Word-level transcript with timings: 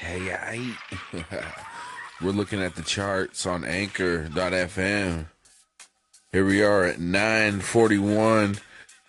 Hey, 0.00 0.32
I. 0.32 0.76
We're 2.22 2.30
looking 2.30 2.62
at 2.62 2.74
the 2.74 2.82
charts 2.82 3.44
on 3.44 3.66
Anchor.fm. 3.66 5.26
Here 6.32 6.44
we 6.46 6.62
are 6.62 6.84
at 6.84 6.96
9:41. 6.96 8.60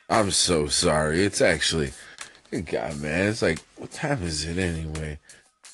I'm 0.09 0.31
so 0.31 0.67
sorry. 0.67 1.23
It's 1.23 1.39
actually, 1.39 1.93
good 2.51 2.65
God, 2.65 2.99
man. 2.99 3.29
It's 3.29 3.41
like, 3.41 3.59
what 3.77 3.91
time 3.91 4.21
is 4.23 4.43
it 4.43 4.57
anyway? 4.57 5.19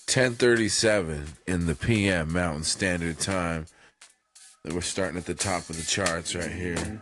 10:37 0.06 1.30
in 1.48 1.66
the 1.66 1.74
PM 1.74 2.32
Mountain 2.32 2.66
Standard 2.66 3.18
Time. 3.18 3.66
We're 4.66 4.82
starting 4.82 5.18
at 5.18 5.26
the 5.26 5.34
top 5.34 5.68
of 5.72 5.78
the 5.78 5.84
charts 5.84 6.36
right 6.36 6.52
here. 6.52 7.02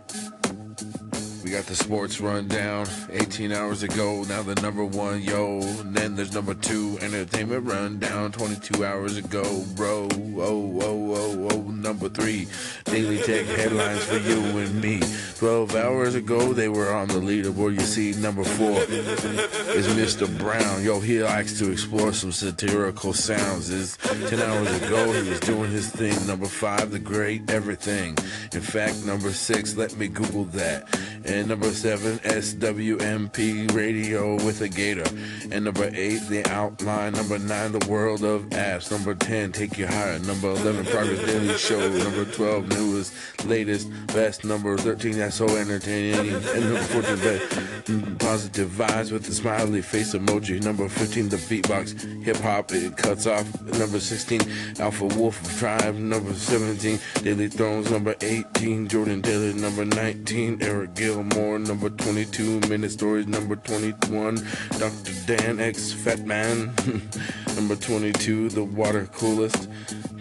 We 1.46 1.52
got 1.52 1.68
the 1.68 1.76
sports 1.76 2.20
rundown 2.20 2.88
18 3.12 3.52
hours 3.52 3.84
ago. 3.84 4.24
Now 4.24 4.42
the 4.42 4.56
number 4.64 4.84
one, 4.84 5.22
yo. 5.22 5.60
And 5.62 5.94
then 5.94 6.16
there's 6.16 6.34
number 6.34 6.56
two, 6.56 6.98
entertainment 7.02 7.68
rundown 7.68 8.32
22 8.32 8.84
hours 8.84 9.18
ago, 9.18 9.64
bro. 9.76 10.08
Oh, 10.12 10.80
oh, 10.82 11.14
oh, 11.14 11.48
oh. 11.52 11.62
Number 11.70 12.10
three, 12.10 12.48
daily 12.86 13.20
tech 13.20 13.46
headlines 13.46 14.04
for 14.06 14.18
you 14.18 14.40
and 14.58 14.82
me. 14.82 15.00
12 15.38 15.76
hours 15.76 16.16
ago, 16.16 16.52
they 16.52 16.68
were 16.68 16.92
on 16.92 17.10
the 17.10 17.14
leaderboard. 17.16 17.76
You 17.76 17.86
see, 17.86 18.20
number 18.20 18.44
four 18.44 18.80
is 18.80 19.88
Mr. 19.90 20.26
Brown. 20.40 20.84
Yo, 20.84 21.00
he 21.00 21.22
likes 21.22 21.60
to 21.60 21.72
explore 21.72 22.12
some 22.12 22.32
satirical 22.32 23.14
sounds. 23.14 23.70
Is 23.70 23.98
10 23.98 24.42
hours 24.42 24.82
ago, 24.82 25.12
he 25.12 25.30
was 25.30 25.40
doing 25.42 25.70
his 25.70 25.92
thing. 25.92 26.26
Number 26.26 26.48
five, 26.48 26.90
the 26.90 26.98
great 26.98 27.52
everything. 27.52 28.18
In 28.52 28.62
fact, 28.62 29.06
number 29.06 29.32
six, 29.32 29.76
let 29.76 29.96
me 29.96 30.08
Google 30.08 30.46
that. 30.46 30.88
And 31.26 31.35
number 31.44 31.72
seven, 31.72 32.18
SWMP 32.20 33.74
radio 33.76 34.36
with 34.36 34.62
a 34.62 34.70
gator. 34.70 35.04
And 35.52 35.66
number 35.66 35.90
eight, 35.94 36.22
the 36.30 36.48
outline. 36.50 37.14
Number 37.14 37.40
nine, 37.40 37.72
the 37.72 37.86
world 37.90 38.24
of 38.24 38.44
apps. 38.52 38.92
Number 38.92 39.16
10, 39.16 39.52
take 39.52 39.78
you 39.78 39.88
higher. 39.88 40.20
Number 40.20 40.50
11, 40.52 40.86
Progress 40.86 41.26
Daily 41.26 41.58
Show. 41.58 41.90
Number 41.90 42.26
12, 42.26 42.70
newest, 42.70 43.46
latest, 43.46 43.90
best. 44.08 44.46
Number 44.46 44.78
13, 44.78 45.18
that's 45.18 45.36
so 45.36 45.48
entertaining. 45.48 46.34
And 46.34 46.44
number 46.44 46.82
14, 46.82 47.16
the 47.18 48.16
positive 48.20 48.70
vibes 48.70 49.12
with 49.12 49.26
the 49.26 49.34
smiley 49.34 49.82
face 49.82 50.14
emoji. 50.14 50.64
Number 50.64 50.88
15, 50.88 51.30
the 51.30 51.38
beatbox. 51.38 52.24
Hip 52.24 52.38
hop, 52.38 52.72
it 52.72 52.98
cuts 52.98 53.28
off. 53.28 53.62
Number 53.62 54.00
16, 54.00 54.42
Alpha 54.80 55.06
Wolf 55.06 55.60
Tribe. 55.60 55.96
Number 55.96 56.34
17, 56.34 57.00
Daily 57.24 57.48
Thrones. 57.48 57.92
Number 57.92 58.16
18, 58.22 58.88
Jordan 58.88 59.22
Taylor. 59.22 59.54
Number 59.54 59.86
19, 59.86 60.62
Eric 60.62 60.94
Gilmore. 61.30 61.60
Number 61.60 61.90
22, 61.90 62.62
Minute 62.62 62.92
Stories. 62.92 63.28
Number 63.28 63.56
21, 63.56 64.36
Dr. 64.78 65.14
Dan 65.26 65.60
X 65.60 65.92
Fat 65.92 66.26
Man. 66.26 66.74
number 67.56 67.76
22, 67.76 68.50
The 68.50 68.64
Water 68.64 69.08
Coolest. 69.14 69.70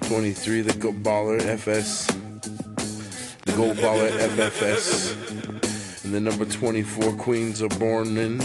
23, 0.02 0.62
The 0.62 0.72
Go 0.74 0.92
Baller 0.92 1.40
FS. 1.40 2.06
The 2.06 3.52
Gold 3.56 3.76
Baller 3.78 4.10
FFS. 4.10 6.04
And 6.04 6.14
then 6.14 6.24
number 6.24 6.44
24, 6.44 7.12
Queens 7.14 7.62
are 7.62 7.68
born 7.68 8.16
in. 8.16 8.38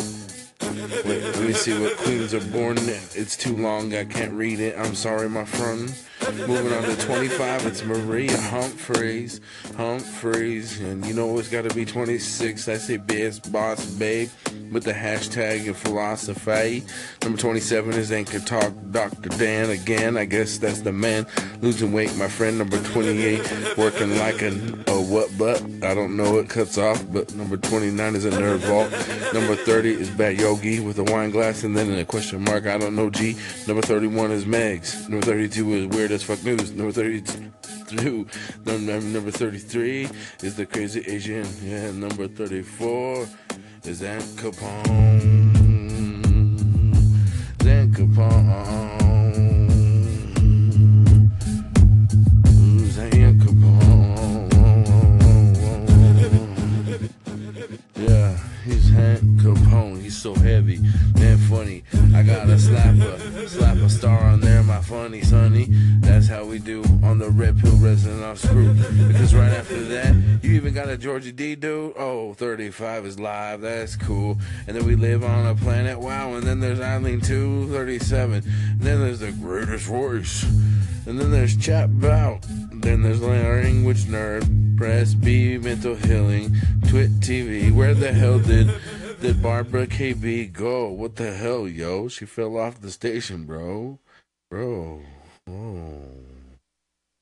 Wait, 1.05 1.23
let 1.23 1.41
me 1.41 1.53
see 1.53 1.79
what 1.79 1.97
Queens 1.97 2.33
are 2.33 2.45
born 2.51 2.77
in. 2.77 2.89
It's 3.15 3.35
too 3.37 3.55
long, 3.55 3.93
I 3.93 4.05
can't 4.05 4.33
read 4.33 4.59
it. 4.59 4.77
I'm 4.77 4.95
sorry, 4.95 5.29
my 5.29 5.45
friend. 5.45 5.93
Moving 6.27 6.73
on 6.73 6.83
to 6.83 6.95
25, 6.97 7.65
it's 7.65 7.83
Maria 7.85 8.35
Humphreys. 8.37 9.39
Humphreys. 9.77 10.79
And 10.81 11.05
you 11.05 11.13
know 11.13 11.39
it's 11.39 11.49
got 11.49 11.63
to 11.63 11.73
be 11.73 11.85
26. 11.85 12.65
That's 12.65 12.89
a 12.89 12.97
best 12.97 13.51
boss, 13.51 13.85
babe. 13.85 14.29
With 14.71 14.83
the 14.83 14.93
hashtag 14.93 15.65
and 15.65 15.75
philosophy. 15.75 16.83
Number 17.23 17.39
27 17.39 17.93
is 17.93 18.11
Anchor 18.11 18.39
Talk 18.39 18.73
Dr. 18.91 19.29
Dan 19.29 19.71
again. 19.71 20.17
I 20.17 20.25
guess 20.25 20.57
that's 20.57 20.81
the 20.81 20.91
man. 20.91 21.25
Losing 21.61 21.93
weight, 21.93 22.15
my 22.17 22.27
friend. 22.27 22.59
Number 22.59 22.77
28, 22.83 23.77
working 23.77 24.17
like 24.17 24.41
a, 24.43 24.49
a 24.87 25.01
what 25.01 25.35
but? 25.37 25.61
I 25.83 25.95
don't 25.95 26.15
know. 26.15 26.37
It 26.37 26.49
cuts 26.49 26.77
off. 26.77 27.03
But 27.11 27.33
number 27.33 27.57
29 27.57 28.15
is 28.15 28.25
a 28.25 28.31
nerd 28.31 28.59
vault. 28.59 28.91
Number 29.33 29.55
30 29.55 29.93
is 29.93 30.09
Bad 30.09 30.39
Yogi 30.39 30.79
with 30.81 30.99
a 30.99 31.03
wine 31.03 31.31
glass 31.31 31.63
and 31.63 31.75
then 31.75 31.91
a 31.97 32.05
question 32.05 32.43
mark. 32.43 32.67
I 32.67 32.77
don't 32.77 32.95
know. 32.95 33.09
G. 33.09 33.35
Number 33.67 33.81
31 33.81 34.31
is 34.31 34.45
Megs. 34.45 35.09
Number 35.09 35.25
32 35.25 35.73
is 35.73 35.87
Weird 35.87 36.08
as 36.11 36.23
Fuck 36.23 36.43
News. 36.43 36.71
Number 36.71 36.91
32. 36.91 38.25
Number, 38.65 39.01
number 39.01 39.31
33 39.31 40.09
is 40.43 40.55
the 40.55 40.65
Crazy 40.65 41.01
Asian. 41.07 41.45
Yeah. 41.63 41.91
Number 41.91 42.27
34 42.27 43.27
is 43.83 44.01
Aunt 44.03 44.23
Capone. 44.37 45.49
Aunt 47.65 47.91
Capone. 47.93 48.98
So 60.19 60.35
heavy, 60.35 60.79
man, 61.15 61.37
funny. 61.37 61.83
I 62.13 62.23
gotta 62.23 62.59
slap 62.59 62.95
a 62.95 63.47
slap 63.47 63.77
a 63.77 63.89
star 63.89 64.19
on 64.19 64.41
there, 64.41 64.61
my 64.63 64.81
funny 64.81 65.21
sonny. 65.21 65.67
That's 65.99 66.27
how 66.27 66.43
we 66.43 66.59
do 66.59 66.83
on 67.03 67.19
the 67.19 67.29
Red 67.29 67.57
Pill 67.59 67.77
Resident 67.77 68.21
off 68.23 68.39
screw. 68.39 68.73
Because 69.07 69.33
right 69.33 69.51
after 69.51 69.81
that, 69.85 70.13
you 70.43 70.51
even 70.51 70.73
got 70.73 70.89
a 70.89 70.97
Georgia 70.97 71.31
D 71.31 71.55
dude. 71.55 71.93
Oh, 71.97 72.33
35 72.33 73.05
is 73.05 73.19
live. 73.19 73.61
That's 73.61 73.95
cool. 73.95 74.37
And 74.67 74.75
then 74.75 74.85
we 74.85 74.95
live 74.95 75.23
on 75.23 75.45
a 75.45 75.55
planet. 75.55 75.99
Wow. 75.99 76.33
And 76.33 76.43
then 76.43 76.59
there's 76.59 76.81
Eileen 76.81 77.21
237. 77.21 78.43
And 78.43 78.81
then 78.81 78.99
there's 78.99 79.19
the 79.19 79.31
greatest 79.31 79.85
voice. 79.85 80.43
And 81.05 81.19
then 81.19 81.31
there's 81.31 81.55
Chat 81.55 81.97
Bout. 82.01 82.45
Then 82.73 83.03
there's 83.03 83.21
Language 83.21 84.03
Nerd. 84.03 84.77
Press 84.77 85.13
B 85.13 85.57
Mental 85.57 85.95
Healing. 85.95 86.55
Twit 86.89 87.11
TV. 87.19 87.71
Where 87.71 87.93
the 87.93 88.11
hell 88.11 88.39
did 88.39 88.69
did 89.21 89.43
Barbara 89.43 89.85
KB 89.85 90.51
go? 90.53 90.87
What 90.87 91.17
the 91.17 91.33
hell, 91.33 91.67
yo? 91.67 92.07
She 92.07 92.25
fell 92.25 92.57
off 92.57 92.79
the 92.79 92.89
station, 92.89 93.43
bro. 93.45 93.99
Bro. 94.49 95.01
Oh. 95.49 96.01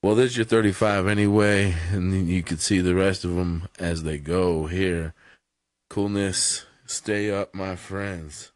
Well, 0.04 0.14
there's 0.14 0.38
your 0.38 0.46
35 0.46 1.08
anyway, 1.08 1.76
and 1.92 2.30
you 2.30 2.44
can 2.44 2.58
see 2.58 2.82
the 2.82 2.94
rest 2.94 3.26
of 3.26 3.36
them 3.36 3.68
as 3.80 4.04
they 4.04 4.20
go 4.20 4.68
here. 4.68 5.16
Coolness, 5.90 6.66
stay 6.86 7.32
up, 7.32 7.56
my 7.56 7.76
friends. 7.76 8.52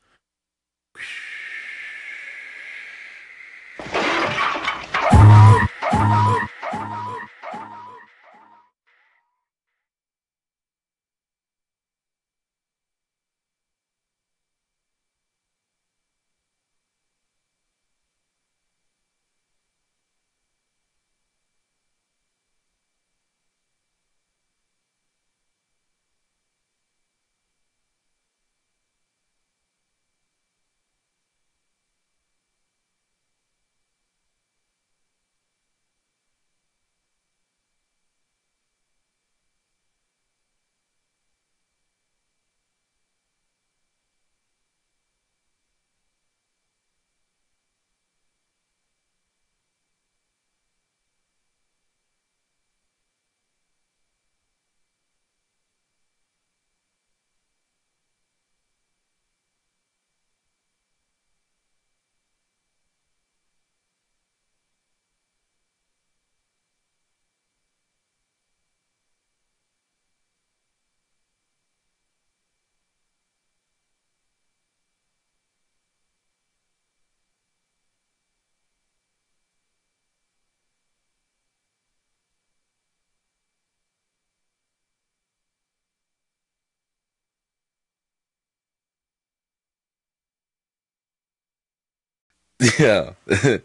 Yeah. 92.78 93.13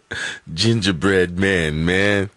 Gingerbread 0.55 1.39
man, 1.39 1.85
man. 1.85 2.31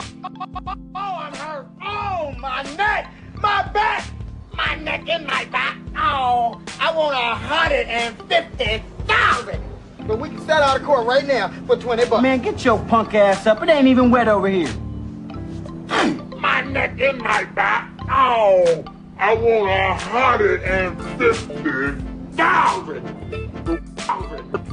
Oh, 0.00 0.82
I'm 0.96 1.32
hurt. 1.34 1.68
Oh, 1.80 2.34
my 2.40 2.62
neck, 2.76 3.12
my 3.40 3.62
back, 3.68 4.04
my 4.52 4.74
neck 4.74 5.08
and 5.08 5.24
my 5.24 5.44
back. 5.46 5.78
Oh, 5.96 6.60
I 6.80 6.92
want 6.92 7.14
a 7.14 7.34
hundred 7.36 7.86
and 7.86 8.16
fifty 8.28 8.82
thousand. 9.06 9.62
But 10.04 10.18
we 10.18 10.30
can 10.30 10.40
settle 10.40 10.64
out 10.64 10.80
of 10.80 10.84
court 10.84 11.06
right 11.06 11.24
now 11.24 11.48
for 11.68 11.76
twenty 11.76 12.04
bucks. 12.06 12.22
Man, 12.22 12.42
get 12.42 12.64
your 12.64 12.80
punk 12.86 13.14
ass 13.14 13.46
up. 13.46 13.62
It 13.62 13.68
ain't 13.68 13.86
even 13.86 14.10
wet 14.10 14.26
over 14.26 14.48
here. 14.48 14.72
my 16.38 16.62
neck 16.62 17.00
and 17.00 17.18
my 17.18 17.44
back. 17.44 17.88
Oh, 18.10 18.84
I 19.16 19.32
want 19.34 19.70
a 19.70 19.94
hundred 19.94 20.64
and 20.64 21.00
fifty 21.20 22.02
thousand. 22.36 23.38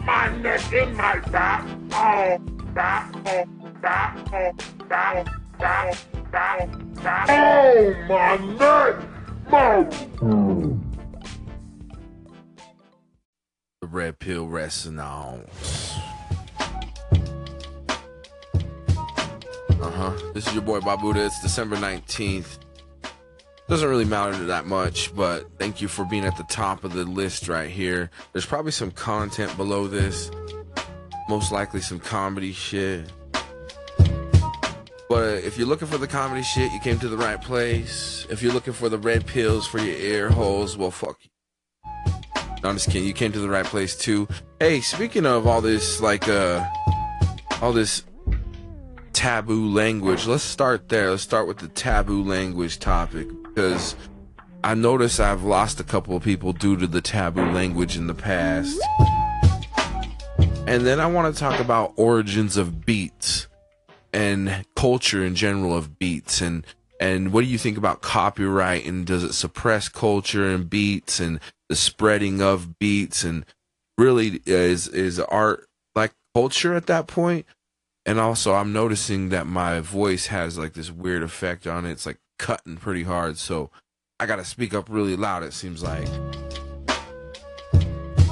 My 0.05 0.29
neck 0.37 0.71
and 0.71 0.95
my 0.95 1.19
back. 1.31 1.65
Oh, 1.91 2.37
back, 2.75 3.11
oh, 3.25 3.45
back, 3.81 4.17
oh, 4.31 4.53
back, 4.87 5.27
back, 5.57 5.97
back, 6.31 6.69
back. 7.01 7.29
Oh, 7.29 7.95
my 8.07 8.37
neck, 8.55 8.95
my. 9.49 9.83
The 13.81 13.87
Red 13.87 14.19
Pill 14.19 14.47
Resonance. 14.47 15.95
Uh 19.81 19.91
huh. 19.91 20.13
This 20.35 20.45
is 20.47 20.53
your 20.53 20.61
boy 20.61 20.81
Babuda. 20.81 21.25
It's 21.25 21.41
December 21.41 21.77
19th. 21.77 22.59
Doesn't 23.67 23.89
really 23.89 24.05
matter 24.05 24.45
that 24.45 24.67
much, 24.67 25.15
but 25.15 25.49
thank 25.57 25.81
you 25.81 25.87
for 25.87 26.05
being 26.05 26.23
at 26.23 26.37
the 26.37 26.43
top 26.43 26.83
of 26.83 26.93
the 26.93 27.03
list 27.03 27.47
right 27.47 27.69
here. 27.69 28.11
There's 28.31 28.45
probably 28.45 28.71
some 28.71 28.91
content 28.91 29.57
below 29.57 29.87
this. 29.87 30.29
Most 31.27 31.51
likely 31.51 31.81
some 31.81 31.99
comedy 31.99 32.53
shit. 32.53 33.11
But 35.09 35.43
if 35.43 35.57
you're 35.57 35.67
looking 35.67 35.87
for 35.87 35.97
the 35.97 36.07
comedy 36.07 36.43
shit, 36.43 36.71
you 36.73 36.79
came 36.79 36.99
to 36.99 37.09
the 37.09 37.17
right 37.17 37.41
place. 37.41 38.27
If 38.29 38.43
you're 38.43 38.53
looking 38.53 38.73
for 38.73 38.87
the 38.87 38.99
red 38.99 39.25
pills 39.25 39.65
for 39.65 39.79
your 39.79 39.97
ear 39.97 40.29
holes, 40.29 40.77
well, 40.77 40.91
fuck 40.91 41.17
you. 41.23 41.31
No, 42.61 42.69
I'm 42.69 42.75
just 42.75 42.91
kidding. 42.91 43.07
You 43.07 43.13
came 43.13 43.31
to 43.31 43.39
the 43.39 43.49
right 43.49 43.65
place 43.65 43.95
too. 43.95 44.27
Hey, 44.59 44.81
speaking 44.81 45.25
of 45.25 45.47
all 45.47 45.61
this, 45.61 46.01
like, 46.01 46.27
uh, 46.27 46.63
all 47.63 47.73
this 47.73 48.03
taboo 49.11 49.69
language, 49.69 50.27
let's 50.27 50.43
start 50.43 50.87
there. 50.89 51.09
Let's 51.09 51.23
start 51.23 51.47
with 51.47 51.57
the 51.57 51.67
taboo 51.69 52.23
language 52.23 52.77
topic 52.77 53.27
because 53.55 53.95
I 54.63 54.73
notice 54.73 55.19
I've 55.19 55.43
lost 55.43 55.79
a 55.79 55.83
couple 55.83 56.15
of 56.15 56.23
people 56.23 56.51
due 56.51 56.75
to 56.77 56.87
the 56.87 57.01
taboo 57.01 57.51
language 57.51 57.95
in 57.95 58.07
the 58.07 58.13
past. 58.13 58.77
And 60.67 60.85
then 60.85 60.99
I 60.99 61.05
want 61.05 61.33
to 61.33 61.39
talk 61.39 61.59
about 61.59 61.93
origins 61.95 62.57
of 62.57 62.85
beats 62.85 63.47
and 64.11 64.65
culture 64.75 65.23
in 65.23 65.35
general 65.35 65.75
of 65.75 65.97
beats 65.99 66.41
and 66.41 66.65
and 66.99 67.33
what 67.33 67.41
do 67.41 67.47
you 67.47 67.57
think 67.57 67.77
about 67.77 68.01
copyright 68.01 68.85
and 68.85 69.05
does 69.05 69.23
it 69.23 69.33
suppress 69.33 69.89
culture 69.89 70.49
and 70.49 70.69
beats 70.69 71.19
and 71.19 71.41
the 71.67 71.75
spreading 71.75 72.41
of 72.41 72.79
beats 72.79 73.25
and 73.25 73.45
really 73.97 74.41
uh, 74.47 74.53
is 74.53 74.87
is 74.87 75.19
art 75.19 75.67
like 75.95 76.13
culture 76.33 76.73
at 76.73 76.87
that 76.87 77.07
point? 77.07 77.45
point 77.45 77.55
and 78.05 78.19
also 78.19 78.53
i'm 78.53 78.71
noticing 78.71 79.29
that 79.29 79.45
my 79.45 79.81
voice 79.81 80.27
has 80.27 80.57
like 80.57 80.73
this 80.73 80.89
weird 80.89 81.21
effect 81.21 81.67
on 81.67 81.85
it 81.85 81.91
it's 81.91 82.05
like 82.05 82.19
cutting 82.37 82.77
pretty 82.77 83.03
hard 83.03 83.37
so 83.37 83.69
i 84.19 84.25
gotta 84.25 84.45
speak 84.45 84.73
up 84.73 84.87
really 84.89 85.15
loud 85.15 85.43
it 85.43 85.53
seems 85.53 85.83
like 85.83 86.07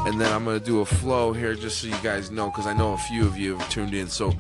and 0.06 0.20
then 0.20 0.32
i'm 0.32 0.46
gonna 0.46 0.60
do 0.60 0.82
a 0.82 0.86
flow 0.86 1.34
here 1.34 1.56
just 1.56 1.80
so 1.80 1.88
you 1.88 1.98
guys 2.04 2.32
know 2.32 2.50
because 2.50 2.68
i 2.68 2.74
know 2.74 2.94
a 2.94 2.98
few 2.98 3.26
of 3.26 3.38
you 3.38 3.58
have 3.58 3.70
tuned 3.70 3.94
in 3.94 4.08
so 4.08 4.32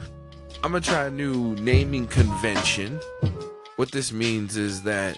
i'm 0.64 0.72
gonna 0.72 0.82
try 0.82 1.06
a 1.06 1.12
new 1.12 1.56
naming 1.56 2.08
convention 2.08 3.00
what 3.76 3.92
this 3.92 4.12
means 4.12 4.56
is 4.56 4.84
that 4.84 5.18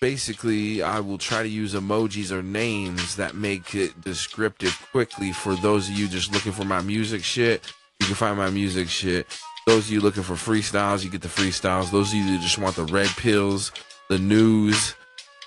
basically 0.00 0.82
I 0.82 1.00
will 1.00 1.16
try 1.16 1.42
to 1.42 1.48
use 1.48 1.72
emojis 1.72 2.30
or 2.30 2.42
names 2.42 3.16
that 3.16 3.34
make 3.34 3.74
it 3.74 3.98
descriptive 4.02 4.78
quickly 4.92 5.32
for 5.32 5.54
those 5.54 5.88
of 5.88 5.94
you 5.94 6.08
just 6.08 6.30
looking 6.30 6.52
for 6.52 6.64
my 6.64 6.82
music 6.82 7.24
shit. 7.24 7.72
You 8.00 8.06
can 8.08 8.14
find 8.14 8.36
my 8.36 8.50
music 8.50 8.88
shit. 8.88 9.26
Those 9.66 9.86
of 9.86 9.90
you 9.92 10.00
looking 10.00 10.22
for 10.22 10.34
freestyles, 10.34 11.04
you 11.04 11.10
get 11.10 11.22
the 11.22 11.28
freestyles. 11.28 11.90
Those 11.90 12.10
of 12.12 12.18
you 12.18 12.32
that 12.32 12.42
just 12.42 12.58
want 12.58 12.76
the 12.76 12.84
red 12.84 13.08
pills, 13.08 13.72
the 14.08 14.18
news, 14.18 14.94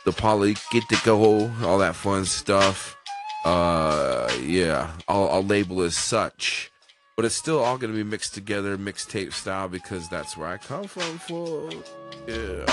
the 0.05 0.11
poly 0.11 0.55
get 0.71 0.87
to 0.89 0.99
go, 1.03 1.51
all 1.63 1.77
that 1.77 1.95
fun 1.95 2.25
stuff. 2.25 2.97
Uh, 3.45 4.29
yeah, 4.41 4.91
I'll, 5.07 5.29
I'll 5.29 5.43
label 5.43 5.81
as 5.81 5.95
such. 5.95 6.71
But 7.15 7.25
it's 7.25 7.35
still 7.35 7.59
all 7.59 7.77
gonna 7.77 7.93
be 7.93 8.03
mixed 8.03 8.33
together, 8.33 8.77
mixtape 8.77 9.33
style, 9.33 9.67
because 9.67 10.07
that's 10.09 10.35
where 10.35 10.47
I 10.47 10.57
come 10.57 10.85
from. 10.85 11.17
For 11.19 11.69
yeah. 12.27 12.65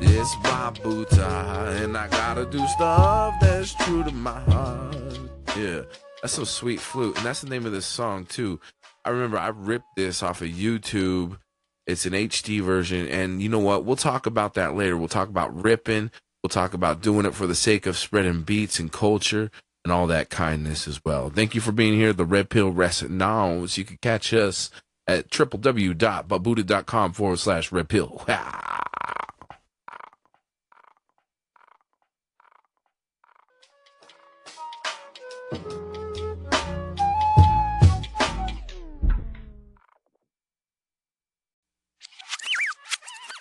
It's 0.00 0.36
my 0.42 0.70
Buddha, 0.82 1.80
and 1.82 1.96
I 1.96 2.08
gotta 2.08 2.46
do 2.46 2.66
stuff 2.68 3.34
that's 3.40 3.74
true 3.74 4.04
to 4.04 4.12
my 4.12 4.40
heart. 4.40 5.18
Yeah, 5.56 5.82
that's 6.20 6.34
some 6.34 6.44
sweet 6.44 6.80
flute, 6.80 7.16
and 7.16 7.24
that's 7.24 7.40
the 7.40 7.48
name 7.48 7.64
of 7.64 7.72
this 7.72 7.86
song 7.86 8.26
too. 8.26 8.60
I 9.06 9.10
remember 9.10 9.38
I 9.38 9.48
ripped 9.48 9.96
this 9.96 10.22
off 10.22 10.42
of 10.42 10.48
YouTube. 10.48 11.38
It's 11.86 12.04
an 12.04 12.12
HD 12.12 12.60
version, 12.60 13.06
and 13.06 13.40
you 13.40 13.48
know 13.48 13.60
what? 13.60 13.84
We'll 13.84 13.94
talk 13.94 14.26
about 14.26 14.54
that 14.54 14.74
later. 14.74 14.96
We'll 14.96 15.06
talk 15.06 15.28
about 15.28 15.62
ripping. 15.62 16.10
We'll 16.42 16.48
talk 16.48 16.74
about 16.74 17.00
doing 17.00 17.24
it 17.24 17.34
for 17.34 17.46
the 17.46 17.54
sake 17.54 17.86
of 17.86 17.96
spreading 17.96 18.42
beats 18.42 18.80
and 18.80 18.92
culture 18.92 19.50
and 19.84 19.92
all 19.92 20.08
that 20.08 20.28
kindness 20.28 20.88
as 20.88 21.00
well. 21.04 21.30
Thank 21.30 21.54
you 21.54 21.60
for 21.60 21.70
being 21.70 21.94
here. 21.94 22.12
The 22.12 22.24
Red 22.24 22.50
Pill 22.50 22.72
Resonance. 22.72 23.78
You 23.78 23.84
can 23.84 23.98
catch 24.02 24.34
us 24.34 24.70
at 25.06 25.30
www.babuda.com 25.30 27.12
forward 27.12 27.38
slash 27.38 27.70
red 27.70 27.88
pill. 27.88 28.24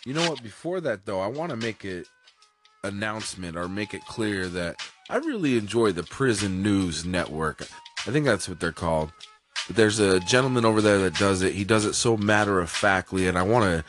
You 0.05 0.13
know 0.13 0.29
what? 0.29 0.43
Before 0.43 0.79
that, 0.81 1.05
though, 1.05 1.19
I 1.19 1.27
want 1.27 1.49
to 1.49 1.57
make 1.57 1.83
it 1.83 2.07
announcement 2.83 3.57
or 3.57 3.67
make 3.67 3.95
it 3.95 4.05
clear 4.05 4.47
that 4.49 4.75
I 5.09 5.17
really 5.17 5.57
enjoy 5.57 5.91
the 5.91 6.03
Prison 6.03 6.61
News 6.61 7.05
Network. 7.05 7.63
I 8.05 8.11
think 8.11 8.25
that's 8.25 8.47
what 8.47 8.59
they're 8.59 8.71
called. 8.71 9.11
But 9.65 9.75
there's 9.75 9.97
a 9.97 10.19
gentleman 10.19 10.63
over 10.63 10.79
there 10.79 10.99
that 10.99 11.15
does 11.15 11.41
it. 11.41 11.55
He 11.55 11.63
does 11.63 11.85
it 11.85 11.93
so 11.93 12.17
matter 12.17 12.59
of 12.59 12.69
factly, 12.69 13.27
and 13.27 13.35
I 13.35 13.41
want 13.41 13.65
to 13.65 13.83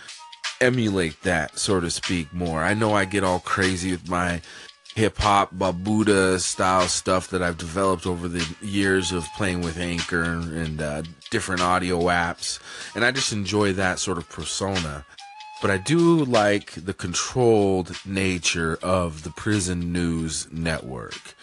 emulate 0.65 1.23
that, 1.23 1.59
so 1.59 1.81
to 1.81 1.91
speak, 1.91 2.33
more. 2.33 2.63
I 2.63 2.73
know 2.73 2.95
I 2.95 3.05
get 3.05 3.23
all 3.23 3.41
crazy 3.41 3.91
with 3.91 4.09
my 4.09 4.41
hip 4.95 5.19
hop, 5.19 5.55
Babuda 5.55 6.41
style 6.41 6.89
stuff 6.89 7.29
that 7.29 7.43
I've 7.43 7.59
developed 7.59 8.07
over 8.07 8.27
the 8.27 8.49
years 8.63 9.13
of 9.13 9.27
playing 9.37 9.61
with 9.61 9.77
Anchor 9.77 10.23
and 10.23 10.81
uh, 10.81 11.03
different 11.31 11.61
audio 11.61 12.01
apps, 12.05 12.59
and 12.95 13.05
I 13.05 13.11
just 13.11 13.35
enjoy 13.35 13.75
that 13.75 13.99
sort 13.99 14.17
of 14.17 14.27
persona 14.31 15.05
but 15.63 15.71
I 15.71 15.79
do 15.79 16.25
like 16.25 16.73
the 16.73 16.95
controlled 16.95 17.97
nature 18.05 18.79
of 18.83 19.23
the 19.23 19.31
Prison 19.31 19.93
News 19.93 20.49
Network. 20.53 21.35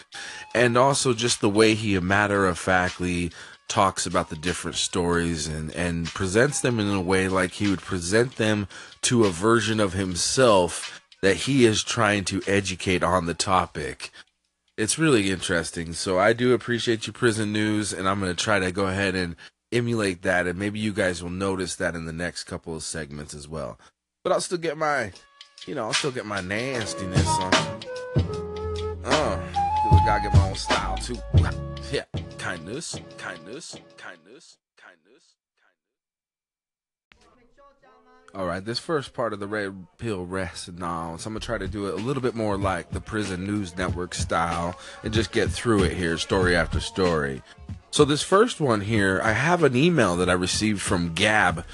And 0.54 0.76
also 0.76 1.12
just 1.12 1.40
the 1.40 1.48
way 1.48 1.74
he 1.74 1.98
matter 1.98 2.46
of 2.46 2.58
factly 2.58 3.32
talks 3.66 4.06
about 4.06 4.30
the 4.30 4.36
different 4.36 4.76
stories 4.76 5.48
and, 5.48 5.72
and 5.72 6.06
presents 6.06 6.60
them 6.60 6.78
in 6.78 6.88
a 6.90 7.00
way 7.00 7.28
like 7.28 7.52
he 7.52 7.68
would 7.68 7.80
present 7.80 8.36
them 8.36 8.68
to 9.02 9.24
a 9.24 9.30
version 9.30 9.80
of 9.80 9.94
himself 9.94 11.00
that 11.22 11.38
he 11.38 11.64
is 11.64 11.82
trying 11.82 12.24
to 12.24 12.42
educate 12.46 13.02
on 13.02 13.26
the 13.26 13.34
topic. 13.34 14.10
It's 14.76 14.98
really 14.98 15.30
interesting. 15.30 15.92
So 15.92 16.18
I 16.18 16.32
do 16.34 16.52
appreciate 16.52 17.06
you, 17.06 17.12
Prison 17.12 17.52
News, 17.52 17.92
and 17.92 18.08
I'm 18.08 18.20
going 18.20 18.34
to 18.34 18.42
try 18.44 18.58
to 18.58 18.70
go 18.70 18.86
ahead 18.86 19.14
and 19.14 19.34
emulate 19.72 20.22
that. 20.22 20.46
And 20.46 20.58
maybe 20.58 20.78
you 20.78 20.92
guys 20.92 21.22
will 21.22 21.30
notice 21.30 21.74
that 21.76 21.96
in 21.96 22.04
the 22.06 22.12
next 22.12 22.44
couple 22.44 22.76
of 22.76 22.82
segments 22.82 23.34
as 23.34 23.48
well 23.48 23.78
but 24.24 24.32
I'll 24.32 24.40
still 24.40 24.58
get 24.58 24.76
my, 24.76 25.12
you 25.66 25.76
know, 25.76 25.84
I'll 25.84 25.92
still 25.92 26.10
get 26.10 26.26
my 26.26 26.40
nastiness 26.40 27.28
on. 27.28 27.54
Uh, 29.04 29.40
I 29.92 30.02
gotta 30.04 30.22
get 30.22 30.34
my 30.34 30.48
own 30.48 30.56
style 30.56 30.96
too. 30.96 31.16
Yeah, 31.92 32.04
kindness, 32.38 32.98
kindness, 33.18 33.76
kindness, 33.98 34.56
kindness. 34.76 35.34
All 38.34 38.46
right, 38.46 38.64
this 38.64 38.80
first 38.80 39.14
part 39.14 39.32
of 39.32 39.38
the 39.38 39.46
Red 39.46 39.86
Pill 39.98 40.24
Resonance, 40.26 41.22
so 41.22 41.28
I'm 41.28 41.34
gonna 41.34 41.40
try 41.40 41.58
to 41.58 41.68
do 41.68 41.86
it 41.86 41.94
a 41.94 41.98
little 41.98 42.22
bit 42.22 42.34
more 42.34 42.56
like 42.56 42.90
the 42.90 43.00
Prison 43.00 43.46
News 43.46 43.76
Network 43.76 44.12
style 44.14 44.76
and 45.04 45.14
just 45.14 45.30
get 45.30 45.50
through 45.50 45.84
it 45.84 45.92
here, 45.92 46.18
story 46.18 46.56
after 46.56 46.80
story. 46.80 47.42
So 47.92 48.04
this 48.04 48.22
first 48.22 48.60
one 48.60 48.80
here, 48.80 49.20
I 49.22 49.30
have 49.32 49.62
an 49.62 49.76
email 49.76 50.16
that 50.16 50.28
I 50.28 50.32
received 50.32 50.82
from 50.82 51.14
Gab.ai. 51.14 51.64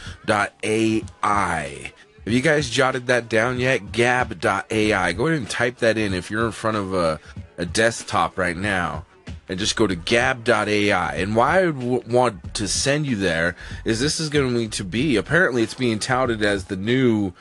Have 2.24 2.34
you 2.34 2.40
guys 2.42 2.68
jotted 2.68 3.06
that 3.06 3.28
down 3.28 3.58
yet? 3.58 3.92
Gab.ai. 3.92 5.12
Go 5.12 5.26
ahead 5.26 5.38
and 5.38 5.48
type 5.50 5.78
that 5.78 5.96
in 5.98 6.12
if 6.14 6.30
you're 6.30 6.46
in 6.46 6.52
front 6.52 6.76
of 6.76 6.92
a, 6.94 7.18
a 7.56 7.64
desktop 7.66 8.36
right 8.38 8.56
now. 8.56 9.04
and 9.48 9.58
just 9.58 9.74
go 9.74 9.86
to 9.86 9.96
gab.ai. 9.96 11.14
And 11.16 11.34
why 11.34 11.60
I 11.60 11.66
w- 11.66 12.02
want 12.06 12.54
to 12.54 12.68
send 12.68 13.06
you 13.06 13.16
there 13.16 13.56
is 13.84 13.98
this 14.00 14.20
is 14.20 14.28
going 14.28 14.70
to 14.70 14.84
be 14.84 15.16
apparently 15.16 15.62
it's 15.62 15.74
being 15.74 15.98
touted 15.98 16.42
as 16.42 16.66
the 16.66 16.76
new 16.76 17.32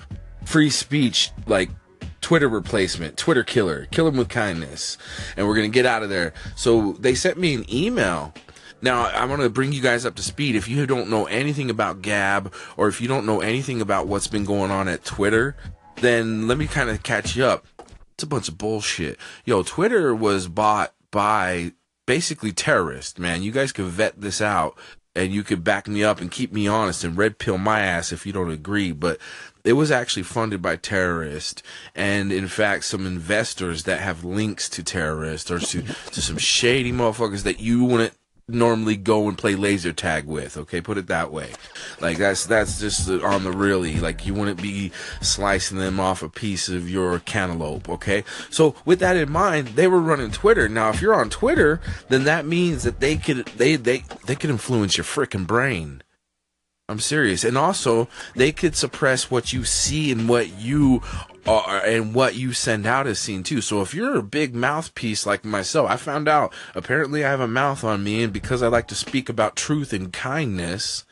free 0.46 0.70
speech 0.72 1.32
like 1.46 1.70
Twitter 2.22 2.50
replacement, 2.50 3.18
Twitter 3.18 3.44
killer, 3.44 3.88
kill 3.92 4.08
him 4.08 4.18
with 4.18 4.30
kindness, 4.30 4.98
and 5.38 5.48
we're 5.48 5.56
gonna 5.56 5.68
get 5.70 5.86
out 5.86 6.04
of 6.04 6.10
there. 6.10 6.34
So 6.56 6.94
they 6.94 7.16
sent 7.16 7.38
me 7.38 7.54
an 7.54 7.66
email. 7.74 8.34
Now 8.82 9.08
I 9.08 9.26
want 9.26 9.42
to 9.42 9.50
bring 9.50 9.72
you 9.72 9.82
guys 9.82 10.06
up 10.06 10.16
to 10.16 10.24
speed. 10.24 10.56
If 10.56 10.68
you 10.68 10.86
don't 10.86 11.10
know 11.10 11.26
anything 11.26 11.70
about 11.70 12.02
Gab, 12.02 12.54
or 12.78 12.88
if 12.88 13.02
you 13.02 13.08
don't 13.08 13.26
know 13.26 13.42
anything 13.42 13.82
about 13.82 14.08
what's 14.08 14.28
been 14.28 14.46
going 14.46 14.72
on 14.72 14.88
at 14.88 15.04
Twitter, 15.04 15.56
then 15.98 16.48
let 16.48 16.58
me 16.58 16.68
kind 16.68 16.90
of 16.90 17.04
catch 17.04 17.36
you 17.36 17.46
up. 17.46 17.66
It's 18.14 18.24
a 18.24 18.28
bunch 18.28 18.50
of 18.50 18.58
bullshit. 18.58 19.18
Yo, 19.46 19.64
Twitter 19.64 20.14
was 20.14 20.48
bought 20.48 20.94
by 21.12 21.74
basically 22.06 22.52
terrorists, 22.52 23.20
man. 23.20 23.44
You 23.44 23.52
guys 23.52 23.72
can 23.72 23.86
vet 23.86 24.20
this 24.20 24.42
out 24.42 24.78
and 25.16 25.32
you 25.32 25.44
could 25.44 25.64
back 25.64 25.88
me 25.88 26.04
up 26.04 26.22
and 26.22 26.32
keep 26.32 26.54
me 26.54 26.68
honest 26.68 27.04
and 27.04 27.18
red 27.18 27.38
pill 27.38 27.58
my 27.58 27.82
ass 27.82 28.12
if 28.12 28.26
you 28.26 28.34
don't 28.34 28.52
agree. 28.52 28.92
But 28.92 29.20
it 29.64 29.74
was 29.74 29.92
actually 29.92 30.24
funded 30.24 30.62
by 30.62 30.76
terrorists 30.76 31.62
and 31.96 32.32
in 32.32 32.48
fact 32.48 32.86
some 32.86 33.06
investors 33.06 33.84
that 33.84 34.00
have 34.00 34.24
links 34.24 34.70
to 34.70 34.84
terrorists 34.84 35.52
or 35.52 35.60
to, 35.60 35.82
to 35.84 36.22
some 36.22 36.38
shady 36.38 36.92
motherfuckers 36.92 37.44
that 37.44 37.60
you 37.60 37.84
wouldn't 37.84 38.14
normally 38.54 38.96
go 38.98 39.28
and 39.28 39.38
play 39.38 39.56
laser 39.56 39.94
tag 39.94 40.26
with 40.26 40.58
okay? 40.58 40.82
Put 40.82 40.98
it 40.98 41.08
that 41.08 41.32
way. 41.32 41.52
Like 42.00 42.18
that's 42.18 42.46
that's 42.46 42.80
just 42.80 43.10
on 43.10 43.44
the 43.44 43.52
really 43.52 44.00
like 44.00 44.26
you 44.26 44.34
wouldn't 44.34 44.62
be 44.62 44.92
slicing 45.22 45.78
them 45.78 46.00
off 46.00 46.24
a 46.24 46.30
piece 46.30 46.70
of 46.70 46.90
your 46.90 47.20
cantaloupe 47.20 47.90
okay? 47.90 48.24
So 48.50 48.76
with 48.86 49.00
that 49.00 49.18
in 49.18 49.32
mind 49.32 49.70
they 49.70 49.88
were 49.88 50.00
running 50.00 50.32
twitter. 50.32 50.70
Now 50.70 50.90
if 50.90 51.02
you're 51.02 51.16
on 51.16 51.30
twitter 51.30 51.82
then 52.10 52.24
that 52.26 52.46
means 52.46 52.84
that 52.84 53.00
they 53.00 53.18
could 53.18 53.46
they 53.58 53.76
they 53.76 54.04
they 54.26 54.36
could 54.36 54.50
influence 54.50 54.98
your 54.98 55.06
freaking 55.06 55.48
brain. 55.48 56.04
I'm 56.90 57.00
serious. 57.00 57.44
And 57.44 57.56
also, 57.56 58.10
they 58.36 58.52
could 58.52 58.76
suppress 58.76 59.30
what 59.30 59.54
you 59.54 59.64
see 59.64 60.12
and 60.12 60.28
what 60.28 60.58
you 60.58 61.04
are 61.46 61.86
and 61.86 62.14
what 62.14 62.36
you 62.36 62.54
send 62.54 62.86
out 62.86 63.08
is 63.08 63.20
seen 63.20 63.44
too. 63.44 63.62
So 63.62 63.82
if 63.82 63.94
you're 63.94 64.18
a 64.18 64.24
big 64.24 64.56
mouthpiece 64.56 65.26
like 65.26 65.44
myself, 65.46 65.90
I 65.90 65.98
found 65.98 66.28
out 66.28 66.54
apparently 66.76 67.24
I 67.24 67.30
have 67.30 67.40
a 67.40 67.48
mouth 67.48 67.84
on 67.84 68.04
me 68.04 68.24
and 68.24 68.34
because 68.34 68.62
I 68.62 68.68
like 68.68 68.88
to 68.90 68.96
speak 68.96 69.30
about 69.30 69.56
truth 69.56 69.94
and 69.94 70.12
kindness, 70.12 71.06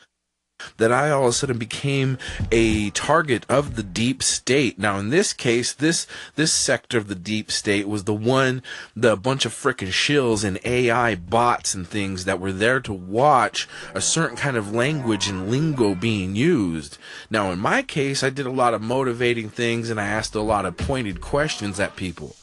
that 0.78 0.92
I 0.92 1.10
all 1.10 1.24
of 1.24 1.30
a 1.30 1.32
sudden 1.32 1.58
became 1.58 2.18
a 2.50 2.90
target 2.90 3.44
of 3.48 3.76
the 3.76 3.82
deep 3.82 4.22
state. 4.22 4.78
Now, 4.78 4.98
in 4.98 5.10
this 5.10 5.32
case, 5.32 5.72
this 5.72 6.06
this 6.36 6.52
sector 6.52 6.98
of 6.98 7.08
the 7.08 7.14
deep 7.14 7.50
state 7.50 7.88
was 7.88 8.04
the 8.04 8.14
one, 8.14 8.62
the 8.94 9.16
bunch 9.16 9.44
of 9.44 9.52
frickin' 9.52 9.88
shills 9.88 10.44
and 10.44 10.58
AI 10.64 11.14
bots 11.14 11.74
and 11.74 11.86
things 11.86 12.24
that 12.24 12.40
were 12.40 12.52
there 12.52 12.80
to 12.80 12.92
watch 12.92 13.68
a 13.94 14.00
certain 14.00 14.36
kind 14.36 14.56
of 14.56 14.72
language 14.72 15.28
and 15.28 15.50
lingo 15.50 15.94
being 15.94 16.36
used. 16.36 16.98
Now, 17.30 17.50
in 17.50 17.58
my 17.58 17.82
case, 17.82 18.22
I 18.22 18.30
did 18.30 18.46
a 18.46 18.50
lot 18.50 18.74
of 18.74 18.82
motivating 18.82 19.50
things 19.50 19.90
and 19.90 20.00
I 20.00 20.06
asked 20.06 20.34
a 20.34 20.40
lot 20.40 20.66
of 20.66 20.76
pointed 20.76 21.20
questions 21.20 21.80
at 21.80 21.96
people 21.96 22.34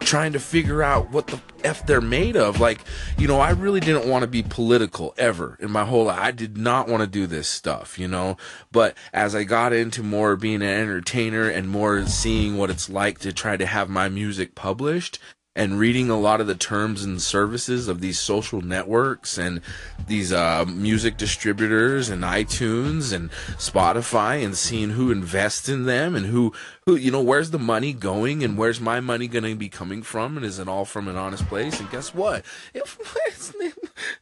trying 0.00 0.32
to 0.32 0.40
figure 0.40 0.82
out 0.82 1.10
what 1.10 1.26
the 1.26 1.40
f 1.64 1.86
they're 1.86 2.00
made 2.00 2.36
of. 2.36 2.60
Like, 2.60 2.80
you 3.18 3.26
know, 3.26 3.40
I 3.40 3.50
really 3.50 3.80
didn't 3.80 4.08
want 4.08 4.22
to 4.22 4.28
be 4.28 4.42
political 4.42 5.14
ever 5.18 5.56
in 5.60 5.70
my 5.70 5.84
whole 5.84 6.04
life. 6.04 6.18
I 6.20 6.30
did 6.30 6.56
not 6.56 6.88
want 6.88 7.02
to 7.02 7.06
do 7.06 7.26
this 7.26 7.48
stuff, 7.48 7.98
you 7.98 8.08
know. 8.08 8.36
But 8.72 8.96
as 9.12 9.34
I 9.34 9.44
got 9.44 9.72
into 9.72 10.02
more 10.02 10.36
being 10.36 10.62
an 10.62 10.68
entertainer 10.68 11.48
and 11.48 11.68
more 11.68 12.06
seeing 12.06 12.56
what 12.56 12.70
it's 12.70 12.88
like 12.88 13.18
to 13.20 13.32
try 13.32 13.56
to 13.56 13.66
have 13.66 13.88
my 13.88 14.08
music 14.08 14.54
published, 14.54 15.18
and 15.56 15.78
reading 15.78 16.10
a 16.10 16.20
lot 16.20 16.40
of 16.40 16.46
the 16.46 16.54
terms 16.54 17.02
and 17.02 17.20
services 17.20 17.88
of 17.88 18.00
these 18.00 18.18
social 18.18 18.60
networks 18.60 19.38
and 19.38 19.62
these 20.06 20.32
uh, 20.32 20.64
music 20.66 21.16
distributors 21.16 22.10
and 22.10 22.22
iTunes 22.22 23.12
and 23.12 23.30
Spotify 23.56 24.44
and 24.44 24.56
seeing 24.56 24.90
who 24.90 25.10
invests 25.10 25.68
in 25.68 25.86
them 25.86 26.14
and 26.14 26.26
who 26.26 26.52
who 26.84 26.94
you 26.94 27.10
know 27.10 27.22
where's 27.22 27.50
the 27.50 27.58
money 27.58 27.92
going 27.92 28.44
and 28.44 28.58
where's 28.58 28.80
my 28.80 29.00
money 29.00 29.26
going 29.26 29.44
to 29.44 29.56
be 29.56 29.68
coming 29.68 30.02
from 30.02 30.36
and 30.36 30.44
is 30.44 30.58
it 30.58 30.68
all 30.68 30.84
from 30.84 31.08
an 31.08 31.16
honest 31.16 31.46
place? 31.48 31.80
And 31.80 31.90
guess 31.90 32.14
what? 32.14 32.44
It's, 33.28 33.52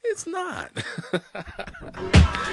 it's 0.03 0.27
not. 0.27 0.71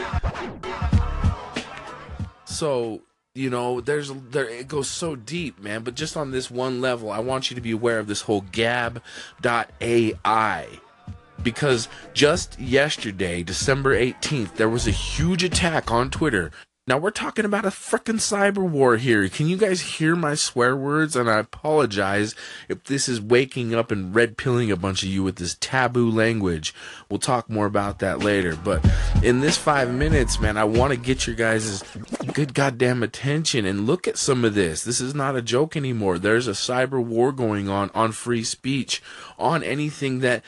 So 2.51 2.99
you 3.33 3.49
know 3.49 3.79
there's 3.79 4.11
there 4.31 4.47
it 4.47 4.67
goes 4.67 4.89
so 4.89 5.15
deep 5.15 5.59
man. 5.59 5.83
But 5.83 5.95
just 5.95 6.17
on 6.17 6.31
this 6.31 6.51
one 6.51 6.81
level 6.81 7.11
i 7.11 7.19
want 7.19 7.49
you 7.49 7.55
to 7.55 7.61
be 7.61 7.71
aware 7.71 7.99
of 7.99 8.07
this 8.07 8.21
whole 8.21 8.41
gab.ai 8.51 9.01
because 11.41 11.87
just 12.13 12.59
yesterday 12.59 13.41
december 13.41 13.95
18th 13.95 14.55
there 14.55 14.69
was 14.69 14.87
a 14.87 14.91
huge 14.91 15.43
attack 15.43 15.91
on 15.91 16.09
twitter 16.09 16.51
now 16.87 16.97
we're 16.97 17.11
talking 17.11 17.45
about 17.45 17.63
a 17.63 17.69
frickin' 17.69 18.15
cyber 18.15 18.67
war 18.67 18.97
here. 18.97 19.29
Can 19.29 19.47
you 19.47 19.55
guys 19.55 19.81
hear 19.81 20.15
my 20.15 20.33
swear 20.33 20.75
words? 20.75 21.15
And 21.15 21.29
I 21.29 21.37
apologize 21.37 22.33
if 22.67 22.83
this 22.85 23.07
is 23.07 23.21
waking 23.21 23.75
up 23.75 23.91
and 23.91 24.15
red 24.15 24.35
pilling 24.35 24.71
a 24.71 24.75
bunch 24.75 25.03
of 25.03 25.09
you 25.09 25.21
with 25.21 25.35
this 25.35 25.55
taboo 25.59 26.09
language. 26.09 26.73
We'll 27.07 27.19
talk 27.19 27.51
more 27.51 27.67
about 27.67 27.99
that 27.99 28.19
later. 28.19 28.55
But 28.55 28.83
in 29.21 29.41
this 29.41 29.57
five 29.57 29.93
minutes, 29.93 30.39
man, 30.39 30.57
I 30.57 30.63
want 30.63 30.91
to 30.91 30.97
get 30.97 31.27
your 31.27 31.35
guys' 31.35 31.83
good 32.33 32.55
goddamn 32.55 33.03
attention 33.03 33.63
and 33.65 33.85
look 33.85 34.07
at 34.07 34.17
some 34.17 34.43
of 34.43 34.55
this. 34.55 34.83
This 34.83 34.99
is 34.99 35.13
not 35.13 35.35
a 35.35 35.41
joke 35.43 35.77
anymore. 35.77 36.17
There's 36.17 36.47
a 36.47 36.51
cyber 36.51 37.03
war 37.03 37.31
going 37.31 37.69
on 37.69 37.91
on 37.93 38.11
free 38.11 38.43
speech, 38.43 39.03
on 39.37 39.63
anything 39.63 40.19
that 40.21 40.43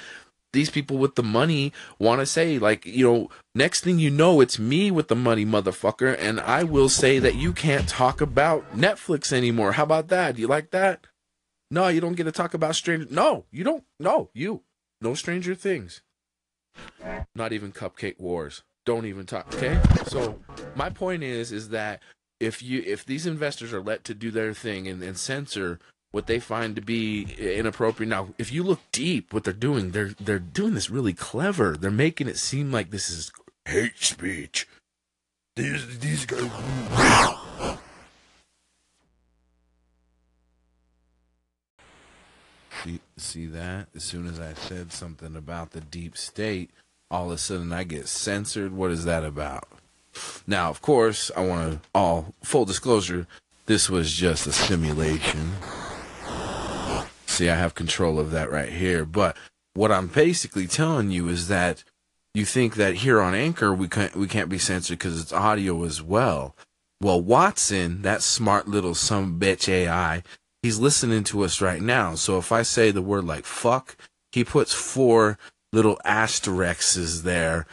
these 0.54 0.70
people 0.70 0.98
with 0.98 1.16
the 1.16 1.24
money 1.24 1.74
want 2.00 2.22
to 2.22 2.26
say 2.26 2.58
like 2.58 2.86
you 2.86 3.06
know 3.06 3.30
next 3.54 3.84
thing 3.84 4.00
you 4.00 4.10
know 4.10 4.40
it's 4.40 4.58
me 4.58 4.92
with 4.92 5.08
the 5.08 5.16
money 5.16 5.46
motherfucker 5.46 6.16
and 6.20 6.40
i 6.40 6.64
will 6.64 6.88
say 6.88 7.20
that 7.20 7.36
you 7.36 7.52
can't 7.52 7.90
talk 7.90 8.22
about 8.22 8.64
netflix 8.76 9.34
anymore. 9.34 9.74
How 9.74 9.84
about 9.84 10.08
that? 10.10 10.36
Do 10.36 10.42
you 10.42 10.48
like 10.48 10.72
that? 10.72 11.08
No 11.70 11.88
you 11.88 12.00
don't 12.00 12.14
get 12.14 12.26
to 12.26 12.32
talk 12.32 12.54
about 12.54 12.76
stranger 12.76 13.08
no 13.10 13.46
you 13.52 13.64
don't. 13.64 13.84
No 14.00 14.30
you. 14.34 14.62
No 15.02 15.16
stranger 15.16 15.56
things. 15.56 16.02
Not 17.36 17.52
even 17.52 17.72
cupcake 17.72 18.20
wars. 18.20 18.64
Don't 18.86 19.06
even 19.06 19.26
talk 19.26 19.54
okay? 19.56 19.82
So 20.06 20.40
my 20.76 20.90
point 20.90 21.24
is 21.24 21.52
is 21.52 21.70
that 21.70 22.02
if 22.40 22.62
you 22.62 22.84
if 22.86 23.06
these 23.06 23.26
investors 23.26 23.74
are 23.74 23.82
let 23.82 24.04
to 24.04 24.14
do 24.14 24.30
their 24.30 24.54
thing 24.54 24.88
and, 24.88 25.02
and 25.02 25.18
censor 25.18 25.80
what 26.13 26.27
they 26.27 26.39
find 26.39 26.75
to 26.75 26.82
be 26.82 27.24
inappropriate. 27.39 28.08
Now, 28.08 28.29
if 28.38 28.51
you 28.51 28.62
look 28.62 28.79
deep, 28.91 29.34
what 29.34 29.43
they're 29.43 29.51
doing, 29.51 29.91
they're 29.91 30.13
they're 30.20 30.38
doing 30.38 30.75
this 30.75 30.91
really 30.91 31.13
clever. 31.13 31.75
They're 31.75 31.89
making 31.89 32.27
it 32.27 32.38
seem 32.38 32.72
like 32.72 32.91
this 32.91 33.10
is 33.10 33.32
hate 33.65 33.98
speech. 33.98 34.67
These 35.55 36.00
these 36.00 36.25
guys. 36.27 36.51
See, 42.84 43.00
see 43.17 43.46
that? 43.48 43.88
As 43.96 44.03
soon 44.03 44.27
as 44.27 44.39
I 44.39 44.53
said 44.53 44.91
something 44.93 45.36
about 45.36 45.72
the 45.72 45.82
deep 45.82 46.15
state, 46.15 46.70
all 47.10 47.25
of 47.25 47.32
a 47.32 47.38
sudden 47.39 47.74
I 47.74 47.86
get 47.86 48.08
censored. 48.08 48.72
What 48.72 48.91
is 48.91 49.05
that 49.05 49.24
about? 49.24 49.67
Now, 50.46 50.70
of 50.70 50.84
course, 50.84 51.32
I 51.36 51.43
want 51.43 51.72
to 51.72 51.89
all 51.96 52.36
full 52.43 52.65
disclosure. 52.65 53.25
This 53.65 53.89
was 53.89 54.13
just 54.13 54.46
a 54.46 54.51
simulation. 54.51 55.53
See, 57.34 57.50
I 57.50 57.56
have 57.56 57.74
control 57.74 58.20
of 58.20 58.30
that 58.30 58.52
right 58.52 58.70
here. 58.70 59.06
But 59.06 59.36
what 59.74 59.92
I'm 59.92 60.06
basically 60.06 60.68
telling 60.68 61.10
you 61.10 61.28
is 61.30 61.48
that 61.48 61.84
you 62.36 62.46
think 62.46 62.75
that 62.75 62.98
here 62.98 63.20
on 63.20 63.34
Anchor 63.34 63.74
we 63.74 63.88
can't 63.88 64.16
we 64.16 64.28
can't 64.28 64.50
be 64.50 64.60
censored 64.60 65.00
because 65.00 65.20
it's 65.20 65.34
audio 65.34 65.84
as 65.84 66.00
well. 66.00 66.56
Well, 67.02 67.20
Watson, 67.20 68.04
that 68.04 68.22
smart 68.22 68.68
little 68.68 68.94
some 68.94 69.40
bitch 69.40 69.68
AI, 69.68 70.22
he's 70.62 70.78
listening 70.78 71.24
to 71.25 71.44
us 71.44 71.60
right 71.60 71.82
now. 71.82 72.13
So 72.13 72.38
if 72.38 72.52
I 72.52 72.62
say 72.62 72.92
the 72.92 73.02
word 73.02 73.25
like 73.25 73.46
fuck, 73.46 73.98
he 74.32 74.44
puts 74.44 74.72
four 74.72 75.40
little 75.72 76.00
asterisks 76.06 77.22
there, 77.22 77.66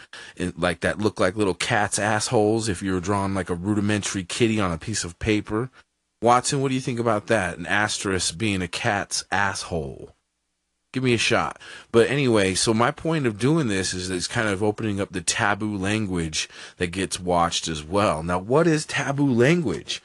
like 0.56 0.80
that 0.80 1.00
look 1.00 1.20
like 1.20 1.36
little 1.36 1.52
cat's 1.52 1.98
assholes. 1.98 2.66
If 2.66 2.82
you 2.82 2.94
were 2.94 3.00
drawing 3.00 3.34
like 3.34 3.50
a 3.50 3.54
rudimentary 3.54 4.24
kitty 4.24 4.58
on 4.58 4.72
a 4.72 4.78
piece 4.78 5.04
of 5.04 5.18
paper, 5.18 5.70
Watson, 6.22 6.60
what 6.60 6.68
do 6.68 6.74
you 6.74 6.82
think 6.82 6.98
about 6.98 7.28
that? 7.28 7.56
An 7.56 7.66
asterisk 7.66 8.36
being 8.36 8.60
a 8.60 8.68
cat's 8.68 9.24
asshole. 9.32 10.14
Give 10.92 11.02
me 11.02 11.14
a 11.14 11.18
shot. 11.18 11.60
But 11.92 12.10
anyway, 12.10 12.54
so 12.54 12.74
my 12.74 12.90
point 12.90 13.26
of 13.26 13.38
doing 13.38 13.68
this 13.68 13.94
is 13.94 14.10
it's 14.10 14.26
kind 14.26 14.48
of 14.48 14.62
opening 14.62 15.00
up 15.00 15.12
the 15.12 15.20
taboo 15.20 15.76
language 15.76 16.48
that 16.78 16.88
gets 16.88 17.20
watched 17.20 17.68
as 17.68 17.84
well. 17.84 18.22
Now, 18.22 18.38
what 18.38 18.66
is 18.66 18.84
taboo 18.84 19.32
language? 19.32 20.02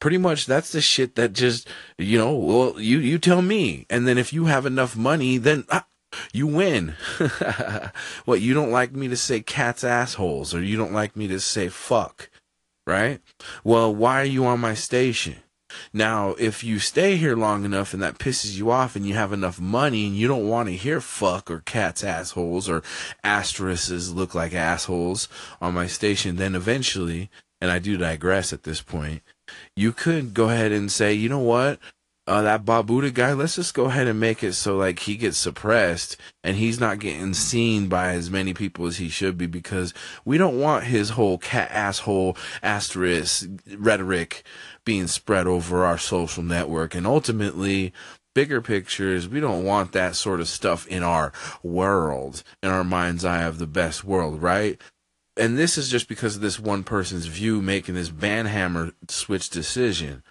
Pretty 0.00 0.16
much 0.16 0.46
that's 0.46 0.70
the 0.70 0.80
shit 0.80 1.16
that 1.16 1.32
just, 1.32 1.68
you 1.98 2.16
know, 2.16 2.34
well, 2.34 2.80
you, 2.80 2.98
you 2.98 3.18
tell 3.18 3.42
me. 3.42 3.84
And 3.90 4.06
then 4.06 4.16
if 4.16 4.32
you 4.32 4.46
have 4.46 4.64
enough 4.64 4.96
money, 4.96 5.38
then 5.38 5.64
ah, 5.70 5.86
you 6.32 6.46
win. 6.46 6.94
what, 8.24 8.40
you 8.40 8.54
don't 8.54 8.70
like 8.70 8.92
me 8.92 9.08
to 9.08 9.16
say 9.16 9.40
cat's 9.40 9.82
assholes 9.82 10.54
or 10.54 10.62
you 10.62 10.76
don't 10.76 10.92
like 10.92 11.16
me 11.16 11.26
to 11.28 11.40
say 11.40 11.68
fuck, 11.68 12.30
right? 12.86 13.20
Well, 13.64 13.92
why 13.92 14.20
are 14.22 14.24
you 14.24 14.46
on 14.46 14.60
my 14.60 14.74
station? 14.74 15.36
Now, 15.92 16.34
if 16.38 16.64
you 16.64 16.78
stay 16.78 17.16
here 17.16 17.36
long 17.36 17.64
enough 17.64 17.92
and 17.92 18.02
that 18.02 18.18
pisses 18.18 18.56
you 18.56 18.70
off 18.70 18.96
and 18.96 19.06
you 19.06 19.14
have 19.14 19.32
enough 19.32 19.60
money 19.60 20.06
and 20.06 20.16
you 20.16 20.28
don't 20.28 20.48
want 20.48 20.68
to 20.68 20.76
hear 20.76 21.00
fuck 21.00 21.50
or 21.50 21.60
cats 21.60 22.02
assholes 22.02 22.68
or 22.68 22.82
asterisks 23.22 24.10
look 24.10 24.34
like 24.34 24.54
assholes 24.54 25.28
on 25.60 25.74
my 25.74 25.86
station, 25.86 26.36
then 26.36 26.54
eventually, 26.54 27.30
and 27.60 27.70
I 27.70 27.78
do 27.78 27.96
digress 27.96 28.52
at 28.52 28.62
this 28.62 28.80
point, 28.80 29.22
you 29.76 29.92
could 29.92 30.34
go 30.34 30.50
ahead 30.50 30.72
and 30.72 30.90
say, 30.90 31.12
you 31.12 31.28
know 31.28 31.38
what? 31.38 31.78
Uh, 32.28 32.42
that 32.42 32.66
Babuda 32.66 33.12
guy, 33.12 33.32
let's 33.32 33.56
just 33.56 33.72
go 33.72 33.86
ahead 33.86 34.06
and 34.06 34.20
make 34.20 34.42
it 34.44 34.52
so 34.52 34.76
like 34.76 34.98
he 35.00 35.16
gets 35.16 35.38
suppressed 35.38 36.18
and 36.44 36.58
he's 36.58 36.78
not 36.78 36.98
getting 36.98 37.32
seen 37.32 37.88
by 37.88 38.12
as 38.12 38.30
many 38.30 38.52
people 38.52 38.86
as 38.86 38.98
he 38.98 39.08
should 39.08 39.38
be 39.38 39.46
because 39.46 39.94
we 40.26 40.36
don't 40.36 40.60
want 40.60 40.84
his 40.84 41.10
whole 41.10 41.38
cat 41.38 41.70
asshole 41.70 42.36
asterisk 42.62 43.48
rhetoric 43.78 44.42
being 44.84 45.06
spread 45.06 45.46
over 45.46 45.86
our 45.86 45.96
social 45.96 46.42
network. 46.42 46.94
And 46.94 47.06
ultimately 47.06 47.94
bigger 48.34 48.60
pictures 48.60 49.26
we 49.26 49.40
don't 49.40 49.64
want 49.64 49.92
that 49.92 50.14
sort 50.14 50.38
of 50.38 50.46
stuff 50.46 50.86
in 50.86 51.02
our 51.02 51.32
world 51.62 52.44
in 52.62 52.68
our 52.68 52.84
mind's 52.84 53.24
eye 53.24 53.42
of 53.42 53.58
the 53.58 53.66
best 53.66 54.04
world 54.04 54.40
right? 54.42 54.80
And 55.36 55.56
this 55.56 55.78
is 55.78 55.88
just 55.88 56.08
because 56.08 56.36
of 56.36 56.42
this 56.42 56.60
one 56.60 56.84
person's 56.84 57.26
view 57.26 57.62
making 57.62 57.94
this 57.94 58.10
banhammer 58.10 58.92
switch 59.08 59.48
decision 59.50 60.22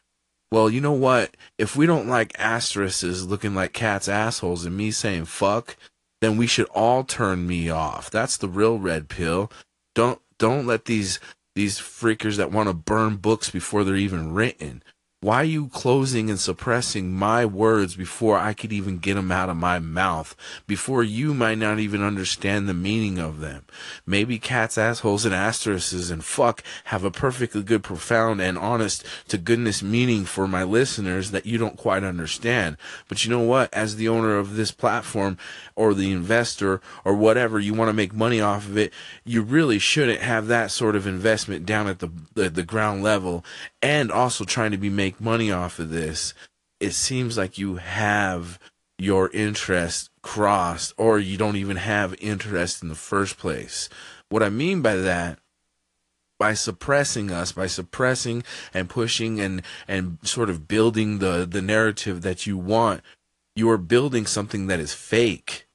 well, 0.51 0.69
you 0.69 0.81
know 0.81 0.93
what? 0.93 1.35
If 1.57 1.75
we 1.75 1.85
don't 1.85 2.07
like 2.07 2.39
asterisks 2.39 3.03
looking 3.23 3.53
like 3.53 3.73
cats' 3.73 4.07
assholes 4.07 4.65
and 4.65 4.77
me 4.77 4.91
saying 4.91 5.25
fuck, 5.25 5.75
then 6.21 6.37
we 6.37 6.47
should 6.47 6.67
all 6.69 7.03
turn 7.03 7.45
me 7.47 7.69
off. 7.69 8.09
That's 8.09 8.37
the 8.37 8.47
real 8.47 8.79
red 8.79 9.09
pill. 9.09 9.51
Don't 9.95 10.21
don't 10.37 10.65
let 10.65 10.85
these 10.85 11.19
these 11.55 11.79
freakers 11.79 12.37
that 12.37 12.51
want 12.51 12.69
to 12.69 12.73
burn 12.73 13.17
books 13.17 13.49
before 13.49 13.83
they're 13.83 13.95
even 13.95 14.33
written 14.33 14.83
why 15.19 15.37
are 15.41 15.45
you 15.45 15.67
closing 15.69 16.29
and 16.29 16.39
suppressing 16.39 17.11
my 17.11 17.43
words 17.43 17.95
before 17.95 18.37
I 18.37 18.53
could 18.53 18.71
even 18.71 18.99
get 18.99 19.15
them 19.15 19.31
out 19.31 19.49
of 19.49 19.57
my 19.57 19.79
mouth? 19.79 20.35
Before 20.67 21.01
you 21.01 21.33
might 21.33 21.57
not 21.57 21.79
even 21.79 22.03
understand 22.03 22.69
the 22.69 22.75
meaning 22.75 23.17
of 23.17 23.39
them? 23.39 23.65
Maybe 24.05 24.37
cats, 24.37 24.77
assholes, 24.77 25.25
and 25.25 25.33
asterisks 25.33 26.11
and 26.11 26.23
fuck 26.23 26.61
have 26.85 27.03
a 27.03 27.09
perfectly 27.09 27.63
good, 27.63 27.81
profound, 27.81 28.41
and 28.41 28.59
honest 28.59 29.03
to 29.29 29.39
goodness 29.39 29.81
meaning 29.81 30.23
for 30.23 30.47
my 30.47 30.63
listeners 30.63 31.31
that 31.31 31.47
you 31.47 31.57
don't 31.57 31.77
quite 31.77 32.03
understand. 32.03 32.77
But 33.07 33.25
you 33.25 33.31
know 33.31 33.41
what? 33.41 33.73
As 33.73 33.95
the 33.95 34.07
owner 34.07 34.37
of 34.37 34.55
this 34.55 34.71
platform 34.71 35.39
or 35.75 35.95
the 35.95 36.11
investor 36.11 36.79
or 37.03 37.15
whatever, 37.15 37.59
you 37.59 37.73
want 37.73 37.89
to 37.89 37.93
make 37.93 38.13
money 38.13 38.39
off 38.39 38.67
of 38.67 38.77
it, 38.77 38.93
you 39.25 39.41
really 39.41 39.79
shouldn't 39.79 40.21
have 40.21 40.45
that 40.45 40.69
sort 40.69 40.95
of 40.95 41.07
investment 41.07 41.65
down 41.65 41.87
at 41.87 41.97
the, 41.97 42.11
the, 42.35 42.51
the 42.51 42.61
ground 42.63 43.01
level 43.01 43.43
and 43.81 44.11
also 44.11 44.43
trying 44.43 44.69
to 44.69 44.77
be 44.77 44.91
make 45.07 45.21
money 45.21 45.49
off 45.49 45.79
of 45.79 45.89
this, 45.89 46.33
it 46.81 46.91
seems 46.91 47.37
like 47.37 47.57
you 47.57 47.77
have 47.77 48.59
your 48.97 49.31
interest 49.31 50.09
crossed 50.21 50.93
or 50.97 51.17
you 51.17 51.37
don't 51.37 51.55
even 51.55 51.77
have 51.77 52.13
interest 52.19 52.83
in 52.83 52.89
the 52.89 52.95
first 52.95 53.37
place. 53.37 53.87
What 54.27 54.43
I 54.43 54.49
mean 54.49 54.81
by 54.81 54.97
that 54.97 55.39
by 56.37 56.53
suppressing 56.53 57.31
us, 57.31 57.53
by 57.53 57.67
suppressing 57.67 58.43
and 58.73 58.89
pushing 58.89 59.39
and 59.39 59.61
and 59.87 60.17
sort 60.23 60.49
of 60.49 60.67
building 60.67 61.19
the 61.19 61.47
the 61.49 61.61
narrative 61.61 62.21
that 62.23 62.45
you 62.45 62.57
want, 62.57 63.01
you 63.55 63.69
are 63.69 63.77
building 63.77 64.25
something 64.25 64.67
that 64.67 64.81
is 64.81 64.93
fake 64.93 65.67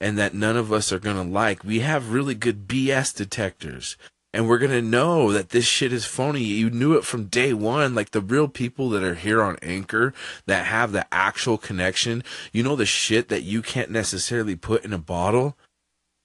and 0.00 0.16
that 0.16 0.32
none 0.32 0.56
of 0.56 0.72
us 0.72 0.92
are 0.92 1.00
going 1.00 1.16
to 1.16 1.34
like. 1.40 1.64
We 1.64 1.80
have 1.80 2.12
really 2.12 2.36
good 2.36 2.68
BS 2.68 3.16
detectors 3.16 3.96
and 4.32 4.48
we're 4.48 4.58
gonna 4.58 4.82
know 4.82 5.32
that 5.32 5.50
this 5.50 5.64
shit 5.64 5.92
is 5.92 6.04
phony. 6.04 6.42
You 6.42 6.70
knew 6.70 6.94
it 6.94 7.04
from 7.04 7.24
day 7.24 7.52
one. 7.52 7.94
Like 7.94 8.10
the 8.10 8.20
real 8.20 8.48
people 8.48 8.88
that 8.90 9.02
are 9.02 9.14
here 9.14 9.42
on 9.42 9.56
Anchor 9.62 10.14
that 10.46 10.66
have 10.66 10.92
the 10.92 11.06
actual 11.12 11.58
connection. 11.58 12.22
You 12.52 12.62
know 12.62 12.76
the 12.76 12.86
shit 12.86 13.28
that 13.28 13.42
you 13.42 13.62
can't 13.62 13.90
necessarily 13.90 14.56
put 14.56 14.84
in 14.84 14.92
a 14.92 14.98
bottle. 14.98 15.56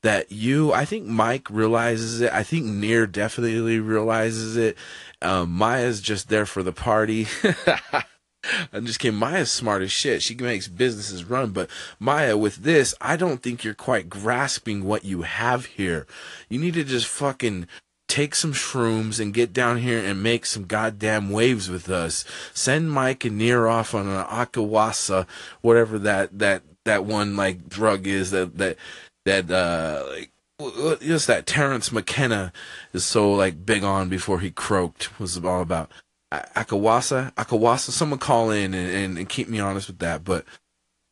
That 0.04 0.32
you, 0.32 0.72
I 0.72 0.86
think 0.86 1.08
Mike 1.08 1.50
realizes 1.50 2.22
it. 2.22 2.32
I 2.32 2.44
think 2.44 2.66
Nir 2.66 3.08
definitely 3.08 3.80
realizes 3.80 4.56
it. 4.56 4.78
Um, 5.20 5.50
Maya's 5.50 6.00
just 6.00 6.30
there 6.30 6.46
for 6.46 6.62
the 6.62 6.72
party. 6.72 7.26
I'm 8.72 8.86
just 8.86 9.00
kidding. 9.00 9.18
Maya's 9.18 9.52
smart 9.52 9.82
as 9.82 9.92
shit. 9.92 10.22
She 10.22 10.36
makes 10.36 10.68
businesses 10.68 11.24
run. 11.24 11.52
But 11.52 11.72
Maya, 12.00 12.38
with 12.38 12.58
this, 12.58 12.94
I 13.02 13.16
don't 13.16 13.42
think 13.42 13.64
you're 13.64 13.74
quite 13.74 14.08
grasping 14.08 14.84
what 14.84 15.04
you 15.04 15.24
have 15.24 15.66
here. 15.66 16.06
You 16.50 16.60
need 16.60 16.76
to 16.76 16.84
just 16.84 17.08
fucking 17.08 17.68
take 18.08 18.36
some 18.36 18.54
shrooms 18.54 19.20
and 19.20 19.34
get 19.34 19.54
down 19.54 19.78
here 19.78 20.00
and 20.00 20.22
make 20.22 20.46
some 20.46 20.66
goddamn 20.66 21.30
waves 21.30 21.70
with 21.70 21.90
us. 21.90 22.26
Send 22.54 22.92
Mike 22.92 23.26
and 23.26 23.38
Nir 23.38 23.68
off 23.68 23.94
on 23.94 24.08
an 24.08 24.26
akawasa, 24.26 25.28
whatever 25.62 26.00
that 26.00 26.38
that 26.40 26.64
that 26.86 27.06
one 27.06 27.36
like 27.36 27.68
drug 27.68 28.08
is 28.08 28.32
that 28.32 28.58
that 28.58 28.78
that 29.26 29.52
uh 29.52 30.06
like 30.10 30.32
just 31.02 31.28
that 31.28 31.46
Terence 31.46 31.92
McKenna 31.92 32.54
is 32.94 33.04
so 33.04 33.34
like 33.34 33.66
big 33.66 33.84
on 33.84 34.08
before 34.08 34.40
he 34.40 34.52
croaked 34.52 35.20
was 35.20 35.38
all 35.44 35.62
about 35.62 35.92
Akawasa, 36.32 37.34
Akawasa. 37.36 37.92
Someone 37.92 38.20
call 38.20 38.50
in 38.52 38.74
and, 38.74 38.90
and, 38.90 39.18
and 39.18 39.30
keep 39.30 39.48
me 39.48 39.60
honest 39.60 39.88
with 39.88 40.00
that. 40.00 40.24
But 40.24 40.46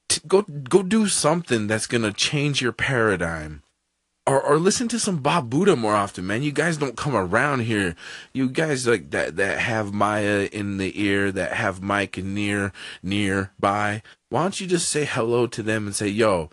t- 0.10 0.22
go 0.28 0.42
go 0.42 0.84
do 0.84 1.08
something 1.08 1.68
that's 1.68 1.88
gonna 1.88 2.14
change 2.14 2.62
your 2.62 2.72
paradigm 2.72 3.64
or 4.26 4.42
or 4.42 4.58
listen 4.58 4.88
to 4.90 5.00
some 5.00 5.22
Babuda 5.22 5.78
more 5.78 5.96
often, 5.96 6.28
man. 6.28 6.44
You 6.44 6.52
guys 6.52 6.78
don't 6.78 6.98
come 6.98 7.16
around 7.16 7.62
here. 7.62 7.96
You 8.34 8.50
guys 8.50 8.88
like 8.88 9.12
that 9.12 9.36
that 9.36 9.60
have 9.60 9.94
Maya 9.94 10.48
in 10.52 10.78
the 10.78 11.02
ear, 11.02 11.32
that 11.32 11.54
have 11.54 11.82
Mike 11.82 12.18
near 12.18 12.72
nearby. 13.02 14.02
Why 14.30 14.42
don't 14.42 14.60
you 14.60 14.68
just 14.68 14.90
say 14.90 15.06
hello 15.06 15.48
to 15.48 15.62
them 15.62 15.86
and 15.86 15.96
say, 15.96 16.08
"Yo, 16.08 16.50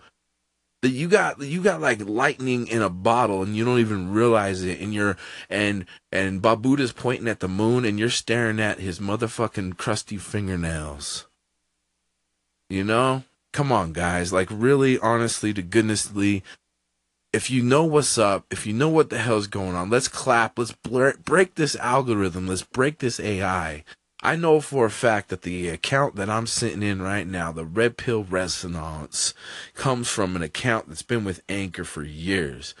that 0.81 0.89
you 0.89 1.07
got 1.07 1.39
you 1.41 1.61
got 1.61 1.79
like 1.79 2.01
lightning 2.01 2.67
in 2.67 2.81
a 2.81 2.89
bottle 2.89 3.43
and 3.43 3.55
you 3.55 3.63
don't 3.63 3.79
even 3.79 4.11
realize 4.11 4.63
it 4.63 4.79
and 4.79 4.93
you're 4.93 5.15
and 5.49 5.85
and 6.11 6.41
Babuda's 6.41 6.91
pointing 6.91 7.27
at 7.27 7.39
the 7.39 7.47
moon 7.47 7.85
and 7.85 7.99
you're 7.99 8.09
staring 8.09 8.59
at 8.59 8.79
his 8.79 8.99
motherfucking 8.99 9.77
crusty 9.77 10.17
fingernails. 10.17 11.27
You 12.69 12.83
know? 12.83 13.23
Come 13.53 13.71
on, 13.71 13.91
guys. 13.91 14.31
Like 14.33 14.47
really 14.49 14.97
honestly 14.99 15.53
to 15.53 15.61
goodnessly 15.61 16.41
if 17.33 17.49
you 17.49 17.63
know 17.63 17.85
what's 17.85 18.17
up, 18.17 18.45
if 18.51 18.67
you 18.67 18.73
know 18.73 18.89
what 18.89 19.09
the 19.09 19.17
hell's 19.17 19.47
going 19.47 19.75
on, 19.75 19.89
let's 19.89 20.07
clap. 20.07 20.59
Let's 20.59 20.73
break 20.73 21.55
this 21.55 21.75
algorithm. 21.77 22.47
Let's 22.47 22.63
break 22.63 22.99
this 22.99 23.19
AI. 23.19 23.83
I 24.23 24.35
know 24.35 24.61
for 24.61 24.85
a 24.85 24.91
fact 24.91 25.29
that 25.29 25.41
the 25.41 25.69
account 25.69 26.15
that 26.15 26.29
I'm 26.29 26.45
sitting 26.45 26.83
in 26.83 27.01
right 27.01 27.25
now, 27.25 27.51
the 27.51 27.65
Red 27.65 27.97
Pill 27.97 28.23
Resonance, 28.23 29.33
comes 29.73 30.09
from 30.09 30.35
an 30.35 30.43
account 30.43 30.89
that's 30.89 31.01
been 31.01 31.23
with 31.23 31.41
Anchor 31.49 31.85
for 31.85 32.03
years. 32.03 32.75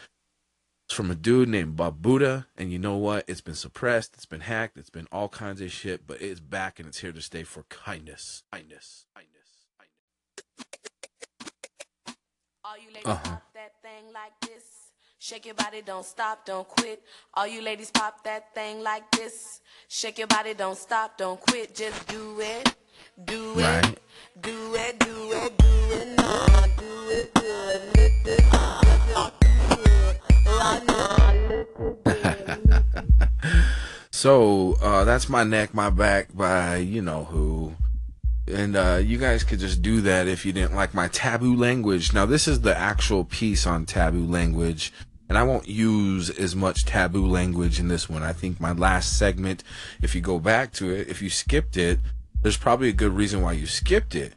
It's 0.85 0.95
from 0.95 1.09
a 1.09 1.15
dude 1.15 1.49
named 1.49 1.77
Babuda, 1.77 2.45
and 2.57 2.71
you 2.71 2.77
know 2.77 2.97
what? 2.97 3.23
It's 3.27 3.41
been 3.41 3.55
suppressed, 3.55 4.13
it's 4.15 4.25
been 4.25 4.41
hacked, 4.41 4.77
it's 4.77 4.89
been 4.89 5.07
all 5.11 5.29
kinds 5.29 5.61
of 5.61 5.71
shit, 5.71 6.05
but 6.05 6.21
it's 6.21 6.41
back 6.41 6.77
and 6.77 6.87
it's 6.87 6.99
here 6.99 7.13
to 7.13 7.21
stay 7.21 7.43
for 7.43 7.63
kindness. 7.69 8.43
Kindness. 8.51 9.07
Kindness. 9.15 9.65
kindness. 9.79 10.01
All 12.63 12.75
you 12.77 13.09
uh-huh. 13.09 13.37
Shake 15.23 15.45
your 15.45 15.53
body, 15.53 15.83
don't 15.85 16.03
stop, 16.03 16.45
don't 16.45 16.67
quit. 16.67 17.03
All 17.35 17.45
you 17.45 17.61
ladies 17.61 17.91
pop 17.91 18.23
that 18.23 18.55
thing 18.55 18.81
like 18.81 19.03
this. 19.11 19.61
Shake 19.87 20.17
your 20.17 20.25
body, 20.25 20.55
don't 20.55 20.75
stop, 20.75 21.15
don't 21.15 21.39
quit. 21.39 21.75
Just 21.75 22.07
do 22.07 22.39
it, 22.39 22.73
do 23.25 23.59
it, 23.59 23.63
right. 23.63 23.99
do 24.41 24.73
it, 24.73 24.97
do 24.97 25.31
it, 25.31 25.57
do 25.59 25.67
it, 25.91 26.07
no, 26.17 26.47
do 26.75 27.09
it 27.11 27.31
good. 27.35 27.81
so 34.09 34.75
uh, 34.81 35.03
that's 35.03 35.29
my 35.29 35.43
neck, 35.43 35.75
my 35.75 35.91
back 35.91 36.35
by 36.35 36.77
you 36.77 37.03
know 37.03 37.25
who 37.25 37.75
and 38.47 38.75
uh, 38.75 38.99
you 39.01 39.17
guys 39.17 39.43
could 39.43 39.59
just 39.59 39.83
do 39.83 40.01
that 40.01 40.27
if 40.27 40.45
you 40.45 40.51
didn't 40.51 40.75
like 40.75 40.93
my 40.93 41.07
taboo 41.07 41.55
language. 41.55 42.11
Now, 42.11 42.25
this 42.25 42.47
is 42.47 42.61
the 42.61 42.77
actual 42.77 43.23
piece 43.23 43.65
on 43.65 43.85
taboo 43.85 44.25
language, 44.25 44.91
and 45.31 45.37
I 45.37 45.43
won't 45.43 45.69
use 45.69 46.29
as 46.29 46.57
much 46.57 46.83
taboo 46.83 47.25
language 47.25 47.79
in 47.79 47.87
this 47.87 48.09
one. 48.09 48.21
I 48.21 48.33
think 48.33 48.59
my 48.59 48.73
last 48.73 49.17
segment, 49.17 49.63
if 50.01 50.13
you 50.13 50.19
go 50.19 50.39
back 50.39 50.73
to 50.73 50.89
it, 50.93 51.07
if 51.07 51.21
you 51.21 51.29
skipped 51.29 51.77
it, 51.77 51.99
there's 52.41 52.57
probably 52.57 52.89
a 52.89 52.91
good 52.91 53.13
reason 53.13 53.41
why 53.41 53.53
you 53.53 53.65
skipped 53.65 54.13
it. 54.13 54.33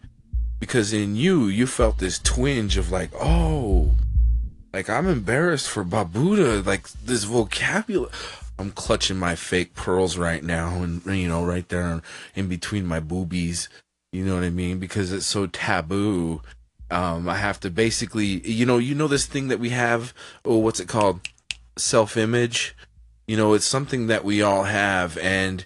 Because 0.61 0.92
in 0.92 1.16
you, 1.16 1.46
you 1.46 1.66
felt 1.66 1.98
this 1.98 2.20
twinge 2.20 2.76
of 2.76 2.92
like, 2.92 3.11
oh, 3.20 3.90
like 4.72 4.88
I'm 4.88 5.09
embarrassed 5.09 5.68
for 5.68 5.85
Babuda, 5.85 6.64
like 6.64 6.88
this 6.90 7.24
vocabulary. 7.24 8.12
I'm 8.57 8.70
clutching 8.70 9.18
my 9.18 9.35
fake 9.35 9.74
pearls 9.74 10.16
right 10.16 10.44
now, 10.44 10.80
and 10.80 11.04
you 11.07 11.26
know, 11.26 11.44
right 11.44 11.68
there 11.68 12.02
in 12.37 12.46
between 12.46 12.87
my 12.87 13.00
boobies. 13.00 13.68
You 14.12 14.24
know 14.24 14.37
what 14.37 14.44
I 14.44 14.50
mean? 14.50 14.78
Because 14.78 15.12
it's 15.12 15.26
so 15.26 15.48
taboo. 15.48 16.40
Um, 16.90 17.29
I 17.29 17.37
have 17.37 17.61
to 17.61 17.70
basically, 17.70 18.47
you 18.49 18.66
know, 18.66 18.79
you 18.79 18.94
know 18.94 19.09
this 19.09 19.27
thing 19.27 19.49
that 19.49 19.61
we 19.61 19.70
have. 19.70 20.14
Oh, 20.44 20.59
what's 20.59 20.81
it 20.81 20.88
called? 20.88 21.20
Self-image. 21.77 22.77
You 23.27 23.37
know, 23.37 23.55
it's 23.55 23.64
something 23.64 24.07
that 24.09 24.25
we 24.25 24.42
all 24.42 24.64
have, 24.64 25.16
and 25.18 25.64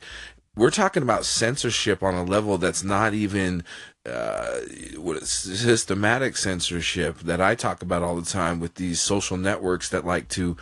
we're 0.54 0.70
talking 0.70 1.02
about 1.02 1.24
censorship 1.24 2.02
on 2.02 2.14
a 2.14 2.24
level 2.24 2.56
that's 2.56 2.84
not 2.84 3.14
even 3.14 3.64
uh, 4.08 4.60
systematic 5.22 6.36
censorship 6.36 7.18
that 7.20 7.40
I 7.40 7.54
talk 7.54 7.82
about 7.82 8.02
all 8.02 8.16
the 8.16 8.30
time 8.30 8.60
with 8.60 8.74
these 8.74 9.00
social 9.00 9.36
networks 9.36 9.88
that 9.88 10.06
like 10.06 10.28
to 10.30 10.56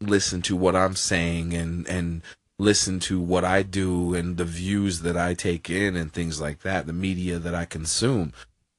listen 0.00 0.42
to 0.42 0.56
what 0.56 0.76
I'm 0.76 0.96
saying 0.96 1.54
and 1.54 1.86
and 1.88 2.22
listen 2.58 3.00
to 3.00 3.20
what 3.20 3.44
I 3.44 3.62
do 3.62 4.14
and 4.14 4.36
the 4.36 4.44
views 4.44 5.00
that 5.00 5.16
I 5.16 5.34
take 5.34 5.68
in 5.68 5.96
and 5.96 6.12
things 6.12 6.40
like 6.40 6.60
that, 6.60 6.86
the 6.86 6.92
media 6.92 7.38
that 7.38 7.54
I 7.54 7.64
consume. 7.64 8.32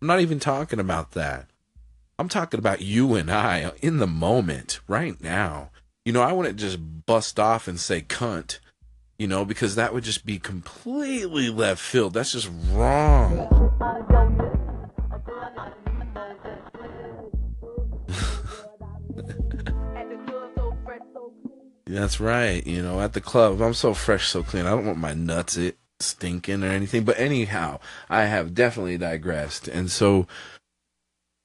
I'm 0.04 0.08
not 0.08 0.20
even 0.20 0.42
talking 0.42 0.82
about 0.82 1.12
that. 1.12 1.46
I'm 2.20 2.28
talking 2.28 2.58
about 2.58 2.82
you 2.82 3.16
and 3.16 3.32
I 3.32 3.72
in 3.82 4.00
the 4.00 4.06
moment 4.06 4.82
right 4.86 5.16
now. 5.24 5.70
You 6.04 6.12
know, 6.12 6.22
I 6.22 6.34
wouldn't 6.34 6.60
just 6.60 7.06
bust 7.06 7.40
off 7.40 7.70
and 7.70 7.80
say 7.80 8.02
cunt, 8.02 8.60
you 9.18 9.30
know, 9.30 9.46
because 9.46 9.76
that 9.76 9.94
would 9.94 10.04
just 10.04 10.26
be 10.26 10.40
completely 10.40 11.50
left 11.50 11.80
field. 11.80 12.16
That's 12.16 12.34
just 12.34 12.52
wrong. 12.72 13.48
That's 21.88 22.20
right. 22.20 22.68
You 22.68 22.82
know, 22.82 23.00
at 23.00 23.14
the 23.14 23.22
club, 23.22 23.62
I'm 23.62 23.74
so 23.74 23.94
fresh, 23.94 24.28
so 24.28 24.44
clean. 24.44 24.66
I 24.66 24.72
don't 24.72 24.86
want 24.86 24.98
my 24.98 25.14
nuts 25.14 25.56
it 25.56 25.78
stinking 26.04 26.64
or 26.64 26.68
anything. 26.68 27.04
But 27.04 27.20
anyhow, 27.20 27.80
I 28.10 28.26
have 28.26 28.54
definitely 28.54 28.98
digressed. 28.98 29.68
And 29.68 29.90
so 29.92 30.28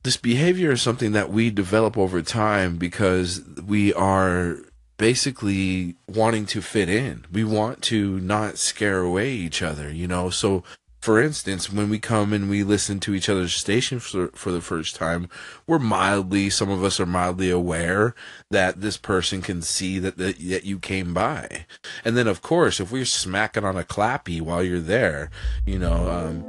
this 0.02 0.16
behavior 0.16 0.72
is 0.72 0.82
something 0.82 1.12
that 1.12 1.30
we 1.30 1.50
develop 1.50 1.96
over 1.98 2.22
time 2.22 2.76
because 2.76 3.42
we 3.66 3.92
are 3.94 4.56
basically 4.96 5.96
wanting 6.08 6.44
to 6.46 6.60
fit 6.60 6.88
in. 6.88 7.24
We 7.32 7.44
want 7.44 7.82
to 7.82 8.18
not 8.20 8.58
scare 8.58 9.00
away 9.00 9.32
each 9.32 9.62
other, 9.62 9.90
you 9.90 10.06
know. 10.06 10.30
So 10.30 10.64
for 11.08 11.22
instance, 11.22 11.72
when 11.72 11.88
we 11.88 11.98
come 11.98 12.34
and 12.34 12.50
we 12.50 12.62
listen 12.62 13.00
to 13.00 13.14
each 13.14 13.30
other's 13.30 13.54
station 13.54 13.98
for, 13.98 14.28
for 14.34 14.52
the 14.52 14.60
first 14.60 14.94
time, 14.94 15.26
we're 15.66 15.78
mildly, 15.78 16.50
some 16.50 16.68
of 16.68 16.84
us 16.84 17.00
are 17.00 17.06
mildly 17.06 17.48
aware 17.48 18.14
that 18.50 18.82
this 18.82 18.98
person 18.98 19.40
can 19.40 19.62
see 19.62 19.98
that, 19.98 20.18
that, 20.18 20.38
that 20.38 20.64
you 20.64 20.78
came 20.78 21.14
by. 21.14 21.64
And 22.04 22.14
then, 22.14 22.26
of 22.26 22.42
course, 22.42 22.78
if 22.78 22.92
we're 22.92 23.06
smacking 23.06 23.64
on 23.64 23.78
a 23.78 23.84
clappy 23.84 24.42
while 24.42 24.62
you're 24.62 24.80
there, 24.80 25.30
you 25.64 25.78
know, 25.78 26.10
um, 26.10 26.44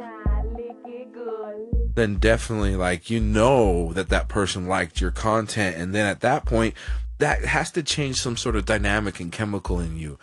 then 1.96 2.18
definitely 2.18 2.76
like 2.76 3.10
you 3.10 3.22
know 3.22 3.94
that 3.94 4.10
that 4.10 4.28
person 4.28 4.68
liked 4.68 5.00
your 5.00 5.12
content 5.12 5.78
and 5.78 5.96
then 5.96 6.06
at 6.06 6.20
that 6.20 6.44
point 6.44 6.74
that 7.20 7.46
has 7.46 7.72
to 7.72 7.82
change 7.82 8.18
some 8.18 8.36
sort 8.36 8.58
of 8.58 8.66
dynamic 8.66 9.22
and 9.22 9.32
chemical 9.32 9.80
in 9.80 9.98
you 9.98 10.20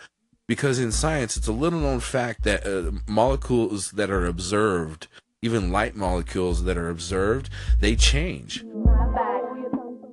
because 0.47 0.79
in 0.79 0.91
science 0.91 1.37
it's 1.37 1.47
a 1.47 1.51
little 1.51 1.79
known 1.79 1.99
fact 1.99 2.43
that 2.43 2.65
uh, 2.65 2.91
molecules 3.07 3.91
that 3.91 4.09
are 4.09 4.25
observed 4.25 5.07
even 5.41 5.71
light 5.71 5.95
molecules 5.95 6.63
that 6.63 6.77
are 6.77 6.89
observed 6.89 7.49
they 7.79 7.95
change 7.95 8.63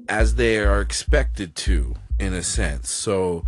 as 0.08 0.34
they 0.34 0.58
are 0.58 0.80
expected 0.80 1.54
to 1.54 1.94
in 2.18 2.32
a 2.32 2.42
sense. 2.42 2.90
So 2.90 3.44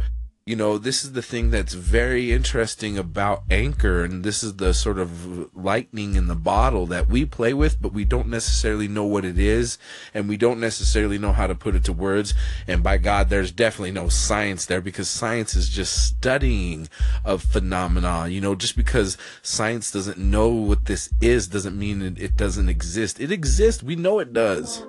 you 0.47 0.55
know, 0.55 0.79
this 0.79 1.03
is 1.03 1.13
the 1.13 1.23
thing 1.23 1.51
that's 1.51 1.75
very 1.75 2.31
interesting 2.31 2.97
about 2.97 3.43
Anchor, 3.51 4.05
and 4.05 4.23
this 4.23 4.45
is 4.45 4.55
the 4.55 4.73
sort 4.73 5.01
of 5.01 5.53
lightning 5.57 6.15
in 6.15 6.29
the 6.29 6.37
bottle 6.37 6.87
that 6.87 7.09
we 7.09 7.25
play 7.25 7.53
with, 7.53 7.83
but 7.83 7.93
we 7.93 8.05
don't 8.05 8.29
necessarily 8.29 8.87
know 8.87 9.05
what 9.05 9.25
it 9.25 9.41
is, 9.41 9.77
and 10.15 10.29
we 10.29 10.37
don't 10.37 10.61
necessarily 10.61 11.19
know 11.19 11.33
how 11.33 11.49
to 11.49 11.57
put 11.57 11.75
it 11.75 11.83
to 11.83 11.93
words. 11.93 12.33
And 12.69 12.81
by 12.81 12.97
God, 12.97 13.29
there's 13.29 13.51
definitely 13.51 13.91
no 13.91 14.09
science 14.09 14.67
there 14.67 14.81
because 14.81 15.11
science 15.11 15.57
is 15.57 15.69
just 15.69 16.07
studying 16.07 16.89
of 17.25 17.43
phenomena. 17.43 18.29
You 18.29 18.41
know, 18.41 18.55
just 18.55 18.77
because 18.77 19.19
science 19.43 19.91
doesn't 19.91 20.17
know 20.17 20.51
what 20.51 20.85
this 20.85 21.11
is 21.21 21.49
doesn't 21.49 21.77
mean 21.77 22.03
it, 22.03 22.23
it 22.23 22.37
doesn't 22.37 22.69
exist. 22.69 23.19
It 23.19 23.33
exists. 23.33 23.83
We 23.83 23.97
know 23.97 24.21
it 24.21 24.33
does. 24.33 24.85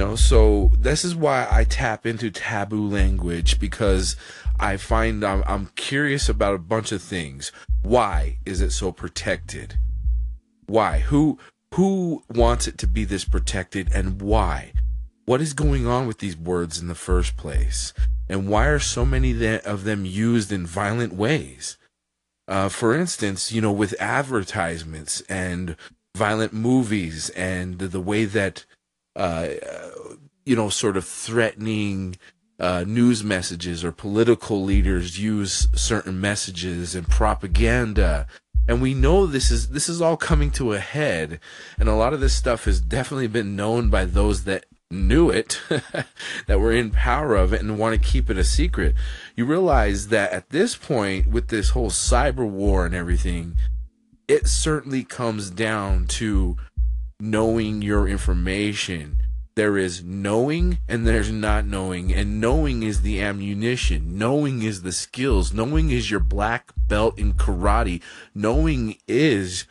Know, 0.00 0.16
so 0.16 0.72
this 0.76 1.04
is 1.04 1.14
why 1.14 1.46
I 1.50 1.64
tap 1.64 2.06
into 2.06 2.30
taboo 2.30 2.88
language 2.88 3.60
because 3.60 4.16
I 4.58 4.76
find 4.76 5.22
I'm, 5.22 5.44
I'm 5.46 5.70
curious 5.76 6.28
about 6.28 6.54
a 6.54 6.58
bunch 6.58 6.90
of 6.90 7.02
things. 7.02 7.52
Why 7.82 8.38
is 8.44 8.60
it 8.60 8.70
so 8.70 8.92
protected? 8.92 9.78
Why? 10.66 11.00
Who 11.00 11.38
who 11.74 12.24
wants 12.28 12.66
it 12.66 12.78
to 12.78 12.86
be 12.86 13.04
this 13.04 13.24
protected 13.24 13.92
and 13.92 14.20
why? 14.20 14.72
What 15.26 15.40
is 15.40 15.52
going 15.52 15.86
on 15.86 16.06
with 16.06 16.18
these 16.18 16.36
words 16.36 16.80
in 16.80 16.88
the 16.88 16.94
first 16.94 17.36
place? 17.36 17.92
And 18.28 18.48
why 18.48 18.66
are 18.66 18.78
so 18.78 19.04
many 19.04 19.58
of 19.58 19.84
them 19.84 20.04
used 20.04 20.50
in 20.50 20.66
violent 20.66 21.12
ways? 21.12 21.76
Uh, 22.48 22.68
for 22.68 22.94
instance, 22.94 23.52
you 23.52 23.60
know, 23.60 23.72
with 23.72 24.00
advertisements 24.00 25.20
and 25.22 25.76
violent 26.16 26.52
movies 26.52 27.30
and 27.30 27.78
the 27.78 28.00
way 28.00 28.24
that 28.24 28.64
uh, 29.16 29.48
you 30.44 30.56
know, 30.56 30.68
sort 30.68 30.96
of 30.96 31.04
threatening 31.04 32.16
uh, 32.58 32.84
news 32.86 33.24
messages 33.24 33.84
or 33.84 33.92
political 33.92 34.62
leaders 34.62 35.18
use 35.18 35.66
certain 35.74 36.20
messages 36.20 36.94
and 36.94 37.08
propaganda. 37.08 38.26
And 38.68 38.82
we 38.82 38.94
know 38.94 39.26
this 39.26 39.50
is 39.50 39.70
this 39.70 39.88
is 39.88 40.00
all 40.02 40.16
coming 40.16 40.50
to 40.52 40.74
a 40.74 40.78
head, 40.78 41.40
and 41.78 41.88
a 41.88 41.94
lot 41.94 42.12
of 42.12 42.20
this 42.20 42.34
stuff 42.34 42.66
has 42.66 42.80
definitely 42.80 43.26
been 43.26 43.56
known 43.56 43.88
by 43.88 44.04
those 44.04 44.44
that 44.44 44.66
knew 44.90 45.30
it, 45.30 45.60
that 46.46 46.60
were 46.60 46.72
in 46.72 46.90
power 46.90 47.34
of 47.34 47.52
it, 47.52 47.60
and 47.60 47.78
want 47.78 48.00
to 48.00 48.08
keep 48.08 48.28
it 48.28 48.36
a 48.36 48.44
secret. 48.44 48.94
You 49.34 49.46
realize 49.46 50.08
that 50.08 50.32
at 50.32 50.50
this 50.50 50.76
point, 50.76 51.28
with 51.28 51.48
this 51.48 51.70
whole 51.70 51.90
cyber 51.90 52.48
war 52.48 52.84
and 52.84 52.94
everything, 52.94 53.56
it 54.28 54.46
certainly 54.46 55.02
comes 55.02 55.50
down 55.50 56.06
to 56.06 56.56
knowing 57.20 57.82
your 57.82 58.08
information. 58.08 59.18
There 59.56 59.76
is 59.76 60.02
knowing 60.02 60.78
and 60.88 61.06
there's 61.06 61.30
not 61.30 61.66
knowing. 61.66 62.12
And 62.12 62.40
knowing 62.40 62.82
is 62.82 63.02
the 63.02 63.20
ammunition. 63.20 64.16
Knowing 64.16 64.62
is 64.62 64.82
the 64.82 64.92
skills. 64.92 65.52
Knowing 65.52 65.90
is 65.90 66.10
your 66.10 66.20
black 66.20 66.72
belt 66.88 67.18
in 67.18 67.34
karate. 67.34 68.00
Knowing 68.34 68.96
is 69.06 69.66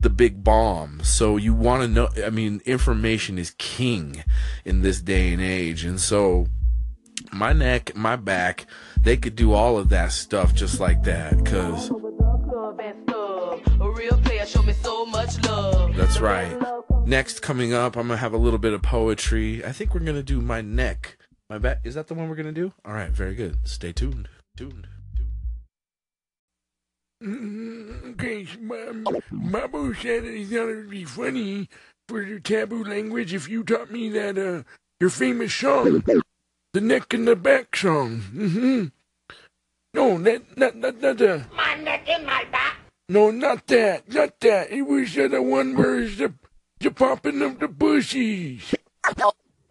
the 0.00 0.10
big 0.10 0.44
bomb. 0.44 1.00
So 1.02 1.36
you 1.36 1.54
want 1.54 1.82
to 1.82 1.88
know, 1.88 2.08
I 2.24 2.30
mean, 2.30 2.60
information 2.66 3.38
is 3.38 3.52
king 3.58 4.24
in 4.64 4.82
this 4.82 5.00
day 5.00 5.32
and 5.32 5.40
age. 5.40 5.84
And 5.84 6.00
so 6.00 6.48
my 7.32 7.52
neck, 7.52 7.96
my 7.96 8.16
back, 8.16 8.66
they 9.00 9.16
could 9.16 9.36
do 9.36 9.52
all 9.52 9.78
of 9.78 9.88
that 9.90 10.12
stuff 10.12 10.54
just 10.54 10.80
like 10.80 11.04
that 11.04 11.38
because 13.78 15.36
that's 15.96 16.20
right. 16.20 16.56
Next, 17.06 17.40
coming 17.40 17.72
up, 17.72 17.96
I'm 17.96 18.08
gonna 18.08 18.18
have 18.18 18.32
a 18.32 18.38
little 18.38 18.58
bit 18.58 18.72
of 18.72 18.82
poetry. 18.82 19.64
I 19.64 19.72
think 19.72 19.94
we're 19.94 20.00
gonna 20.00 20.22
do 20.22 20.40
my 20.40 20.60
neck. 20.60 21.18
My 21.48 21.58
back. 21.58 21.80
Is 21.84 21.94
that 21.94 22.08
the 22.08 22.14
one 22.14 22.28
we're 22.28 22.36
gonna 22.36 22.52
do? 22.52 22.72
All 22.84 22.92
right, 22.92 23.10
very 23.10 23.34
good. 23.34 23.58
Stay 23.64 23.92
tuned. 23.92 24.28
Tuned. 24.56 24.88
Okay, 27.22 28.44
Mabo 28.44 29.96
said 29.96 30.24
that 30.24 30.34
he 30.34 30.44
thought 30.44 30.68
it 30.68 30.76
would 30.76 30.90
be 30.90 31.04
funny 31.04 31.68
for 32.08 32.24
the 32.24 32.40
taboo 32.40 32.84
language 32.84 33.32
if 33.32 33.48
you 33.48 33.64
taught 33.64 33.90
me 33.90 34.10
that 34.10 34.36
uh 34.36 34.62
your 35.00 35.10
famous 35.10 35.54
song, 35.54 36.04
the 36.72 36.80
neck 36.80 37.14
and 37.14 37.26
the 37.26 37.36
back 37.36 37.74
song. 37.74 38.22
Mm-hmm. 38.34 38.86
No, 39.94 40.18
that 40.18 40.58
not 40.58 40.76
not 40.76 41.00
not 41.00 41.18
the. 41.18 41.44
My 41.54 41.74
neck 41.76 42.06
and 42.08 42.26
my 42.26 42.44
back. 42.52 42.75
No, 43.08 43.30
not 43.30 43.68
that, 43.68 44.12
not 44.12 44.40
that. 44.40 44.72
It 44.72 44.82
was 44.82 45.16
uh, 45.16 45.28
the 45.28 45.40
one 45.40 45.76
where 45.76 46.00
it's 46.00 46.16
the 46.16 46.32
the 46.80 46.90
popping 46.90 47.40
of 47.40 47.60
the 47.60 47.68
bushies. 47.68 48.74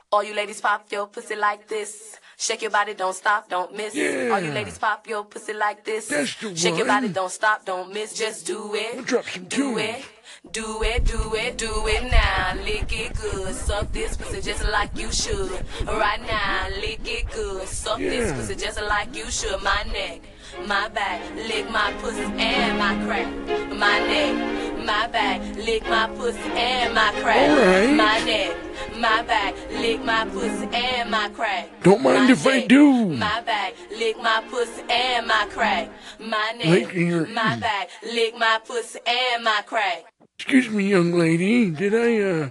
All 0.10 0.24
you 0.24 0.34
ladies 0.34 0.62
pop 0.62 0.90
your 0.90 1.08
pussy 1.08 1.36
like 1.36 1.68
this. 1.68 2.18
Shake 2.38 2.62
your 2.62 2.72
body, 2.72 2.94
don't 2.94 3.14
stop, 3.14 3.50
don't 3.50 3.76
miss. 3.76 3.94
Yeah. 3.94 4.30
All 4.32 4.40
you 4.40 4.52
ladies 4.52 4.78
pop 4.78 5.06
your 5.08 5.26
pussy 5.26 5.54
like 5.54 5.84
this. 5.84 6.08
Shake 6.56 6.78
your 6.78 6.88
body, 6.88 7.10
don't 7.10 7.32
stop, 7.32 7.66
don't 7.66 7.94
miss. 7.94 8.14
Just 8.14 8.48
do 8.48 8.74
it. 8.74 8.96
We'll 8.96 9.04
drop 9.04 9.26
some 9.26 9.44
do 9.46 9.78
it. 9.80 10.06
Do 10.52 10.84
it, 10.84 11.04
do 11.04 11.36
it, 11.36 11.58
do 11.58 11.88
it 11.88 12.12
now. 12.12 12.56
Lick 12.64 12.94
it 12.94 13.14
good. 13.20 13.54
Suck 13.56 13.92
this 13.92 14.16
pussy 14.16 14.42
just 14.42 14.64
like 14.70 14.96
you 14.96 15.12
should. 15.12 15.52
Right 15.86 16.22
now, 16.22 16.68
lick 16.80 17.02
it 17.04 17.30
good. 17.32 17.68
Suck 17.68 18.00
this 18.00 18.32
pussy 18.32 18.56
just 18.56 18.82
like 18.82 19.14
you 19.16 19.30
should. 19.30 19.62
My 19.64 19.84
neck, 19.92 20.22
my 20.66 20.88
back, 20.90 21.22
lick 21.36 21.70
my 21.72 21.92
pussy 22.00 22.22
and 22.22 22.78
my 22.78 22.96
crack. 23.06 23.28
My 23.74 24.00
neck, 24.00 24.86
my 24.86 25.08
back, 25.08 25.42
lick 25.58 25.84
my 25.90 26.08
pussy 26.16 26.40
and 26.40 26.94
my 26.94 27.12
crack. 27.22 27.58
Right. 27.58 27.96
My 27.96 28.20
neck, 28.24 28.56
my 28.98 29.24
back, 29.24 29.56
lick 29.72 30.04
my 30.06 30.26
pussy 30.26 30.70
and 30.74 31.12
my 31.12 31.30
crack. 31.30 31.84
Don't 31.84 32.02
mind 32.02 32.28
My 32.28 32.32
if 32.32 32.48
I 32.48 32.66
do. 32.66 33.10
My 33.10 33.42
back, 33.42 33.74
lick 33.92 34.18
my 34.22 34.44
pussy 34.50 34.84
and 34.90 35.28
my 35.28 35.48
crack. 35.50 35.90
My 36.20 36.54
neck, 36.58 37.30
my 37.30 37.58
back, 37.58 37.90
lick 38.04 38.38
my 38.38 38.60
pussy 38.66 39.00
and 39.06 39.44
my 39.44 39.62
crack. 39.66 40.06
Excuse 40.38 40.70
me, 40.70 40.90
young 40.90 41.14
lady. 41.14 41.72
Did 41.72 41.96
I 41.96 42.22
uh? 42.22 42.50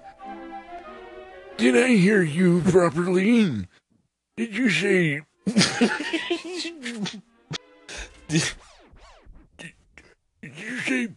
Did 1.57 1.77
I 1.77 1.89
hear 1.89 2.23
you 2.23 2.63
properly? 2.63 3.67
Did 4.37 4.57
you 4.57 4.71
say? 4.71 5.21
did, 8.29 8.43
did 10.43 10.59
you 10.59 10.79
say? 10.79 11.09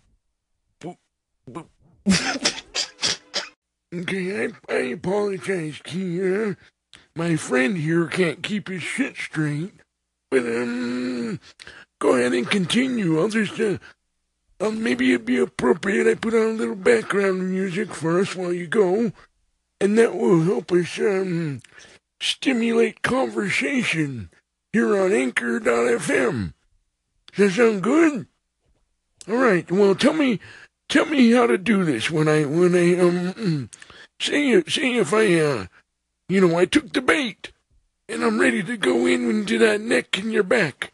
okay, 3.94 4.46
I, 4.46 4.50
I 4.70 4.78
apologize, 4.94 5.82
Kia. 5.84 6.58
My 7.16 7.36
friend 7.36 7.78
here 7.78 8.06
can't 8.08 8.44
keep 8.44 8.68
his 8.68 8.84
shit 8.84 9.16
straight. 9.16 9.74
But 10.30 10.42
um, 10.42 11.40
go 12.00 12.16
ahead 12.16 12.34
and 12.34 12.48
continue. 12.50 13.20
I'll 13.20 13.30
just 13.30 13.60
uh, 13.60 13.78
um, 14.60 14.82
maybe 14.82 15.13
it'd 15.13 15.26
be 15.26 15.38
appropriate 15.38 16.08
I 16.08 16.15
put 16.15 16.34
on 16.34 16.41
a 16.41 16.54
little 16.54 16.76
background 16.76 17.52
music 17.52 17.93
first 17.93 18.36
while 18.36 18.54
you 18.54 18.67
go, 18.67 19.12
and 19.80 19.98
that 19.98 20.15
will 20.15 20.43
help 20.43 20.72
us 20.72 20.98
um 21.00 21.62
stimulate 22.20 23.02
conversation 23.04 24.30
here 24.74 24.98
on 24.98 25.13
Anchor.fm. 25.13 26.54
Does 27.36 27.56
that 27.56 27.62
sound 27.62 27.84
good? 27.84 28.28
All 29.28 29.38
right. 29.38 29.70
Well, 29.72 29.93
tell 29.93 30.13
me, 30.13 30.39
tell 30.89 31.06
me 31.06 31.32
how 31.32 31.48
to 31.48 31.58
do 31.58 31.84
this 31.84 32.10
when 32.10 32.28
I 32.28 32.46
when 32.46 32.76
I 32.76 33.00
um 33.00 33.70
say 34.20 34.63
say 34.63 34.96
if 34.96 35.13
I 35.13 35.39
uh 35.39 35.65
you 36.30 36.41
know 36.41 36.58
I 36.58 36.65
took 36.65 36.93
the 36.93 37.02
bait 37.02 37.52
and 38.10 38.24
I'm 38.24 38.39
ready 38.39 38.63
to 38.63 38.78
go 38.78 39.06
in 39.06 39.30
into 39.30 39.60
that 39.60 39.82
neck 39.82 40.17
and 40.17 40.32
your 40.32 40.43
back. 40.43 40.93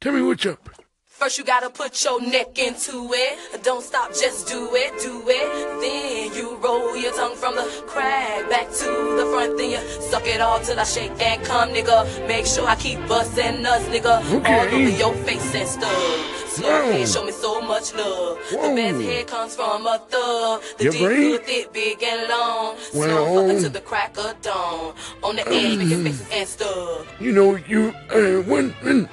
Tell 0.00 0.12
me 0.12 0.22
what's 0.22 0.46
up. 0.46 0.79
First 1.20 1.36
you 1.36 1.44
gotta 1.44 1.68
put 1.68 2.02
your 2.02 2.18
neck 2.22 2.58
into 2.58 3.10
it. 3.12 3.62
Don't 3.62 3.82
stop, 3.84 4.08
just 4.08 4.48
do 4.48 4.70
it, 4.72 4.90
do 5.02 5.22
it. 5.28 5.80
Then 5.82 6.34
you 6.34 6.56
roll 6.56 6.96
your 6.96 7.12
tongue 7.12 7.36
from 7.36 7.56
the 7.56 7.64
crack 7.86 8.48
back 8.48 8.68
to 8.70 8.86
the 9.18 9.26
front. 9.30 9.58
Then 9.58 9.68
you 9.72 10.00
suck 10.00 10.26
it 10.26 10.40
all 10.40 10.60
till 10.60 10.80
I 10.80 10.84
shake 10.84 11.20
and 11.20 11.44
come, 11.44 11.68
nigga. 11.68 12.26
Make 12.26 12.46
sure 12.46 12.66
I 12.66 12.74
keep 12.76 13.06
busting 13.06 13.60
nuts, 13.60 13.84
nigga. 13.88 14.24
Okay. 14.32 14.60
All 14.60 14.66
over 14.74 14.88
your 14.88 15.12
face 15.26 15.54
and 15.54 15.68
stuff. 15.68 16.36
Head, 16.64 17.06
show 17.06 17.24
me 17.24 17.32
so 17.32 17.60
much 17.60 17.94
love. 17.94 18.38
Whoa. 18.50 18.74
The 18.74 18.74
best 18.76 19.02
head 19.02 19.26
comes 19.26 19.54
from 19.54 19.86
a 19.86 19.98
thug. 19.98 20.62
The 20.78 20.84
Your 20.84 20.92
brain? 20.94 21.30
good, 21.32 21.44
thick, 21.44 21.72
big 21.74 22.02
and 22.02 22.28
long. 22.30 22.76
Well- 22.94 23.26
Slow 23.26 23.46
fucking 23.46 23.62
to 23.64 23.68
the 23.68 23.80
crack 23.82 24.16
of 24.16 24.40
dawn. 24.40 24.94
On 25.22 25.36
the 25.36 25.46
edge, 25.48 25.76
making 25.78 26.04
faces 26.04 26.26
and 26.32 26.48
stuff. 26.48 27.06
You 27.20 27.32
know, 27.32 27.56
you 27.56 27.94
uh 28.10 28.42
one 28.48 28.70
one 28.82 29.08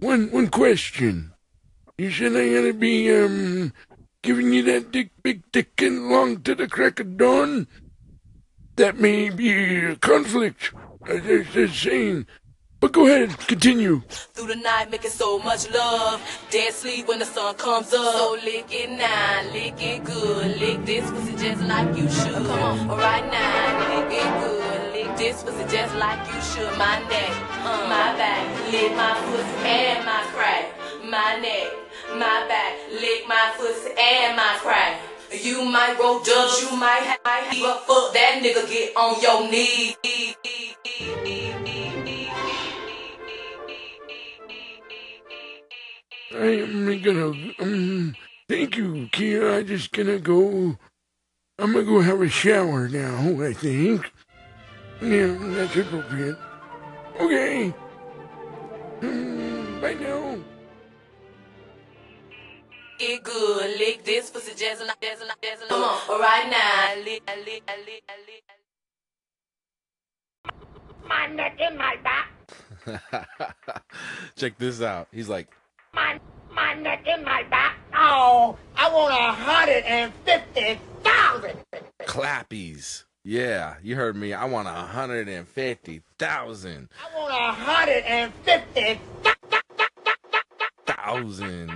one 0.00 0.30
one 0.30 0.48
question. 0.48 1.32
You 1.98 2.10
said 2.10 2.34
I 2.34 2.52
gotta 2.52 2.72
be 2.74 3.12
um 3.14 3.72
giving 4.22 4.52
you 4.52 4.62
that 4.64 4.90
dick 4.90 5.10
big 5.22 5.42
dick 5.52 5.80
and 5.80 6.08
long 6.08 6.42
to 6.42 6.54
the 6.54 6.66
crack 6.68 7.00
of 7.00 7.16
dawn. 7.16 7.68
That 8.76 8.98
may 8.98 9.28
be 9.30 9.84
a 9.84 9.96
conflict. 9.96 10.72
I 11.06 11.18
just, 11.18 11.52
just 11.52 11.82
saying. 11.82 12.26
But 12.80 12.92
go 12.92 13.06
ahead, 13.06 13.36
continue. 13.46 14.00
Through 14.32 14.46
the 14.46 14.56
night, 14.56 14.90
making 14.90 15.10
so 15.10 15.38
much 15.38 15.70
love. 15.70 16.22
Dead 16.50 16.72
sleep 16.72 17.08
when 17.08 17.18
the 17.18 17.26
sun 17.26 17.54
comes 17.56 17.92
up. 17.92 18.14
So 18.14 18.38
lick 18.42 18.68
it 18.70 18.88
now, 18.88 19.52
lick 19.52 19.74
it 19.82 20.02
good. 20.02 20.58
Lick 20.58 20.86
this 20.86 21.04
pussy 21.10 21.36
just 21.36 21.62
like 21.64 21.94
you 21.94 22.08
should. 22.08 22.32
Come 22.32 22.48
on, 22.48 22.88
right 22.88 23.30
now, 23.30 24.00
lick 24.00 24.16
it 24.16 24.32
good. 24.40 24.92
Lick 24.94 25.16
this 25.18 25.42
pussy 25.42 25.64
just 25.68 25.94
like 25.96 26.26
you 26.32 26.40
should. 26.40 26.72
My 26.78 26.98
neck, 27.10 27.30
uh, 27.68 27.84
my 27.84 28.16
back, 28.16 28.72
lick 28.72 28.96
my 28.96 29.12
pussy 29.28 29.68
and 29.68 30.06
my 30.06 30.24
crack. 30.32 30.72
My 31.04 31.38
neck, 31.38 31.68
my 32.16 32.46
back, 32.48 32.78
lick 32.92 33.28
my 33.28 33.52
pussy 33.58 33.90
and 33.92 34.36
my 34.36 34.56
crack. 34.62 35.09
You 35.32 35.64
might 35.64 35.96
roll 35.98 36.20
dubs, 36.20 36.60
you 36.60 36.76
might 36.76 37.02
have, 37.02 37.20
might 37.24 37.44
have 37.44 37.62
but 37.62 37.86
fuck 37.86 38.12
that 38.14 38.40
nigga, 38.42 38.68
get 38.68 38.96
on 38.96 39.20
your 39.22 39.48
knees. 39.48 39.96
I 46.32 46.46
am 46.62 47.02
gonna 47.02 47.28
um 47.60 48.16
thank 48.48 48.76
you, 48.76 49.08
Kia. 49.12 49.52
I 49.52 49.62
just 49.62 49.92
gonna 49.92 50.18
go 50.18 50.76
I'm 51.60 51.72
gonna 51.72 51.84
go 51.84 52.00
have 52.00 52.20
a 52.22 52.28
shower 52.28 52.88
now, 52.88 53.40
I 53.40 53.52
think. 53.52 54.10
Yeah, 55.00 55.36
that's 55.38 55.76
appropriate. 55.76 56.38
Okay. 57.20 57.68
Hmm, 59.00 59.80
bye 59.80 59.94
now. 59.94 60.38
Get 63.00 63.24
good, 63.24 63.78
lick 63.78 64.04
this 64.04 64.28
pussy 64.28 64.52
just 64.54 64.86
like, 64.86 65.00
just 65.00 65.22
like, 65.26 65.40
just. 65.40 65.66
Come 65.70 65.82
on, 65.82 66.20
right 66.20 66.50
now, 66.50 67.02
lick, 67.02 67.22
lick, 67.46 67.62
lick, 67.86 68.02
lick. 68.26 68.44
my 71.08 71.26
neck 71.28 71.58
and 71.62 71.78
my 71.78 71.96
back, 72.04 72.28
Check 74.36 74.58
this 74.58 74.82
out. 74.82 75.08
He's 75.12 75.30
like, 75.30 75.48
my 75.94 76.20
my 76.52 76.74
neck 76.74 77.06
and 77.06 77.24
my 77.24 77.42
back. 77.44 77.76
Oh, 77.94 78.58
I 78.76 78.92
want 78.92 79.14
a 79.14 79.32
hundred 79.32 79.84
and 79.84 80.12
fifty 80.26 80.78
thousand. 81.02 81.56
clappies. 82.02 83.04
Yeah, 83.24 83.76
you 83.82 83.96
heard 83.96 84.14
me. 84.14 84.34
I 84.34 84.44
want 84.44 84.68
a 84.68 84.72
hundred 84.72 85.26
and 85.28 85.48
fifty 85.48 86.02
thousand. 86.18 86.90
I 87.02 87.18
want 87.18 87.32
a 87.32 87.52
hundred 87.52 88.04
and 88.04 88.32
fifty 88.44 89.00
thousand. 89.22 89.29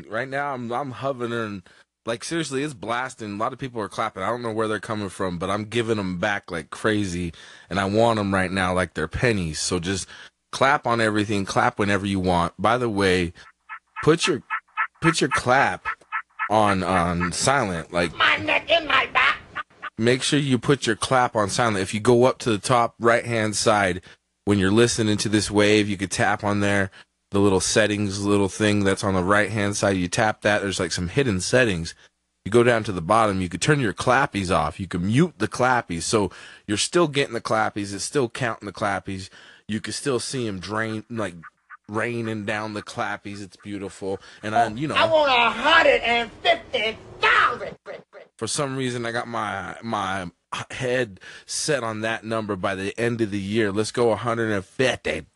Right 0.08 0.28
now, 0.28 0.54
I'm 0.54 0.72
I'm 0.72 0.90
hovering. 0.92 1.32
And 1.32 1.62
like 2.06 2.24
seriously, 2.24 2.62
it's 2.62 2.74
blasting. 2.74 3.32
A 3.32 3.36
lot 3.36 3.52
of 3.52 3.58
people 3.58 3.80
are 3.80 3.88
clapping. 3.88 4.22
I 4.22 4.28
don't 4.28 4.42
know 4.42 4.52
where 4.52 4.68
they're 4.68 4.80
coming 4.80 5.08
from, 5.08 5.38
but 5.38 5.50
I'm 5.50 5.64
giving 5.64 5.96
them 5.96 6.18
back 6.18 6.50
like 6.50 6.70
crazy, 6.70 7.32
and 7.70 7.80
I 7.80 7.84
want 7.86 8.18
them 8.18 8.32
right 8.34 8.50
now 8.50 8.74
like 8.74 8.94
they're 8.94 9.08
pennies. 9.08 9.58
So 9.58 9.78
just 9.80 10.06
clap 10.52 10.86
on 10.86 11.00
everything. 11.00 11.44
Clap 11.44 11.78
whenever 11.78 12.06
you 12.06 12.20
want. 12.20 12.54
By 12.58 12.78
the 12.78 12.88
way, 12.88 13.32
put 14.02 14.26
your 14.26 14.42
put 15.00 15.20
your 15.20 15.30
clap 15.30 15.86
on 16.50 16.82
on 16.82 17.32
silent. 17.32 17.92
Like 17.92 18.14
My 18.14 18.36
neck 18.36 18.70
and 18.70 18.86
my 18.86 19.06
back. 19.06 19.38
make 19.98 20.22
sure 20.22 20.38
you 20.38 20.58
put 20.58 20.86
your 20.86 20.96
clap 20.96 21.34
on 21.36 21.48
silent. 21.50 21.78
If 21.78 21.94
you 21.94 22.00
go 22.00 22.24
up 22.24 22.38
to 22.40 22.50
the 22.50 22.58
top 22.58 22.94
right 22.98 23.24
hand 23.24 23.56
side 23.56 24.02
when 24.44 24.58
you're 24.58 24.70
listening 24.70 25.16
to 25.18 25.28
this 25.28 25.50
wave, 25.50 25.88
you 25.88 25.96
could 25.96 26.10
tap 26.10 26.44
on 26.44 26.60
there. 26.60 26.90
The 27.34 27.40
little 27.40 27.58
settings 27.58 28.24
little 28.24 28.48
thing 28.48 28.84
that's 28.84 29.02
on 29.02 29.14
the 29.14 29.24
right 29.24 29.50
hand 29.50 29.76
side, 29.76 29.96
you 29.96 30.06
tap 30.06 30.42
that. 30.42 30.62
There's 30.62 30.78
like 30.78 30.92
some 30.92 31.08
hidden 31.08 31.40
settings. 31.40 31.92
You 32.44 32.52
go 32.52 32.62
down 32.62 32.84
to 32.84 32.92
the 32.92 33.02
bottom, 33.02 33.40
you 33.40 33.48
could 33.48 33.60
turn 33.60 33.80
your 33.80 33.92
clappies 33.92 34.54
off. 34.54 34.78
You 34.78 34.86
can 34.86 35.06
mute 35.06 35.34
the 35.38 35.48
clappies. 35.48 36.02
So 36.02 36.30
you're 36.68 36.76
still 36.76 37.08
getting 37.08 37.34
the 37.34 37.40
clappies. 37.40 37.92
It's 37.92 38.04
still 38.04 38.28
counting 38.28 38.66
the 38.66 38.72
clappies. 38.72 39.30
You 39.66 39.80
can 39.80 39.92
still 39.92 40.20
see 40.20 40.46
them 40.46 40.60
drain, 40.60 41.04
like 41.10 41.34
raining 41.88 42.44
down 42.44 42.74
the 42.74 42.82
clappies. 42.82 43.42
It's 43.42 43.56
beautiful. 43.56 44.20
And 44.44 44.54
I, 44.54 44.68
you 44.68 44.86
know, 44.86 44.94
I 44.94 45.10
want 45.10 45.32
a 45.32 45.50
hundred 45.50 46.02
and 46.02 46.30
fifty 46.40 46.96
thousand. 47.20 47.76
for 48.38 48.46
some 48.46 48.76
reason 48.76 49.04
I 49.06 49.10
got 49.10 49.26
my 49.26 49.76
my 49.82 50.30
head 50.70 51.18
set 51.46 51.82
on 51.82 52.02
that 52.02 52.24
number 52.24 52.54
by 52.56 52.74
the 52.74 52.98
end 52.98 53.20
of 53.20 53.30
the 53.30 53.40
year. 53.40 53.72
Let's 53.72 53.90
go 53.90 54.08
150,000. 54.08 55.16
And 55.16 55.26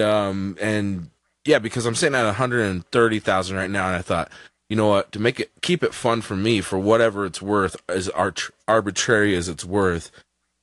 um 0.00 0.56
and 0.60 1.10
yeah, 1.44 1.58
because 1.58 1.86
I'm 1.86 1.94
sitting 1.94 2.14
at 2.14 2.24
130,000 2.24 3.56
right 3.56 3.70
now 3.70 3.86
and 3.86 3.96
I 3.96 4.02
thought, 4.02 4.30
you 4.68 4.76
know 4.76 4.88
what, 4.88 5.12
to 5.12 5.18
make 5.18 5.40
it 5.40 5.50
keep 5.62 5.82
it 5.82 5.94
fun 5.94 6.20
for 6.20 6.36
me 6.36 6.60
for 6.60 6.78
whatever 6.78 7.24
it's 7.24 7.40
worth 7.40 7.76
as 7.88 8.08
art- 8.10 8.50
arbitrary 8.66 9.34
as 9.34 9.48
it's 9.48 9.64
worth, 9.64 10.10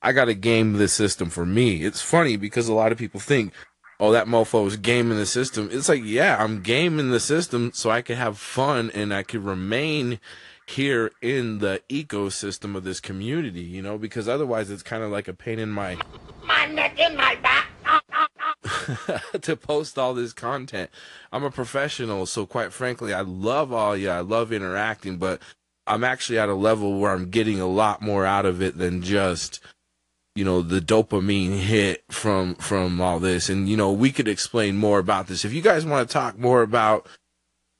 I 0.00 0.12
got 0.12 0.26
to 0.26 0.34
game 0.34 0.74
the 0.74 0.88
system 0.88 1.30
for 1.30 1.44
me. 1.44 1.82
It's 1.82 2.00
funny 2.00 2.36
because 2.36 2.68
a 2.68 2.74
lot 2.74 2.92
of 2.92 2.98
people 2.98 3.20
think 3.20 3.52
oh, 3.98 4.12
that 4.12 4.26
mofo 4.26 4.66
is 4.66 4.76
gaming 4.76 5.18
the 5.18 5.26
system. 5.26 5.68
It's 5.72 5.88
like, 5.88 6.02
yeah, 6.04 6.36
I'm 6.38 6.62
gaming 6.62 7.10
the 7.10 7.20
system 7.20 7.70
so 7.74 7.90
I 7.90 8.02
can 8.02 8.16
have 8.16 8.38
fun 8.38 8.90
and 8.94 9.12
I 9.12 9.22
can 9.22 9.42
remain 9.42 10.20
here 10.66 11.12
in 11.22 11.58
the 11.58 11.80
ecosystem 11.88 12.76
of 12.76 12.84
this 12.84 13.00
community, 13.00 13.62
you 13.62 13.80
know, 13.80 13.98
because 13.98 14.28
otherwise 14.28 14.70
it's 14.70 14.82
kind 14.82 15.02
of 15.02 15.10
like 15.10 15.28
a 15.28 15.32
pain 15.32 15.58
in 15.58 15.70
my 15.70 15.96
My 16.44 16.66
neck 16.66 16.98
and 16.98 17.16
my 17.16 17.36
back. 17.36 17.55
to 19.42 19.56
post 19.56 19.98
all 19.98 20.14
this 20.14 20.32
content. 20.32 20.90
I'm 21.32 21.44
a 21.44 21.50
professional, 21.50 22.26
so 22.26 22.46
quite 22.46 22.72
frankly, 22.72 23.12
I 23.12 23.22
love 23.22 23.72
all 23.72 23.96
you. 23.96 24.10
I 24.10 24.20
love 24.20 24.52
interacting, 24.52 25.18
but 25.18 25.40
I'm 25.86 26.04
actually 26.04 26.38
at 26.38 26.48
a 26.48 26.54
level 26.54 26.98
where 26.98 27.12
I'm 27.12 27.30
getting 27.30 27.60
a 27.60 27.66
lot 27.66 28.02
more 28.02 28.26
out 28.26 28.46
of 28.46 28.60
it 28.60 28.78
than 28.78 29.02
just 29.02 29.60
you 30.36 30.44
know 30.44 30.60
the 30.62 30.80
dopamine 30.80 31.58
hit 31.58 32.04
from 32.10 32.54
from 32.56 33.00
all 33.00 33.18
this 33.18 33.48
and 33.48 33.68
you 33.68 33.76
know 33.76 33.90
we 33.90 34.12
could 34.12 34.28
explain 34.28 34.76
more 34.76 34.98
about 34.98 35.26
this 35.26 35.44
if 35.44 35.52
you 35.52 35.62
guys 35.62 35.86
want 35.86 36.06
to 36.06 36.12
talk 36.12 36.38
more 36.38 36.62
about 36.62 37.08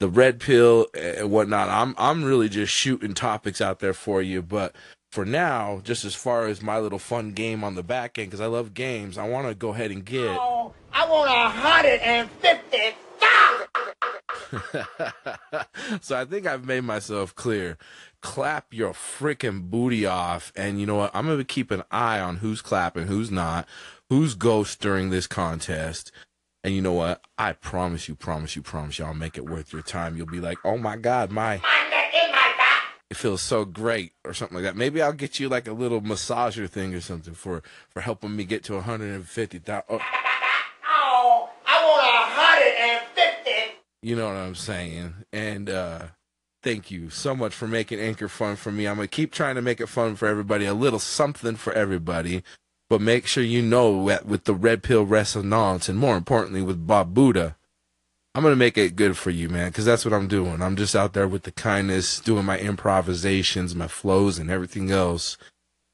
the 0.00 0.08
red 0.08 0.40
pill 0.40 0.86
and 0.94 1.30
whatnot 1.30 1.68
i'm 1.68 1.94
i'm 1.98 2.24
really 2.24 2.48
just 2.48 2.72
shooting 2.72 3.12
topics 3.12 3.60
out 3.60 3.80
there 3.80 3.92
for 3.92 4.22
you 4.22 4.40
but 4.40 4.74
for 5.16 5.24
now 5.24 5.80
just 5.82 6.04
as 6.04 6.14
far 6.14 6.46
as 6.46 6.60
my 6.60 6.78
little 6.78 6.98
fun 6.98 7.32
game 7.32 7.64
on 7.64 7.74
the 7.74 7.82
back 7.82 8.18
end 8.18 8.28
because 8.28 8.40
i 8.40 8.46
love 8.46 8.74
games 8.74 9.16
i 9.16 9.26
want 9.26 9.48
to 9.48 9.54
go 9.54 9.70
ahead 9.70 9.90
and 9.90 10.04
get 10.04 10.36
Oh, 10.38 10.74
I 10.92 11.08
want 11.08 11.30
a 11.30 11.48
hundred 11.48 12.00
and 12.00 12.30
fifty 12.30 12.94
thousand. 13.20 13.62
so 16.02 16.18
I 16.18 16.24
think 16.24 16.46
I've 16.46 16.64
made 16.66 16.82
myself 16.82 17.34
clear. 17.34 17.76
Clap 18.22 18.72
your 18.72 18.92
freaking 18.92 19.70
booty 19.70 20.06
off. 20.06 20.52
And 20.56 20.80
you 20.80 20.86
know 20.86 20.96
what? 20.96 21.10
I'm 21.14 21.26
going 21.26 21.38
to 21.38 21.44
keep 21.44 21.70
an 21.70 21.82
eye 21.90 22.18
on 22.18 22.36
who's 22.38 22.62
clapping, 22.62 23.06
who's 23.06 23.30
not, 23.30 23.68
who's 24.08 24.34
ghost 24.34 24.80
during 24.80 25.10
this 25.10 25.26
contest. 25.26 26.12
And 26.64 26.74
you 26.74 26.80
know 26.80 26.94
what? 26.94 27.22
I 27.38 27.52
promise 27.52 28.08
you, 28.08 28.14
promise 28.14 28.56
you, 28.56 28.62
promise 28.62 28.98
you, 28.98 29.04
I'll 29.04 29.14
make 29.14 29.36
it 29.36 29.44
worth 29.48 29.72
your 29.72 29.82
time. 29.82 30.16
You'll 30.16 30.26
be 30.26 30.40
like, 30.40 30.58
oh 30.64 30.78
my 30.78 30.96
God, 30.96 31.30
my. 31.30 31.58
My 31.62 31.86
neck 31.90 32.14
in 32.14 32.30
my 32.32 32.54
back. 32.58 32.82
It 33.10 33.16
feels 33.16 33.40
so 33.40 33.64
great, 33.64 34.12
or 34.24 34.34
something 34.34 34.56
like 34.56 34.64
that. 34.64 34.76
Maybe 34.76 35.00
I'll 35.00 35.12
get 35.12 35.38
you 35.38 35.48
like 35.48 35.68
a 35.68 35.72
little 35.72 36.00
massager 36.00 36.68
thing 36.68 36.92
or 36.94 37.00
something 37.00 37.34
for 37.34 37.62
for 37.88 38.00
helping 38.00 38.34
me 38.34 38.44
get 38.44 38.64
to 38.64 38.74
150,000. 38.74 39.84
Oh, 39.88 40.00
Oh, 40.88 41.50
I 41.66 41.84
want 41.84 42.06
a 42.06 43.00
150. 43.04 43.78
You 44.02 44.16
know 44.16 44.26
what 44.26 44.36
I'm 44.36 44.54
saying? 44.54 45.14
And 45.32 45.70
uh 45.70 46.06
thank 46.62 46.90
you 46.90 47.10
so 47.10 47.36
much 47.36 47.54
for 47.54 47.68
making 47.68 48.00
Anchor 48.00 48.28
fun 48.28 48.56
for 48.56 48.72
me. 48.72 48.86
I'm 48.88 48.96
gonna 48.96 49.06
keep 49.08 49.32
trying 49.32 49.54
to 49.54 49.62
make 49.62 49.80
it 49.80 49.88
fun 49.88 50.16
for 50.16 50.26
everybody, 50.26 50.64
a 50.64 50.74
little 50.74 50.98
something 50.98 51.54
for 51.56 51.72
everybody. 51.74 52.42
But 52.88 53.00
make 53.00 53.26
sure 53.26 53.42
you 53.42 53.62
know 53.62 54.06
that 54.08 54.26
with 54.26 54.44
the 54.44 54.54
Red 54.54 54.82
Pill 54.82 55.04
Resonance, 55.04 55.88
and 55.88 55.98
more 55.98 56.16
importantly 56.16 56.62
with 56.62 56.86
Babuda, 56.86 57.54
I'm 58.36 58.42
gonna 58.42 58.54
make 58.54 58.76
it 58.76 58.96
good 58.96 59.16
for 59.16 59.30
you, 59.30 59.48
man, 59.48 59.70
because 59.70 59.86
that's 59.86 60.04
what 60.04 60.12
I'm 60.12 60.28
doing. 60.28 60.60
I'm 60.60 60.76
just 60.76 60.94
out 60.94 61.14
there 61.14 61.26
with 61.26 61.44
the 61.44 61.50
kindness, 61.50 62.20
doing 62.20 62.44
my 62.44 62.58
improvisations, 62.58 63.74
my 63.74 63.88
flows, 63.88 64.38
and 64.38 64.50
everything 64.50 64.90
else. 64.90 65.38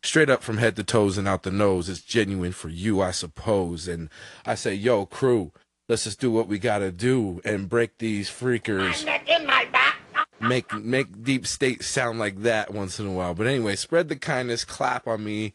Straight 0.02 0.28
up 0.28 0.42
from 0.42 0.56
head 0.58 0.74
to 0.74 0.82
toes 0.82 1.16
and 1.16 1.28
out 1.28 1.44
the 1.44 1.52
nose. 1.52 1.88
It's 1.88 2.00
genuine 2.00 2.50
for 2.50 2.68
you, 2.68 3.00
I 3.00 3.12
suppose. 3.12 3.86
And 3.86 4.10
I 4.44 4.56
say, 4.56 4.74
yo, 4.74 5.06
crew, 5.06 5.52
let's 5.88 6.02
just 6.02 6.18
do 6.18 6.32
what 6.32 6.48
we 6.48 6.58
gotta 6.58 6.90
do 6.90 7.40
and 7.44 7.68
break 7.68 7.98
these 7.98 8.28
freakers 8.28 9.04
My 9.04 9.12
neck 9.12 9.28
in 9.28 9.46
my 9.46 9.64
back. 9.66 9.98
make 10.40 10.74
make 10.74 11.22
deep 11.22 11.46
state 11.46 11.84
sound 11.84 12.18
like 12.18 12.42
that 12.42 12.74
once 12.74 12.98
in 12.98 13.06
a 13.06 13.12
while. 13.12 13.34
But 13.34 13.46
anyway, 13.46 13.76
spread 13.76 14.08
the 14.08 14.16
kindness, 14.16 14.64
clap 14.64 15.06
on 15.06 15.22
me. 15.22 15.52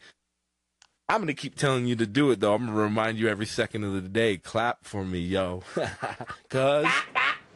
I'm 1.08 1.20
gonna 1.22 1.32
keep 1.34 1.56
telling 1.56 1.86
you 1.86 1.96
to 1.96 2.06
do 2.06 2.30
it 2.30 2.38
though. 2.40 2.54
I'm 2.54 2.66
gonna 2.66 2.78
remind 2.78 3.18
you 3.18 3.28
every 3.28 3.46
second 3.46 3.82
of 3.84 3.94
the 3.94 4.02
day. 4.02 4.36
Clap 4.36 4.84
for 4.84 5.04
me, 5.04 5.18
yo. 5.20 5.62
Cause 6.50 6.86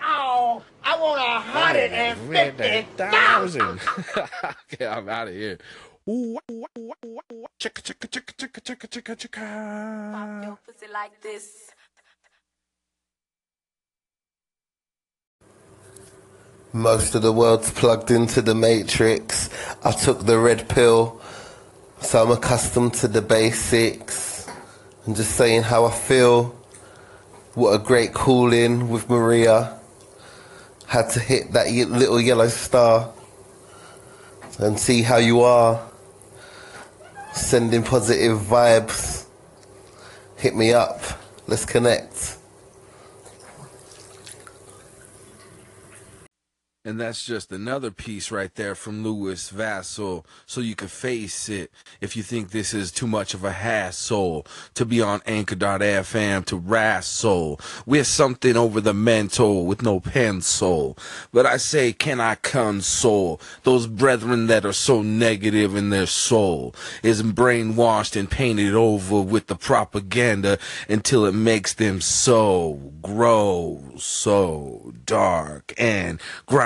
Oh, 0.05 0.63
I 0.83 0.99
want 0.99 1.21
a 1.21 1.35
150,000. 1.53 3.63
okay, 4.73 4.87
I'm 4.87 5.09
out 5.09 5.29
of 5.29 5.35
here. 5.35 5.59
Ooh, 6.09 6.39
ooh, 6.51 6.65
ooh, 6.79 6.93
ooh, 7.07 7.21
ooh. 7.33 7.47
Chicka, 7.61 7.81
chicka, 7.83 8.09
chicka, 8.09 8.35
chicka, 8.35 8.61
chicka, 8.61 8.89
chicka, 8.89 9.03
Pop 10.13 10.29
chicka. 10.31 10.43
your 10.43 10.59
pussy 10.67 10.87
like 10.93 11.21
this. 11.21 11.71
Most 16.73 17.15
of 17.15 17.23
the 17.23 17.33
world's 17.33 17.71
plugged 17.71 18.11
into 18.11 18.43
the 18.43 18.55
matrix. 18.55 19.49
I 19.85 19.93
took 19.93 20.25
the 20.27 20.39
red 20.39 20.69
pill, 20.69 21.21
so 22.03 22.23
I'm 22.23 22.31
accustomed 22.31 22.95
to 22.95 23.09
the 23.09 23.23
basics. 23.23 24.49
And 25.05 25.17
just 25.17 25.33
saying 25.33 25.63
how 25.63 25.85
I 25.87 25.91
feel. 25.91 26.57
What 27.55 27.73
a 27.73 27.79
great 27.79 28.13
call 28.13 28.53
in 28.53 28.89
with 28.89 29.09
Maria. 29.09 29.79
Had 30.87 31.11
to 31.11 31.21
hit 31.21 31.53
that 31.53 31.69
little 31.69 32.21
yellow 32.21 32.49
star 32.49 33.13
and 34.59 34.79
see 34.79 35.03
how 35.03 35.17
you 35.17 35.41
are. 35.41 35.81
Sending 37.35 37.83
positive 37.83 38.39
vibes. 38.39 39.27
Hit 40.37 40.55
me 40.55 40.73
up. 40.73 41.01
Let's 41.47 41.65
connect. 41.65 42.39
And 46.85 47.01
that's 47.01 47.25
just 47.25 47.53
another 47.53 47.93
piece 47.93 48.33
right 48.33 48.53
there 48.57 48.75
from 48.75 49.05
Louis 49.05 49.51
Vassal. 49.51 50.27
So 50.47 50.61
you 50.61 50.75
can 50.75 50.89
face 50.89 51.49
it 51.49 51.71
if 52.01 52.17
you 52.17 52.25
think 52.25 52.51
this 52.51 52.75
is 52.75 52.91
too 52.91 53.07
much 53.07 53.35
of 53.35 53.45
a 53.45 53.53
hassle 53.53 54.45
to 54.75 54.85
be 54.85 55.01
on 55.01 55.21
anchor.fm 55.25 56.45
to 56.47 56.57
wrestle 56.57 57.61
with 57.87 58.09
something 58.09 58.57
over 58.57 58.81
the 58.81 58.95
mental 58.95 59.65
with 59.65 59.83
no 59.83 60.01
pencil. 60.01 60.99
But 61.31 61.47
I 61.47 61.59
say, 61.59 61.93
can 61.93 62.19
I 62.19 62.35
console 62.35 63.41
those 63.63 63.87
brethren 63.87 64.49
that 64.49 64.65
are 64.65 64.73
so 64.73 65.03
negative 65.03 65.77
in 65.77 65.91
their 65.91 66.07
soul? 66.07 66.75
Is 67.05 67.23
brainwashed 67.23 68.17
and 68.17 68.29
painted 68.29 68.75
over 68.75 69.21
with 69.21 69.47
the 69.47 69.55
propaganda 69.55 70.59
until 70.89 71.27
it 71.27 71.35
makes 71.35 71.75
them 71.75 72.01
so 72.01 72.93
grow 73.03 73.93
so 73.99 74.93
dark 75.05 75.73
and 75.79 76.21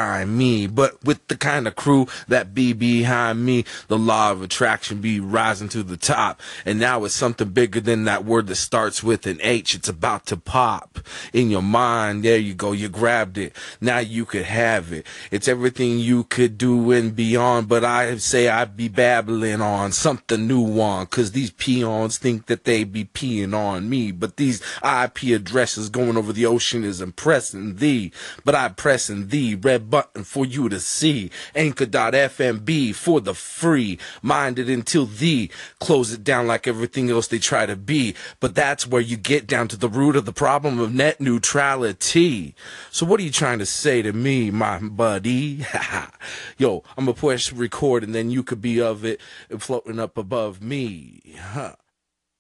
grimy. 0.07 0.67
But 0.67 1.03
with 1.05 1.27
the 1.29 1.37
kind 1.37 1.67
of 1.67 1.75
crew 1.75 2.07
that 2.29 2.55
be 2.55 2.73
behind 2.73 3.45
me, 3.45 3.65
the 3.89 3.99
law 3.99 4.31
of 4.31 4.43
attraction 4.43 5.01
be 5.01 5.19
rising 5.19 5.69
to 5.71 5.83
the 5.83 5.97
top. 5.97 6.41
And 6.65 6.79
now 6.79 7.05
it's 7.05 7.15
something 7.15 7.49
bigger 7.49 7.81
than 7.81 8.05
that 8.05 8.25
word 8.25 8.47
that 8.47 8.57
starts 8.57 9.03
with 9.03 9.27
an 9.27 9.39
H. 9.43 9.75
It's 9.75 9.89
about 9.89 10.27
to 10.27 10.37
pop 10.37 11.01
in 11.33 11.51
your 11.51 11.63
mind. 11.63 12.23
There 12.23 12.39
you 12.39 12.55
go. 12.55 12.73
You 12.73 12.89
grabbed 12.89 13.37
it. 13.37 13.55
Now 13.81 13.99
you 13.99 14.25
could 14.25 14.45
have 14.45 14.93
it. 14.93 15.07
It's 15.31 15.49
everything 15.49 15.99
you 15.99 16.25
could 16.25 16.57
do 16.57 16.93
and 16.93 17.15
beyond. 17.15 17.69
But 17.69 17.85
I 17.85 18.17
say 18.19 18.49
I'd 18.49 18.77
be 18.77 18.89
babbling 18.89 19.61
on 19.61 19.93
something 19.93 20.47
new 20.47 20.81
on. 20.81 21.07
Cause 21.07 21.33
these 21.33 21.51
peons 21.51 22.19
think 22.19 22.47
that 22.47 22.65
they 22.65 22.85
be 22.85 23.07
peeing 23.07 23.55
on 23.55 23.89
me. 23.89 24.13
But 24.13 24.37
these 24.37 24.63
IP 24.85 25.35
addresses 25.35 25.89
going 25.89 26.17
over 26.17 26.33
the 26.33 26.47
ocean 26.47 26.85
is 26.85 27.01
impressing 27.01 27.77
thee. 27.77 28.13
But 28.45 28.55
I 28.55 28.69
pressing 28.69 29.29
thee 29.29 29.55
red 29.55 29.91
button 29.97 30.25
for 30.25 30.45
you 30.45 30.69
to 30.69 30.79
see. 30.79 31.31
Anchor.fmb 31.55 32.95
for 32.95 33.19
the 33.19 33.33
free. 33.33 33.99
Minded 34.21 34.69
until 34.69 35.07
thee. 35.07 35.49
Close 35.81 36.13
it 36.13 36.23
down 36.23 36.47
like 36.47 36.67
everything 36.67 37.09
else 37.09 37.29
they 37.29 37.39
try 37.39 37.65
to 37.65 37.77
be. 37.77 38.15
But 38.39 38.55
that's 38.55 38.87
where 38.87 39.01
you 39.01 39.17
get 39.17 39.47
down 39.47 39.69
to 39.69 39.77
the 39.79 39.89
root 39.89 40.15
of 40.15 40.27
the 40.27 40.35
problem 40.35 40.79
of 40.79 40.93
net 40.93 41.19
neutrality. 41.19 42.55
So 42.91 43.07
what 43.07 43.21
are 43.21 43.23
you 43.23 43.31
trying 43.31 43.59
to 43.61 43.65
say 43.65 44.03
to 44.03 44.13
me, 44.13 44.51
my 44.51 44.81
buddy? 44.81 45.65
Yo, 46.59 46.85
I'm 46.99 47.07
gonna 47.07 47.15
push 47.15 47.51
record 47.51 48.05
and 48.05 48.15
then 48.15 48.31
you 48.31 48.43
could 48.43 48.61
be 48.61 48.83
of 48.83 49.03
it 49.03 49.19
floating 49.59 49.99
up 49.99 50.19
above 50.19 50.61
me. 50.61 51.23
Huh. 51.41 51.77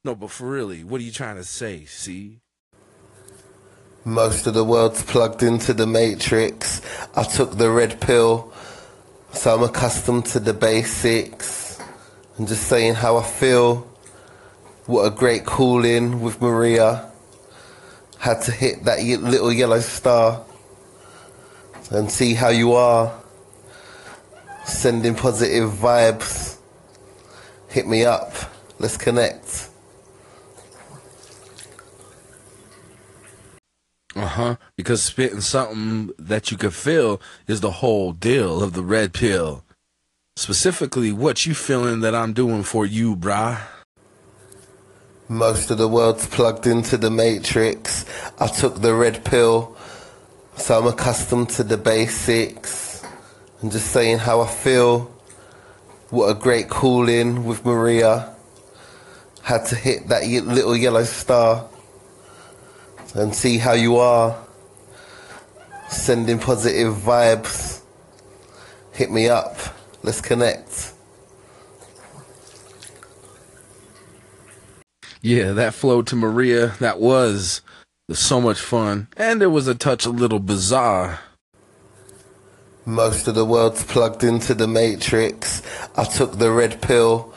No, 0.04 0.14
but 0.14 0.30
for 0.30 0.46
really, 0.46 0.84
what 0.84 1.00
are 1.00 1.04
you 1.04 1.10
trying 1.10 1.36
to 1.36 1.44
say? 1.44 1.86
See? 1.86 2.40
Most 4.06 4.46
of 4.46 4.54
the 4.54 4.62
world's 4.62 5.02
plugged 5.02 5.42
into 5.42 5.74
the 5.74 5.84
matrix. 5.84 6.80
I 7.16 7.24
took 7.24 7.58
the 7.58 7.68
red 7.68 8.00
pill, 8.00 8.52
so 9.32 9.52
I'm 9.52 9.64
accustomed 9.64 10.26
to 10.26 10.38
the 10.38 10.54
basics. 10.54 11.80
And 12.38 12.46
just 12.46 12.68
saying 12.68 12.94
how 12.94 13.16
I 13.16 13.24
feel. 13.24 13.78
What 14.86 15.06
a 15.06 15.10
great 15.10 15.44
call 15.44 15.84
in 15.84 16.20
with 16.20 16.40
Maria. 16.40 17.10
Had 18.18 18.42
to 18.42 18.52
hit 18.52 18.84
that 18.84 19.00
little 19.00 19.52
yellow 19.52 19.80
star 19.80 20.44
and 21.90 22.08
see 22.08 22.34
how 22.34 22.50
you 22.50 22.74
are. 22.74 23.12
Sending 24.66 25.16
positive 25.16 25.68
vibes. 25.72 26.58
Hit 27.70 27.88
me 27.88 28.04
up. 28.04 28.32
Let's 28.78 28.96
connect. 28.96 29.70
Huh. 34.36 34.56
Because 34.76 35.02
spitting 35.02 35.40
something 35.40 36.12
that 36.18 36.50
you 36.50 36.56
can 36.56 36.70
feel 36.70 37.20
is 37.48 37.60
the 37.60 37.82
whole 37.82 38.12
deal 38.12 38.62
of 38.62 38.74
the 38.74 38.82
red 38.82 39.12
pill. 39.12 39.64
Specifically, 40.36 41.12
what 41.12 41.46
you 41.46 41.54
feeling 41.54 42.00
that 42.00 42.14
I'm 42.14 42.34
doing 42.34 42.62
for 42.62 42.84
you, 42.84 43.16
brah? 43.16 43.60
Most 45.28 45.70
of 45.70 45.78
the 45.78 45.88
world's 45.88 46.26
plugged 46.26 46.66
into 46.66 46.96
the 46.96 47.10
matrix. 47.10 48.04
I 48.38 48.46
took 48.46 48.80
the 48.80 48.94
red 48.94 49.24
pill, 49.24 49.76
so 50.56 50.78
I'm 50.78 50.86
accustomed 50.86 51.48
to 51.50 51.64
the 51.64 51.78
basics. 51.78 53.02
And 53.62 53.72
just 53.72 53.90
saying 53.90 54.18
how 54.18 54.42
I 54.42 54.46
feel. 54.46 55.10
What 56.10 56.28
a 56.28 56.34
great 56.34 56.68
call 56.68 57.08
in 57.08 57.44
with 57.46 57.64
Maria. 57.64 58.32
Had 59.42 59.64
to 59.66 59.74
hit 59.74 60.08
that 60.08 60.24
little 60.24 60.76
yellow 60.76 61.04
star 61.04 61.68
and 63.18 63.34
see 63.34 63.58
how 63.58 63.72
you 63.72 63.96
are. 63.96 64.36
Sending 65.88 66.38
positive 66.38 66.94
vibes. 66.94 67.80
Hit 68.92 69.10
me 69.10 69.28
up. 69.28 69.56
Let's 70.02 70.20
connect. 70.20 70.92
Yeah, 75.22 75.52
that 75.52 75.74
flow 75.74 76.02
to 76.02 76.14
Maria, 76.14 76.68
that 76.78 77.00
was 77.00 77.62
so 78.12 78.40
much 78.40 78.60
fun. 78.60 79.08
And 79.16 79.42
it 79.42 79.48
was 79.48 79.66
a 79.66 79.74
touch 79.74 80.06
a 80.06 80.10
little 80.10 80.38
bizarre. 80.38 81.18
Most 82.84 83.26
of 83.26 83.34
the 83.34 83.44
world's 83.44 83.82
plugged 83.82 84.22
into 84.22 84.54
the 84.54 84.68
matrix. 84.68 85.62
I 85.96 86.04
took 86.04 86.38
the 86.38 86.52
red 86.52 86.80
pill, 86.80 87.34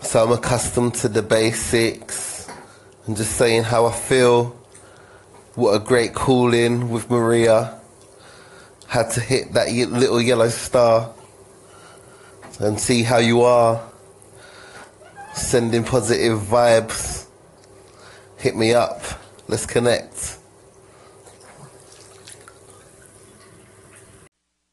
so 0.00 0.24
I'm 0.24 0.32
accustomed 0.32 0.94
to 0.96 1.08
the 1.08 1.22
basics. 1.22 2.48
And 3.06 3.16
just 3.16 3.36
saying 3.36 3.62
how 3.62 3.86
I 3.86 3.92
feel. 3.92 4.60
What 5.54 5.74
a 5.74 5.78
great 5.78 6.14
call 6.14 6.52
in 6.52 6.90
with 6.90 7.08
Maria. 7.08 7.78
Had 8.88 9.10
to 9.12 9.20
hit 9.20 9.52
that 9.52 9.68
little 9.68 10.20
yellow 10.20 10.48
star 10.48 11.14
and 12.58 12.80
see 12.80 13.04
how 13.04 13.18
you 13.18 13.42
are. 13.42 13.80
Sending 15.34 15.84
positive 15.84 16.40
vibes. 16.40 17.26
Hit 18.36 18.56
me 18.56 18.74
up. 18.74 19.00
Let's 19.46 19.64
connect. 19.64 20.38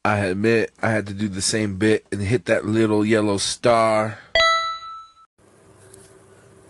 I 0.04 0.18
admit 0.18 0.72
I 0.82 0.90
had 0.90 1.06
to 1.06 1.14
do 1.14 1.28
the 1.28 1.42
same 1.42 1.76
bit 1.76 2.06
and 2.10 2.20
hit 2.20 2.46
that 2.46 2.64
little 2.64 3.04
yellow 3.04 3.36
star. 3.36 4.18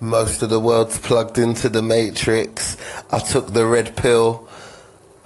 Most 0.03 0.43
of 0.43 0.51
the 0.51 0.59
world's 0.59 0.99
plugged 0.99 1.39
into 1.39 1.69
the 1.69 1.81
matrix. 1.81 2.77
I 3.13 3.21
took 3.21 3.53
the 3.53 3.65
red 3.65 3.97
pill, 3.97 4.49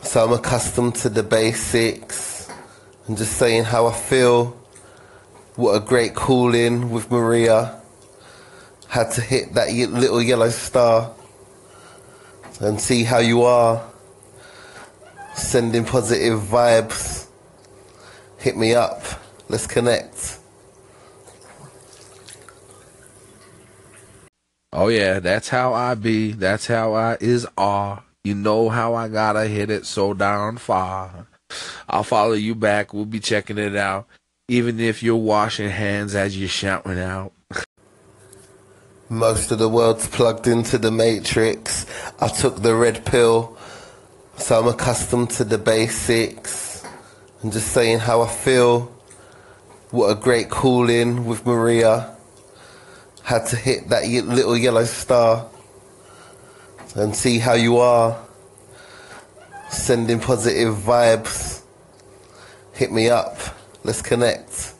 so 0.02 0.22
I'm 0.22 0.34
accustomed 0.34 0.96
to 0.96 1.08
the 1.08 1.22
basics. 1.22 2.50
I'm 3.08 3.16
just 3.16 3.38
saying 3.38 3.64
how 3.64 3.86
I 3.86 3.94
feel. 3.94 4.48
What 5.54 5.76
a 5.76 5.80
great 5.80 6.14
call 6.14 6.54
in 6.54 6.90
with 6.90 7.10
Maria. 7.10 7.80
Had 8.88 9.12
to 9.12 9.22
hit 9.22 9.54
that 9.54 9.70
little 9.70 10.20
yellow 10.20 10.50
star 10.50 11.10
and 12.60 12.78
see 12.78 13.02
how 13.02 13.20
you 13.20 13.44
are. 13.44 13.82
Sending 15.36 15.86
positive 15.86 16.38
vibes. 16.38 17.28
Hit 18.36 18.58
me 18.58 18.74
up. 18.74 19.02
Let's 19.48 19.66
connect. 19.66 20.38
Oh 24.78 24.88
yeah, 24.88 25.20
that's 25.20 25.48
how 25.48 25.72
I 25.72 25.94
be. 25.94 26.32
That's 26.32 26.66
how 26.66 26.92
I 26.92 27.16
is 27.18 27.46
are. 27.56 28.04
You 28.24 28.34
know 28.34 28.68
how 28.68 28.94
I 28.94 29.08
gotta 29.08 29.46
hit 29.46 29.70
it 29.70 29.86
so 29.86 30.12
darn 30.12 30.58
far. 30.58 31.26
I'll 31.88 32.02
follow 32.02 32.34
you 32.34 32.54
back. 32.54 32.92
We'll 32.92 33.06
be 33.06 33.18
checking 33.18 33.56
it 33.56 33.74
out. 33.74 34.06
Even 34.48 34.78
if 34.78 35.02
you're 35.02 35.16
washing 35.16 35.70
hands 35.70 36.14
as 36.14 36.38
you're 36.38 36.50
shouting 36.50 36.98
out. 36.98 37.32
Most 39.08 39.50
of 39.50 39.58
the 39.58 39.68
world's 39.70 40.08
plugged 40.08 40.46
into 40.46 40.76
the 40.76 40.90
matrix. 40.90 41.86
I 42.20 42.28
took 42.28 42.60
the 42.60 42.74
red 42.74 43.06
pill, 43.06 43.56
so 44.36 44.60
I'm 44.60 44.68
accustomed 44.68 45.30
to 45.30 45.44
the 45.44 45.56
basics. 45.56 46.84
I'm 47.42 47.50
just 47.50 47.72
saying 47.72 48.00
how 48.00 48.20
I 48.20 48.28
feel. 48.28 48.92
What 49.90 50.10
a 50.10 50.20
great 50.20 50.50
call 50.50 50.90
in 50.90 51.24
with 51.24 51.46
Maria. 51.46 52.15
Had 53.26 53.46
to 53.46 53.56
hit 53.56 53.88
that 53.88 54.06
ye- 54.06 54.20
little 54.20 54.56
yellow 54.56 54.84
star 54.84 55.48
and 56.94 57.14
see 57.14 57.40
how 57.40 57.54
you 57.54 57.78
are. 57.78 58.16
Sending 59.68 60.20
positive 60.20 60.76
vibes. 60.76 61.62
Hit 62.72 62.92
me 62.92 63.10
up. 63.10 63.36
Let's 63.82 64.00
connect. 64.00 64.74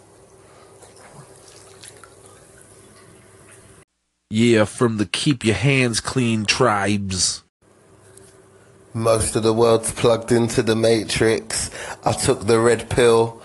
Yeah, 4.31 4.65
from 4.65 4.99
the 4.99 5.07
Keep 5.07 5.45
Your 5.45 5.57
Hands 5.57 5.99
Clean 5.99 6.45
tribes. 6.45 7.43
Most 8.95 9.35
of 9.35 9.43
the 9.43 9.53
world's 9.53 9.91
plugged 9.91 10.31
into 10.31 10.63
the 10.63 10.77
matrix. 10.77 11.69
I 12.05 12.13
took 12.13 12.47
the 12.47 12.61
red 12.61 12.89
pill, 12.91 13.43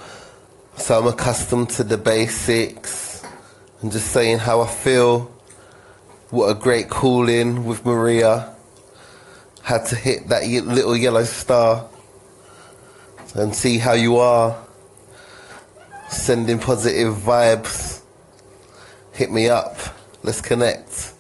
so 0.78 1.00
I'm 1.00 1.08
accustomed 1.08 1.72
to 1.72 1.84
the 1.84 1.98
basics. 1.98 3.11
I'm 3.82 3.90
just 3.90 4.12
saying 4.12 4.38
how 4.38 4.62
I 4.62 4.68
feel. 4.68 5.32
What 6.30 6.50
a 6.50 6.54
great 6.54 6.88
call 6.88 7.28
in 7.28 7.66
with 7.66 7.84
Maria. 7.84 8.56
Had 9.64 9.88
to 9.88 9.96
hit 9.96 10.28
that 10.28 10.44
little 10.44 10.96
yellow 10.96 11.24
star 11.24 11.90
and 13.34 13.56
see 13.56 13.80
how 13.80 13.94
you 13.94 14.18
are. 14.18 14.56
Sending 16.10 16.60
positive 16.60 17.16
vibes. 17.16 18.02
Hit 19.14 19.32
me 19.32 19.50
up. 19.50 19.76
Let's 20.22 20.42
connect. 20.42 21.14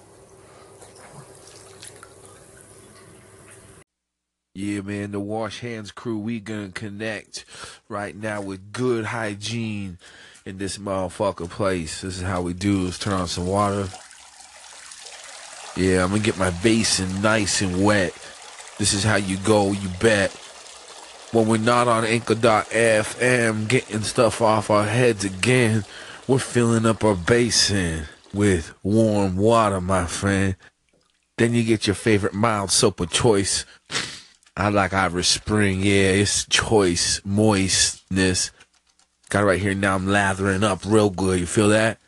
Yeah, 4.53 4.81
man, 4.81 5.11
the 5.11 5.19
Wash 5.19 5.61
Hands 5.61 5.89
crew, 5.91 6.19
we 6.19 6.39
gonna 6.39 6.69
connect 6.69 7.43
right 7.89 8.15
now 8.15 8.41
with 8.41 8.71
good 8.71 9.05
hygiene 9.05 9.97
in 10.45 10.57
this 10.57 10.77
motherfucker 10.77 11.49
place. 11.49 12.01
This 12.01 12.17
is 12.17 12.23
how 12.23 12.41
we 12.41 12.53
do. 12.53 12.83
Let's 12.83 12.99
turn 12.99 13.13
on 13.13 13.27
some 13.27 13.47
water. 13.47 13.87
Yeah, 15.75 16.03
I'm 16.03 16.09
gonna 16.09 16.21
get 16.21 16.37
my 16.37 16.49
basin 16.49 17.21
nice 17.21 17.61
and 17.61 17.83
wet. 17.83 18.13
This 18.77 18.93
is 18.93 19.03
how 19.03 19.15
you 19.15 19.37
go, 19.37 19.71
you 19.71 19.89
bet. 19.99 20.31
When 21.31 21.47
we're 21.47 21.57
not 21.57 21.87
on 21.87 22.03
Anchor.fm 22.03 23.67
getting 23.69 24.01
stuff 24.01 24.41
off 24.41 24.69
our 24.69 24.83
heads 24.83 25.23
again, 25.23 25.85
we're 26.27 26.39
filling 26.39 26.85
up 26.85 27.03
our 27.03 27.15
basin 27.15 28.05
with 28.33 28.73
warm 28.83 29.37
water, 29.37 29.79
my 29.79 30.05
friend. 30.05 30.55
Then 31.37 31.53
you 31.53 31.63
get 31.63 31.87
your 31.87 31.95
favorite 31.95 32.33
mild 32.33 32.71
soap 32.71 32.99
of 32.99 33.11
choice. 33.11 33.65
I 34.57 34.69
like 34.69 34.93
Irish 34.93 35.29
Spring. 35.29 35.79
Yeah, 35.79 36.11
it's 36.11 36.45
choice, 36.45 37.21
moistness. 37.23 38.51
Got 39.31 39.45
right 39.45 39.61
here 39.61 39.73
now. 39.73 39.95
I'm 39.95 40.07
lathering 40.07 40.61
up 40.61 40.81
real 40.85 41.09
good. 41.09 41.39
You 41.39 41.45
feel 41.45 41.69
that? 41.69 41.99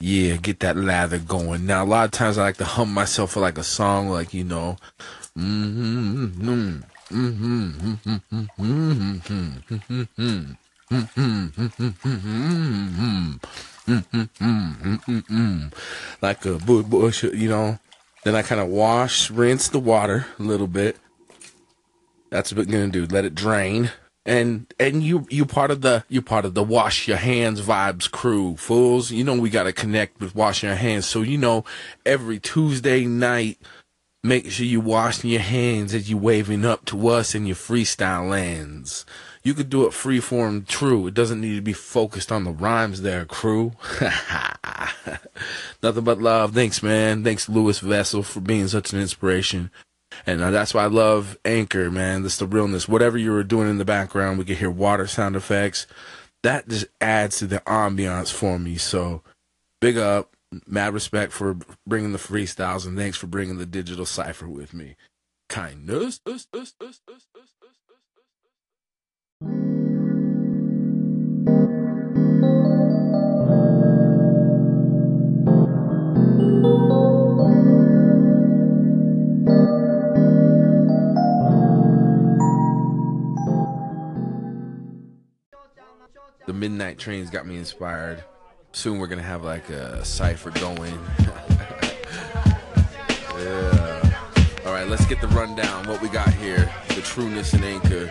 Yeah, 0.00 0.34
get 0.34 0.58
that 0.60 0.76
lather 0.76 1.18
going. 1.18 1.64
Now, 1.64 1.84
a 1.84 1.86
lot 1.86 2.06
of 2.06 2.10
times 2.10 2.38
I 2.38 2.42
like 2.42 2.56
to 2.56 2.64
hum 2.64 2.92
myself 2.92 3.30
for 3.30 3.40
like 3.40 3.56
a 3.56 3.62
song, 3.62 4.08
like, 4.08 4.34
you 4.34 4.42
know. 4.42 4.78
Like 16.20 16.44
a 16.44 16.58
bu- 16.58 16.82
bush, 16.82 17.22
uh, 17.22 17.30
you 17.30 17.48
know. 17.48 17.78
Then 18.24 18.34
I 18.34 18.42
kind 18.42 18.60
of 18.60 18.66
wash, 18.66 19.30
rinse 19.30 19.68
the 19.68 19.78
water 19.78 20.26
a 20.40 20.42
little 20.42 20.66
bit. 20.66 20.96
That's 22.30 22.52
what 22.52 22.66
we're 22.66 22.72
gonna 22.72 22.88
do. 22.88 23.06
Let 23.06 23.24
it 23.24 23.36
drain. 23.36 23.92
And 24.28 24.72
and 24.78 25.02
you 25.02 25.26
you 25.30 25.46
part 25.46 25.70
of 25.70 25.80
the 25.80 26.04
you 26.10 26.20
part 26.20 26.44
of 26.44 26.52
the 26.52 26.62
wash 26.62 27.08
your 27.08 27.16
hands 27.16 27.62
vibes 27.62 28.10
crew, 28.10 28.56
fools. 28.56 29.10
You 29.10 29.24
know 29.24 29.40
we 29.40 29.48
gotta 29.48 29.72
connect 29.72 30.20
with 30.20 30.34
washing 30.34 30.68
your 30.68 30.76
hands. 30.76 31.06
So 31.06 31.22
you 31.22 31.38
know 31.38 31.64
every 32.04 32.38
Tuesday 32.38 33.06
night, 33.06 33.56
make 34.22 34.50
sure 34.50 34.66
you 34.66 34.82
washing 34.82 35.30
your 35.30 35.40
hands 35.40 35.94
as 35.94 36.10
you 36.10 36.18
waving 36.18 36.66
up 36.66 36.84
to 36.86 37.08
us 37.08 37.34
in 37.34 37.46
your 37.46 37.56
freestyle 37.56 38.28
lands. 38.28 39.06
You 39.42 39.54
could 39.54 39.70
do 39.70 39.86
it 39.86 39.92
freeform 39.92 40.68
true. 40.68 41.06
It 41.06 41.14
doesn't 41.14 41.40
need 41.40 41.56
to 41.56 41.62
be 41.62 41.72
focused 41.72 42.30
on 42.30 42.44
the 42.44 42.50
rhymes 42.50 43.00
there, 43.00 43.24
crew. 43.24 43.72
Nothing 45.82 46.04
but 46.04 46.20
love. 46.20 46.52
Thanks, 46.52 46.82
man. 46.82 47.24
Thanks, 47.24 47.48
Lewis 47.48 47.78
Vessel, 47.78 48.22
for 48.22 48.40
being 48.40 48.68
such 48.68 48.92
an 48.92 49.00
inspiration. 49.00 49.70
And 50.26 50.42
uh, 50.42 50.50
that's 50.50 50.74
why 50.74 50.84
I 50.84 50.88
love 50.88 51.38
Anchor, 51.44 51.90
man. 51.90 52.22
That's 52.22 52.38
the 52.38 52.46
realness. 52.46 52.88
Whatever 52.88 53.18
you 53.18 53.32
were 53.32 53.44
doing 53.44 53.68
in 53.68 53.78
the 53.78 53.84
background, 53.84 54.38
we 54.38 54.44
could 54.44 54.58
hear 54.58 54.70
water 54.70 55.06
sound 55.06 55.36
effects. 55.36 55.86
That 56.42 56.68
just 56.68 56.86
adds 57.00 57.38
to 57.38 57.46
the 57.46 57.60
ambiance 57.60 58.32
for 58.32 58.58
me. 58.58 58.76
So, 58.76 59.22
big 59.80 59.96
up. 59.96 60.34
Mad 60.66 60.94
respect 60.94 61.32
for 61.32 61.58
bringing 61.86 62.12
the 62.12 62.18
freestyles, 62.18 62.86
and 62.86 62.96
thanks 62.96 63.18
for 63.18 63.26
bringing 63.26 63.58
the 63.58 63.66
digital 63.66 64.06
cipher 64.06 64.48
with 64.48 64.72
me. 64.72 64.96
Kindness. 65.50 66.20
The 86.48 86.54
midnight 86.54 86.98
trains 86.98 87.28
got 87.28 87.46
me 87.46 87.58
inspired. 87.58 88.24
Soon 88.72 88.98
we're 88.98 89.06
gonna 89.06 89.20
have 89.20 89.44
like 89.44 89.68
a 89.68 90.02
cipher 90.02 90.50
going. 90.52 90.94
yeah. 93.36 94.18
All 94.64 94.72
right, 94.72 94.88
let's 94.88 95.04
get 95.04 95.20
the 95.20 95.28
rundown. 95.28 95.86
What 95.86 96.00
we 96.00 96.08
got 96.08 96.32
here? 96.32 96.72
The 96.88 97.02
trueness 97.02 97.52
and 97.52 97.62
anchor. 97.66 98.10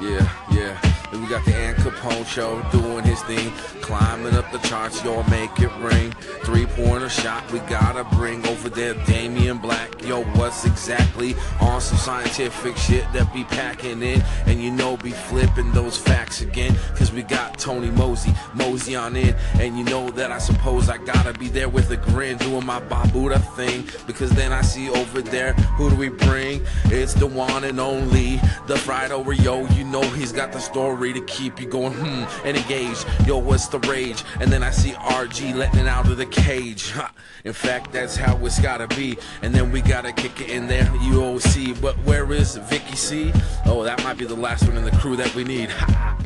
Yeah, 0.00 0.30
yeah. 0.52 0.98
Then 1.10 1.22
we 1.22 1.28
got 1.28 1.44
the 1.46 1.54
Ann 1.54 1.74
Capone 1.76 2.26
show 2.26 2.62
doing 2.70 3.02
his 3.02 3.22
thing, 3.22 3.50
climbing 3.80 4.34
up 4.34 4.50
the 4.52 4.58
charts. 4.58 5.02
Yo, 5.02 5.22
make 5.24 5.58
it 5.58 5.72
ring. 5.78 6.12
Three 6.44 6.66
pointer 6.66 7.08
shot 7.08 7.50
we 7.50 7.60
gotta 7.60 8.04
bring 8.16 8.46
over 8.46 8.68
there. 8.68 8.92
Damian 9.06 9.56
Black. 9.56 9.88
Yo, 10.04 10.22
what's 10.34 10.66
exactly 10.66 11.34
on 11.60 11.80
some 11.80 11.96
scientific 11.96 12.76
shit 12.76 13.10
that 13.14 13.32
be 13.32 13.44
packing 13.44 14.02
in? 14.02 14.22
And 14.46 14.62
you 14.62 14.70
know, 14.70 14.98
be 14.98 15.12
flipping 15.12 15.72
those 15.72 15.96
facts 15.96 16.42
again. 16.42 16.76
Cause 16.94 17.10
we 17.10 17.22
got 17.22 17.58
Tony 17.58 17.90
Mosey, 17.90 18.34
Mosey 18.54 18.94
on 18.94 19.16
in. 19.16 19.34
And 19.54 19.78
you 19.78 19.84
know 19.84 20.10
that 20.10 20.30
I 20.30 20.38
suppose 20.38 20.90
I 20.90 20.98
gotta 20.98 21.32
be 21.32 21.48
there 21.48 21.70
with 21.70 21.90
a 21.90 21.96
grin 21.96 22.36
doing 22.36 22.66
my 22.66 22.80
Babuda 22.80 23.40
thing. 23.56 23.88
Because 24.06 24.30
then 24.30 24.52
I 24.52 24.60
see 24.60 24.90
over 24.90 25.22
there, 25.22 25.54
who 25.54 25.88
do 25.88 25.96
we 25.96 26.10
bring? 26.10 26.66
It's 26.86 27.14
the 27.14 27.26
one 27.26 27.64
and 27.64 27.80
only, 27.80 28.40
the 28.66 28.76
fried 28.76 29.10
over 29.10 29.32
yo. 29.32 29.66
You 29.68 29.84
know 29.90 30.02
he's 30.02 30.32
got 30.32 30.52
the 30.52 30.60
story 30.60 31.12
to 31.12 31.20
keep 31.22 31.60
you 31.60 31.66
going, 31.66 31.92
hmm, 31.92 32.46
and 32.46 32.56
engaged. 32.56 33.06
Yo, 33.26 33.38
what's 33.38 33.68
the 33.68 33.78
rage? 33.80 34.24
And 34.40 34.52
then 34.52 34.62
I 34.62 34.70
see 34.70 34.90
RG 34.92 35.54
letting 35.54 35.80
it 35.80 35.86
out 35.86 36.08
of 36.08 36.16
the 36.16 36.26
cage. 36.26 36.90
Ha. 36.92 37.12
In 37.44 37.52
fact, 37.52 37.92
that's 37.92 38.16
how 38.16 38.36
it's 38.44 38.60
gotta 38.60 38.86
be. 38.88 39.18
And 39.42 39.54
then 39.54 39.72
we 39.72 39.80
gotta 39.80 40.12
kick 40.12 40.40
it 40.40 40.50
in 40.50 40.66
there, 40.66 40.84
UOC. 40.84 41.80
But 41.80 41.96
where 42.04 42.30
is 42.32 42.56
Vicky 42.56 42.96
C? 42.96 43.32
Oh, 43.66 43.82
that 43.84 44.02
might 44.04 44.18
be 44.18 44.24
the 44.24 44.34
last 44.34 44.66
one 44.66 44.76
in 44.76 44.84
the 44.84 44.90
crew 44.92 45.16
that 45.16 45.34
we 45.34 45.44
need. 45.44 45.70
Ha. 45.70 46.18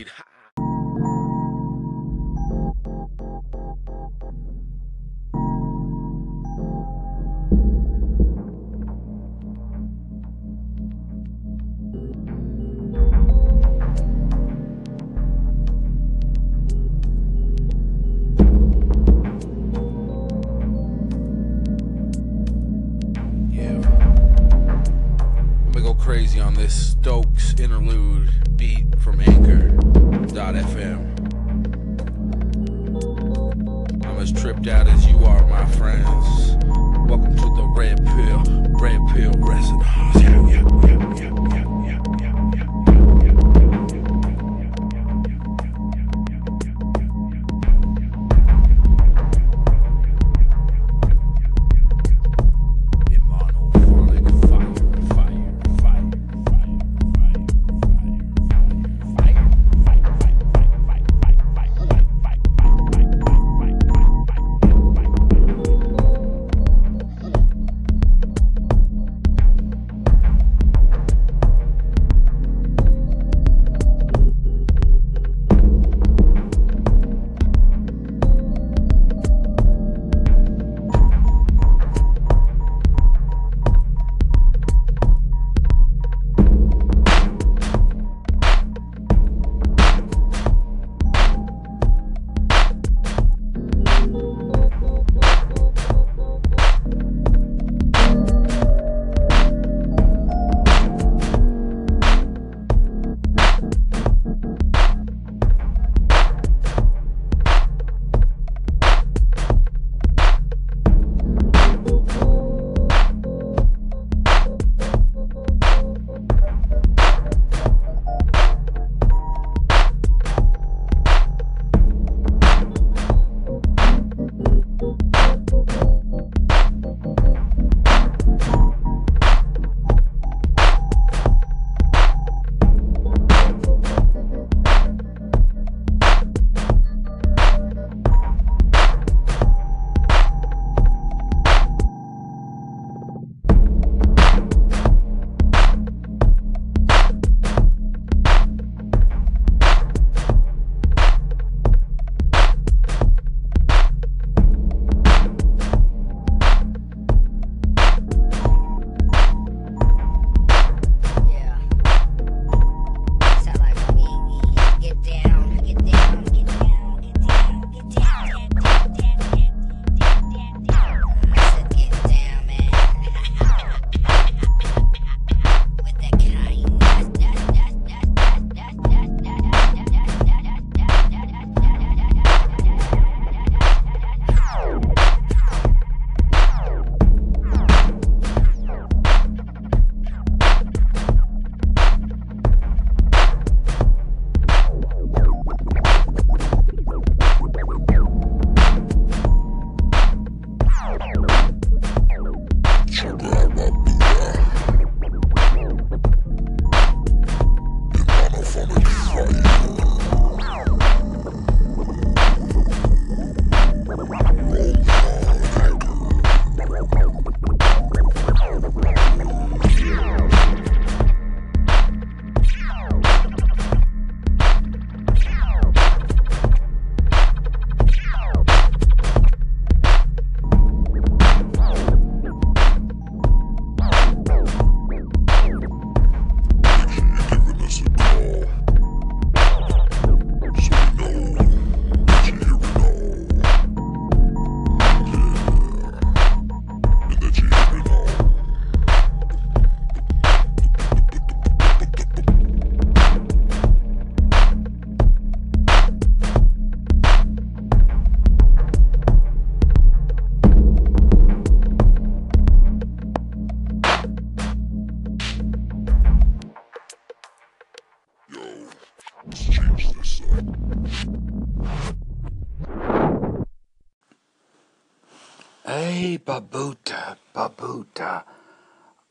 Babuda, 276.32 277.18
Babuda. 277.34 278.24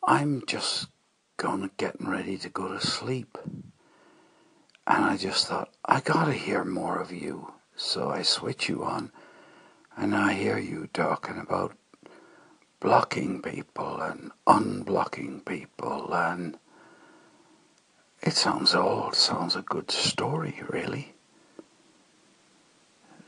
I'm 0.07 0.43
just 0.47 0.87
gonna 1.37 1.69
getting 1.77 2.09
ready 2.09 2.35
to 2.39 2.49
go 2.49 2.69
to 2.69 2.79
sleep. 2.81 3.37
And 4.87 5.05
I 5.05 5.17
just 5.17 5.45
thought, 5.45 5.69
I 5.85 5.99
gotta 6.01 6.33
hear 6.33 6.65
more 6.65 6.99
of 6.99 7.11
you. 7.11 7.53
So 7.75 8.09
I 8.09 8.23
switch 8.23 8.67
you 8.67 8.83
on, 8.83 9.11
and 9.95 10.15
I 10.15 10.33
hear 10.33 10.57
you 10.57 10.89
talking 10.91 11.37
about 11.37 11.77
blocking 12.79 13.43
people 13.43 14.01
and 14.01 14.31
unblocking 14.47 15.45
people, 15.45 16.11
and 16.15 16.57
it 18.23 18.33
sounds 18.33 18.73
old, 18.73 19.13
sounds 19.13 19.55
a 19.55 19.61
good 19.61 19.91
story, 19.91 20.63
really. 20.69 21.13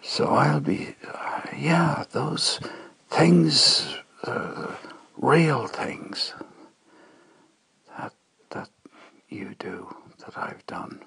So 0.01 0.29
I'll 0.29 0.61
be, 0.61 0.95
uh, 1.07 1.41
yeah, 1.55 2.05
those 2.09 2.59
things, 3.13 3.95
uh, 4.23 4.75
real 5.17 5.67
things 5.67 6.33
that 7.95 8.11
that 8.49 8.69
you 9.29 9.53
do 9.59 9.95
that 10.25 10.35
I've 10.35 10.65
done. 10.65 10.99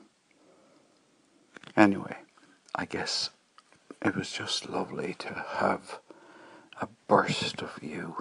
Anyway, 1.76 2.16
I 2.76 2.84
guess 2.84 3.30
it 4.00 4.14
was 4.14 4.30
just 4.30 4.68
lovely 4.68 5.14
to 5.18 5.44
have 5.56 5.98
a 6.80 6.86
burst 7.08 7.60
of 7.60 7.82
you 7.82 8.14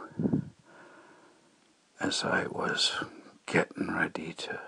as 2.00 2.24
I 2.24 2.48
was 2.48 3.04
getting 3.46 3.94
ready 3.94 4.34
to 4.34 4.60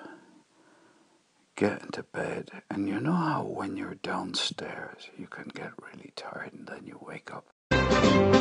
get 1.55 1.81
into 1.81 2.03
bed. 2.03 2.51
And 2.69 2.87
you 2.87 2.99
know 2.99 3.13
how 3.13 3.43
when 3.43 3.77
you're 3.77 3.95
downstairs 3.95 5.09
you 5.17 5.25
can 5.25 5.47
get 5.55 5.71
really 5.81 6.13
tired 6.15 6.53
and 6.53 6.67
then 6.67 6.85
you 6.85 6.99
wake 7.01 7.31
up. 7.33 8.36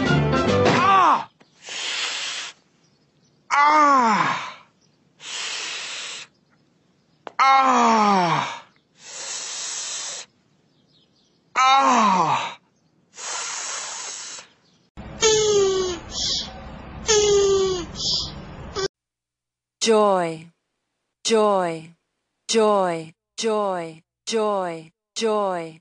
Ah! 0.49 1.29
Ah! 3.51 4.57
Ah! 7.39 8.65
Ah! 11.57 12.57
joy, 19.87 20.47
joy, 21.23 21.95
joy, 22.49 23.13
joy, 23.37 24.03
joy, 24.27 24.91
joy, 25.15 25.81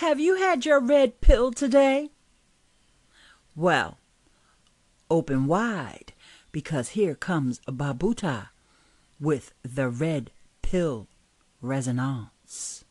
Have 0.00 0.18
you 0.18 0.36
had 0.36 0.64
your 0.64 0.80
red 0.80 1.20
pill 1.20 1.52
today? 1.52 2.08
Well, 3.54 3.98
open 5.10 5.46
wide 5.46 6.14
because 6.52 6.96
here 6.96 7.14
comes 7.14 7.60
Babuda 7.68 8.48
with 9.20 9.52
the 9.62 9.90
red 9.90 10.30
pill 10.62 11.06
resonance. 11.60 12.86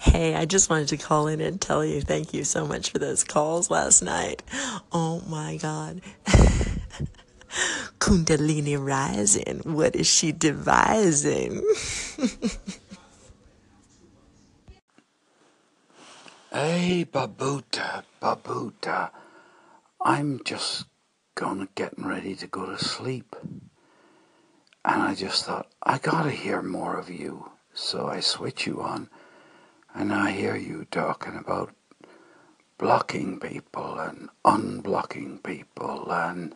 Hey, 0.00 0.34
I 0.34 0.44
just 0.44 0.68
wanted 0.68 0.88
to 0.88 0.98
call 0.98 1.28
in 1.28 1.40
and 1.40 1.58
tell 1.58 1.82
you 1.82 2.02
thank 2.02 2.34
you 2.34 2.44
so 2.44 2.66
much 2.66 2.90
for 2.90 2.98
those 2.98 3.24
calls 3.24 3.70
last 3.70 4.02
night. 4.02 4.42
Oh 4.92 5.22
my 5.26 5.56
God. 5.56 6.02
Kundalini 7.98 8.76
rising. 8.78 9.62
What 9.64 9.96
is 9.96 10.06
she 10.06 10.30
devising? 10.32 11.62
Hey, 16.54 17.06
Babuda, 17.10 18.02
Babuda. 18.20 19.08
I'm 20.02 20.44
just 20.44 20.84
gonna 21.34 21.66
getting 21.74 22.06
ready 22.06 22.34
to 22.34 22.46
go 22.46 22.66
to 22.66 22.76
sleep. 22.76 23.34
And 24.84 25.00
I 25.00 25.14
just 25.14 25.46
thought, 25.46 25.68
I 25.82 25.96
gotta 25.96 26.30
hear 26.30 26.60
more 26.60 26.98
of 26.98 27.08
you. 27.08 27.52
So 27.72 28.06
I 28.06 28.20
switch 28.20 28.66
you 28.66 28.82
on, 28.82 29.08
and 29.94 30.12
I 30.12 30.32
hear 30.32 30.54
you 30.54 30.86
talking 30.90 31.36
about 31.36 31.74
blocking 32.76 33.40
people 33.40 33.98
and 33.98 34.28
unblocking 34.44 35.42
people, 35.42 36.12
and 36.12 36.54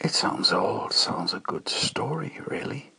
it 0.00 0.12
sounds 0.12 0.54
old, 0.54 0.94
sounds 0.94 1.34
a 1.34 1.40
good 1.40 1.68
story, 1.68 2.40
really. 2.46 2.92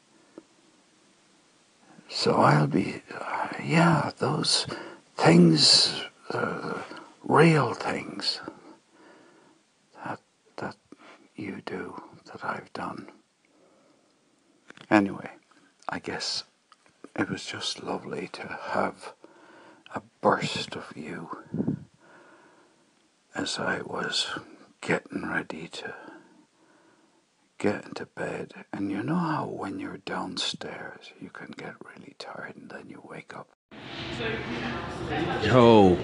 So 2.07 2.35
I'll 2.35 2.67
be, 2.67 3.01
uh, 3.19 3.47
yeah, 3.63 4.11
those 4.19 4.67
things, 5.15 6.03
uh, 6.29 6.81
real 7.23 7.73
things 7.73 8.39
that 10.03 10.19
that 10.57 10.75
you 11.35 11.61
do 11.65 12.01
that 12.25 12.43
I've 12.43 12.71
done. 12.73 13.07
Anyway, 14.89 15.31
I 15.89 15.99
guess 15.99 16.43
it 17.15 17.29
was 17.29 17.45
just 17.45 17.83
lovely 17.83 18.29
to 18.33 18.59
have 18.71 19.13
a 19.95 20.01
burst 20.21 20.75
of 20.75 20.93
you 20.95 21.29
as 23.35 23.57
I 23.59 23.81
was 23.81 24.27
getting 24.81 25.27
ready 25.27 25.67
to 25.67 25.93
get 27.57 27.85
into 27.85 28.05
bed. 28.05 28.53
And 28.71 28.91
you 28.91 29.03
know 29.03 29.15
how 29.15 29.45
when 29.47 29.79
you're 29.79 29.97
downstairs 29.97 31.11
you 31.19 31.29
can 31.29 31.51
get 31.57 31.75
really 31.85 32.15
tired 32.19 32.55
and 32.55 32.69
then 32.69 32.89
you 32.89 33.01
wake 33.03 33.35
up. 33.35 33.49
Yo, 35.43 35.95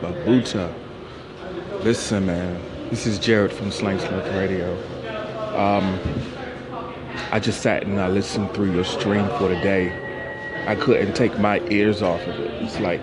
Babuda. 0.00 0.72
Listen, 1.82 2.26
man. 2.26 2.62
This 2.90 3.06
is 3.06 3.18
Jared 3.18 3.52
from 3.52 3.70
Slang 3.70 3.98
Smoke 3.98 4.24
Radio. 4.32 4.74
Um, 5.56 5.98
I 7.32 7.40
just 7.40 7.62
sat 7.62 7.84
and 7.84 8.00
I 8.00 8.08
listened 8.08 8.52
through 8.52 8.72
your 8.72 8.84
stream 8.84 9.26
for 9.38 9.48
the 9.48 9.56
day. 9.56 9.92
I 10.66 10.74
couldn't 10.74 11.14
take 11.14 11.38
my 11.38 11.60
ears 11.68 12.02
off 12.02 12.20
of 12.22 12.38
it. 12.40 12.62
It's 12.62 12.78
like 12.80 13.00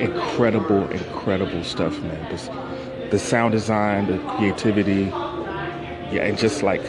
incredible, 0.00 0.88
incredible 0.90 1.62
stuff, 1.64 1.98
man. 2.00 2.30
This, 2.30 2.48
the 3.10 3.18
sound 3.18 3.52
design, 3.52 4.06
the 4.06 4.18
creativity, 4.36 5.04
yeah, 6.12 6.24
and 6.24 6.36
just 6.36 6.62
like, 6.62 6.82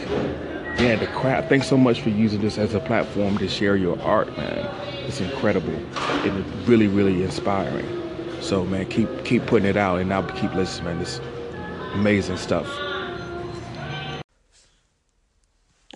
yeah, 0.78 0.96
the 0.96 1.06
crap. 1.08 1.48
Thanks 1.48 1.68
so 1.68 1.76
much 1.76 2.00
for 2.00 2.08
using 2.10 2.40
this 2.40 2.58
as 2.58 2.74
a 2.74 2.80
platform 2.80 3.38
to 3.38 3.48
share 3.48 3.76
your 3.76 4.00
art, 4.02 4.36
man. 4.36 4.68
It's 5.06 5.20
incredible 5.20 5.74
and 6.24 6.68
really, 6.68 6.88
really 6.88 7.22
inspiring. 7.22 7.86
So, 8.40 8.64
man, 8.64 8.86
keep 8.86 9.08
keep 9.24 9.46
putting 9.46 9.68
it 9.68 9.76
out, 9.76 10.00
and 10.00 10.12
I'll 10.12 10.28
keep 10.30 10.54
listening, 10.54 10.84
man. 10.86 10.98
This 10.98 11.20
amazing 11.94 12.36
stuff. 12.36 12.66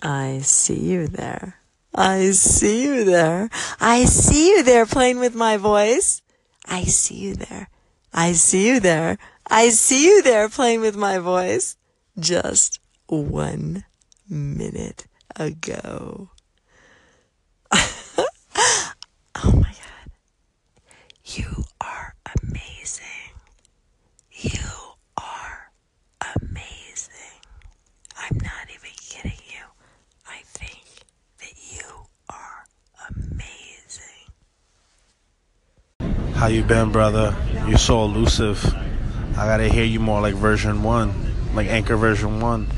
I 0.01 0.39
see 0.39 0.79
you 0.79 1.07
there. 1.07 1.59
I 1.93 2.31
see 2.31 2.83
you 2.83 3.03
there. 3.03 3.49
I 3.79 4.05
see 4.05 4.51
you 4.51 4.63
there 4.63 4.85
playing 4.85 5.19
with 5.19 5.35
my 5.35 5.57
voice. 5.57 6.21
I 6.65 6.83
see 6.83 7.15
you 7.15 7.35
there. 7.35 7.69
I 8.13 8.33
see 8.33 8.67
you 8.67 8.79
there. 8.79 9.17
I 9.47 9.69
see 9.69 10.05
you 10.05 10.21
there 10.21 10.47
playing 10.49 10.81
with 10.81 10.95
my 10.95 11.17
voice. 11.17 11.75
Just 12.17 12.79
one 13.07 13.85
minute 14.29 15.07
ago. 15.35 16.29
oh 17.71 18.27
my 19.45 19.73
God. 19.73 20.11
You 21.35 21.63
are 21.79 22.15
amazing. 22.41 23.05
You 24.31 24.95
are 25.15 25.71
amazing. 26.41 27.37
I'm 28.17 28.35
not 28.41 28.67
even 28.69 28.89
kidding 28.99 29.37
you. 29.47 29.63
I 30.27 30.41
think 30.43 30.81
that 31.37 31.53
you 31.71 31.85
are 32.31 32.65
amazing. 33.11 34.25
How 36.33 36.47
you 36.47 36.63
been, 36.63 36.91
brother? 36.91 37.35
You're 37.67 37.77
so 37.77 38.05
elusive. 38.05 38.65
I 39.37 39.45
gotta 39.45 39.67
hear 39.69 39.85
you 39.85 39.99
more 39.99 40.21
like 40.21 40.33
version 40.33 40.81
one, 40.81 41.13
like 41.53 41.67
Anchor 41.67 41.95
version 41.95 42.39
one. 42.39 42.69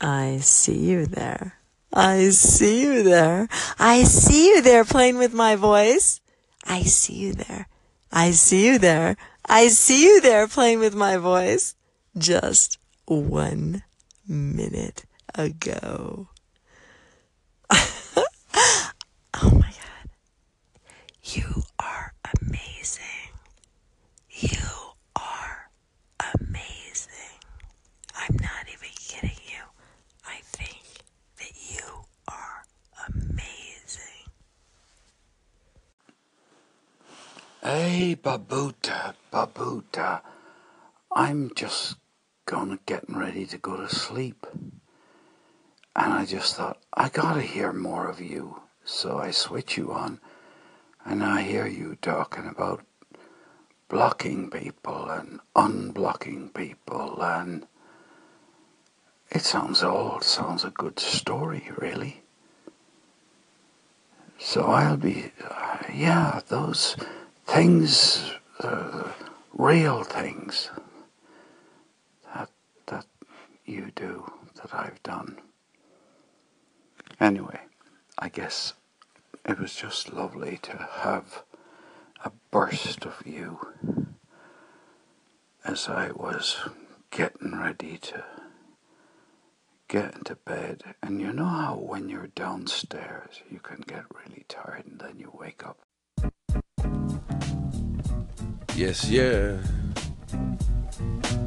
I 0.00 0.38
see 0.40 0.78
you 0.78 1.06
there. 1.06 1.54
I 1.92 2.30
see 2.30 2.82
you 2.82 3.04
there. 3.04 3.46
I 3.78 4.02
see 4.02 4.48
you 4.48 4.60
there 4.60 4.84
playing 4.84 5.18
with 5.18 5.32
my 5.32 5.54
voice. 5.54 6.20
I 6.64 6.82
see 6.82 7.14
you 7.14 7.32
there. 7.34 7.68
I 8.12 8.30
see 8.32 8.66
you 8.66 8.78
there. 8.78 9.16
I 9.46 9.68
see 9.68 10.04
you 10.04 10.20
there 10.20 10.48
playing 10.48 10.80
with 10.80 10.94
my 10.94 11.16
voice. 11.16 11.74
Just 12.16 12.78
one 13.06 13.82
minute 14.26 15.04
ago. 15.34 16.28
oh 17.70 18.24
my 19.42 19.72
God. 19.72 20.08
You 21.24 21.62
are 21.78 22.12
amazing. 22.40 23.04
You 24.30 24.58
are 25.16 25.70
amazing. 26.34 27.38
I'm 28.14 28.36
not 28.40 28.66
even 28.68 28.90
kidding 28.96 29.38
you. 29.46 29.62
I 30.26 30.40
think 30.42 30.82
that 31.38 31.52
you 31.70 32.04
are 32.28 32.64
amazing. 33.08 34.02
Hey, 37.66 38.14
Babuda, 38.14 39.14
Babuda. 39.32 40.20
I'm 41.10 41.50
just 41.54 41.96
gonna 42.44 42.78
getting 42.84 43.16
ready 43.16 43.46
to 43.46 43.56
go 43.56 43.78
to 43.78 43.88
sleep. 43.88 44.46
And 45.96 46.12
I 46.12 46.26
just 46.26 46.56
thought, 46.56 46.82
I 46.92 47.08
gotta 47.08 47.40
hear 47.40 47.72
more 47.72 48.06
of 48.06 48.20
you. 48.20 48.60
So 48.84 49.16
I 49.16 49.30
switch 49.30 49.78
you 49.78 49.92
on, 49.94 50.20
and 51.06 51.24
I 51.24 51.40
hear 51.40 51.66
you 51.66 51.96
talking 52.02 52.46
about 52.46 52.84
blocking 53.88 54.50
people 54.50 55.08
and 55.08 55.40
unblocking 55.56 56.52
people, 56.52 57.22
and 57.22 57.66
it 59.30 59.40
sounds 59.40 59.82
old, 59.82 60.22
sounds 60.22 60.64
a 60.64 60.70
good 60.70 61.00
story, 61.00 61.70
really. 61.78 62.24
So 64.38 64.64
I'll 64.64 64.98
be, 64.98 65.32
uh, 65.42 65.78
yeah, 65.94 66.42
those 66.48 66.94
things, 67.46 68.32
uh, 68.60 69.12
real 69.52 70.04
things 70.04 70.70
that 72.34 72.50
that 72.86 73.06
you 73.64 73.90
do, 73.94 74.30
that 74.56 74.74
I've 74.74 75.02
done. 75.02 75.38
Anyway, 77.20 77.60
I 78.18 78.28
guess 78.28 78.74
it 79.46 79.58
was 79.58 79.74
just 79.74 80.12
lovely 80.12 80.58
to 80.62 80.88
have 81.00 81.42
a 82.24 82.32
burst 82.50 83.04
of 83.04 83.22
you 83.26 83.58
as 85.64 85.88
I 85.88 86.10
was 86.12 86.58
getting 87.10 87.58
ready 87.58 87.96
to 87.98 88.24
get 89.88 90.14
into 90.14 90.34
bed. 90.36 90.82
And 91.02 91.20
you 91.20 91.32
know 91.32 91.44
how 91.44 91.76
when 91.76 92.08
you're 92.08 92.26
downstairs 92.28 93.42
you 93.50 93.60
can 93.60 93.82
get 93.86 94.04
really 94.10 94.44
tired 94.48 94.86
and 94.86 95.00
then 95.00 95.18
you 95.18 95.30
wake 95.32 95.64
up. 95.66 95.78
Yes, 98.76 99.08
yeah. 99.08 99.56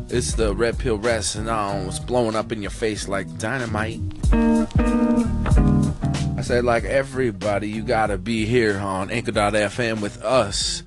It's 0.10 0.36
the 0.36 0.56
red 0.56 0.80
pill 0.80 0.96
on. 0.96 1.88
It's 1.88 2.00
blowing 2.00 2.36
up 2.38 2.54
in 2.54 2.62
your 2.62 2.72
face 2.72 3.10
like 3.10 3.38
dynamite. 3.38 4.00
I 6.38 6.42
said, 6.42 6.64
like 6.64 6.86
everybody, 6.86 7.70
you 7.70 7.84
gotta 7.84 8.18
be 8.18 8.46
here 8.46 8.78
on 8.78 9.12
Anchor.fm 9.12 10.00
with 10.02 10.24
us. 10.24 10.84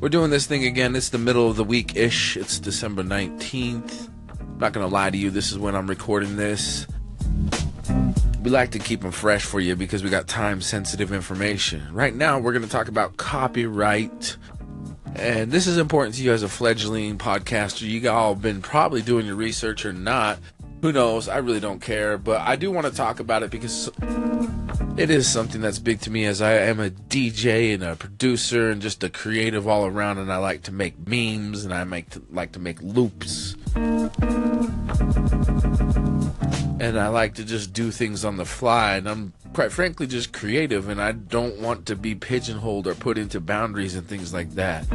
We're 0.00 0.10
doing 0.10 0.30
this 0.30 0.46
thing 0.46 0.64
again. 0.64 0.94
It's 0.94 1.08
the 1.08 1.18
middle 1.18 1.50
of 1.50 1.56
the 1.56 1.64
week 1.64 1.96
ish. 1.96 2.36
It's 2.36 2.60
December 2.60 3.02
19th. 3.02 4.08
I'm 4.38 4.58
not 4.58 4.72
gonna 4.72 4.86
lie 4.86 5.10
to 5.10 5.18
you, 5.18 5.30
this 5.30 5.50
is 5.50 5.58
when 5.58 5.74
I'm 5.74 5.88
recording 5.88 6.36
this. 6.36 6.86
We 8.42 8.50
like 8.50 8.70
to 8.70 8.78
keep 8.78 9.02
them 9.02 9.10
fresh 9.10 9.44
for 9.44 9.58
you 9.58 9.74
because 9.74 10.04
we 10.04 10.08
got 10.08 10.28
time 10.28 10.60
sensitive 10.60 11.12
information. 11.12 11.92
Right 11.92 12.14
now, 12.14 12.38
we're 12.38 12.52
gonna 12.52 12.68
talk 12.68 12.86
about 12.88 13.16
copyright. 13.16 14.36
And 15.16 15.50
this 15.50 15.66
is 15.66 15.76
important 15.76 16.14
to 16.16 16.22
you 16.22 16.32
as 16.32 16.42
a 16.42 16.48
fledgling 16.48 17.18
podcaster. 17.18 17.88
You 17.88 18.10
all 18.10 18.34
been 18.34 18.62
probably 18.62 19.02
doing 19.02 19.26
your 19.26 19.36
research 19.36 19.84
or 19.84 19.92
not. 19.92 20.38
Who 20.82 20.92
knows? 20.92 21.28
I 21.28 21.38
really 21.38 21.60
don't 21.60 21.80
care. 21.80 22.16
But 22.16 22.40
I 22.40 22.56
do 22.56 22.70
want 22.70 22.86
to 22.86 22.92
talk 22.92 23.20
about 23.20 23.42
it 23.42 23.50
because 23.50 23.90
it 24.96 25.10
is 25.10 25.28
something 25.30 25.60
that's 25.60 25.78
big 25.78 26.00
to 26.02 26.10
me 26.10 26.24
as 26.24 26.40
I 26.40 26.52
am 26.52 26.80
a 26.80 26.90
DJ 26.90 27.74
and 27.74 27.82
a 27.82 27.96
producer 27.96 28.70
and 28.70 28.80
just 28.80 29.04
a 29.04 29.10
creative 29.10 29.68
all 29.68 29.84
around. 29.84 30.18
And 30.18 30.32
I 30.32 30.38
like 30.38 30.62
to 30.62 30.72
make 30.72 31.06
memes 31.06 31.64
and 31.64 31.74
I 31.74 31.84
make 31.84 32.10
to, 32.10 32.22
like 32.30 32.52
to 32.52 32.60
make 32.60 32.80
loops. 32.80 33.56
And 36.80 36.98
I 36.98 37.08
like 37.08 37.34
to 37.34 37.44
just 37.44 37.74
do 37.74 37.90
things 37.90 38.24
on 38.24 38.38
the 38.38 38.46
fly. 38.46 38.94
And 38.94 39.06
I'm 39.06 39.32
quite 39.52 39.70
frankly 39.70 40.06
just 40.06 40.32
creative 40.32 40.88
and 40.88 41.00
I 41.00 41.12
don't 41.12 41.60
want 41.60 41.84
to 41.86 41.94
be 41.94 42.14
pigeonholed 42.14 42.86
or 42.86 42.94
put 42.94 43.18
into 43.18 43.38
boundaries 43.38 43.94
and 43.94 44.08
things 44.08 44.32
like 44.32 44.52
that. 44.52 44.88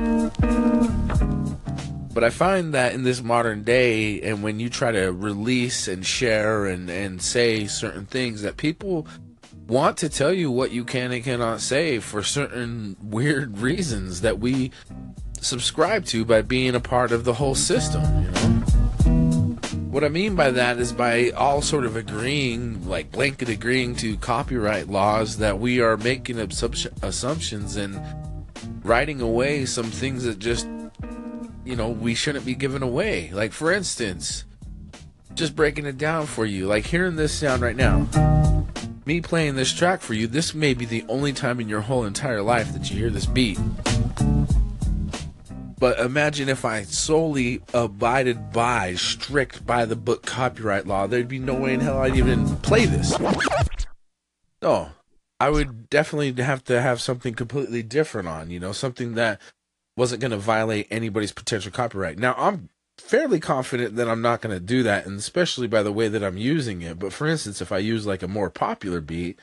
But 2.11 2.23
I 2.23 2.31
find 2.31 2.73
that 2.73 2.93
in 2.93 3.03
this 3.03 3.21
modern 3.21 3.63
day, 3.63 4.19
and 4.21 4.41
when 4.41 4.59
you 4.59 4.67
try 4.67 4.91
to 4.93 5.11
release 5.11 5.87
and 5.87 6.03
share 6.03 6.65
and, 6.65 6.89
and 6.89 7.21
say 7.21 7.67
certain 7.67 8.05
things, 8.05 8.41
that 8.41 8.57
people 8.57 9.05
want 9.67 9.97
to 9.97 10.09
tell 10.09 10.33
you 10.33 10.49
what 10.49 10.71
you 10.71 10.85
can 10.85 11.11
and 11.11 11.23
cannot 11.23 11.61
say 11.61 11.99
for 11.99 12.23
certain 12.23 12.95
weird 12.99 13.59
reasons 13.59 14.21
that 14.21 14.39
we 14.39 14.71
subscribe 15.39 16.05
to 16.05 16.25
by 16.25 16.41
being 16.41 16.73
a 16.73 16.79
part 16.79 17.11
of 17.11 17.25
the 17.25 17.33
whole 17.33 17.53
system, 17.53 18.01
you 18.23 18.31
know? 18.31 18.74
What 19.95 20.03
I 20.03 20.09
mean 20.09 20.35
by 20.35 20.51
that 20.51 20.77
is 20.77 20.91
by 20.91 21.29
all 21.29 21.61
sort 21.61 21.85
of 21.85 21.95
agreeing, 21.95 22.85
like 22.85 23.13
blanket 23.13 23.47
agreeing 23.47 23.95
to 23.95 24.17
copyright 24.17 24.89
laws, 24.89 25.37
that 25.37 25.57
we 25.57 25.79
are 25.79 25.95
making 25.95 26.37
assumptions 26.37 27.77
and 27.77 28.01
writing 28.83 29.21
away 29.21 29.65
some 29.65 29.85
things 29.85 30.25
that 30.25 30.39
just 30.39 30.67
you 31.63 31.77
know, 31.77 31.87
we 31.87 32.13
shouldn't 32.13 32.45
be 32.45 32.55
giving 32.55 32.81
away. 32.81 33.31
Like, 33.31 33.53
for 33.53 33.71
instance, 33.71 34.43
just 35.33 35.55
breaking 35.55 35.85
it 35.85 35.97
down 35.97 36.25
for 36.25 36.45
you, 36.45 36.67
like 36.67 36.85
hearing 36.85 37.15
this 37.15 37.31
sound 37.33 37.61
right 37.61 37.77
now. 37.77 38.05
Me 39.05 39.21
playing 39.21 39.55
this 39.55 39.71
track 39.71 40.01
for 40.01 40.13
you, 40.13 40.27
this 40.27 40.53
may 40.53 40.73
be 40.73 40.83
the 40.83 41.05
only 41.07 41.31
time 41.31 41.61
in 41.61 41.69
your 41.69 41.79
whole 41.79 42.03
entire 42.03 42.41
life 42.41 42.73
that 42.73 42.91
you 42.91 42.97
hear 42.97 43.09
this 43.09 43.27
beat. 43.27 43.57
But 45.77 45.99
imagine 45.99 46.47
if 46.49 46.63
I 46.63 46.83
solely 46.83 47.61
abided 47.73 48.51
by, 48.51 48.95
strict 48.95 49.65
by 49.65 49.85
the 49.85 49.95
book 49.95 50.25
copyright 50.25 50.87
law, 50.87 51.07
there'd 51.07 51.27
be 51.27 51.39
no 51.39 51.55
way 51.55 51.73
in 51.73 51.81
hell 51.81 51.99
I'd 51.99 52.15
even 52.15 52.55
play 52.57 52.85
this. 52.85 53.17
No. 54.61 54.89
I 55.37 55.49
would 55.49 55.89
definitely 55.89 56.41
have 56.41 56.63
to 56.65 56.81
have 56.81 57.01
something 57.01 57.33
completely 57.33 57.83
different 57.83 58.29
on, 58.29 58.49
you 58.49 58.59
know, 58.59 58.71
something 58.71 59.15
that 59.15 59.41
wasn't 59.97 60.21
going 60.21 60.31
to 60.31 60.37
violate 60.37 60.87
anybody's 60.89 61.33
potential 61.33 61.71
copyright. 61.71 62.17
Now, 62.17 62.35
I'm 62.37 62.69
fairly 62.97 63.41
confident 63.41 63.97
that 63.97 64.07
I'm 64.07 64.21
not 64.21 64.41
going 64.41 64.55
to 64.55 64.63
do 64.63 64.81
that, 64.83 65.05
and 65.05 65.19
especially 65.19 65.67
by 65.67 65.83
the 65.83 65.91
way 65.91 66.07
that 66.07 66.23
I'm 66.23 66.37
using 66.37 66.81
it. 66.81 66.99
But 66.99 67.11
for 67.11 67.27
instance, 67.27 67.61
if 67.61 67.71
I 67.71 67.79
use 67.79 68.05
like 68.05 68.23
a 68.23 68.27
more 68.27 68.49
popular 68.49 69.01
beat, 69.01 69.37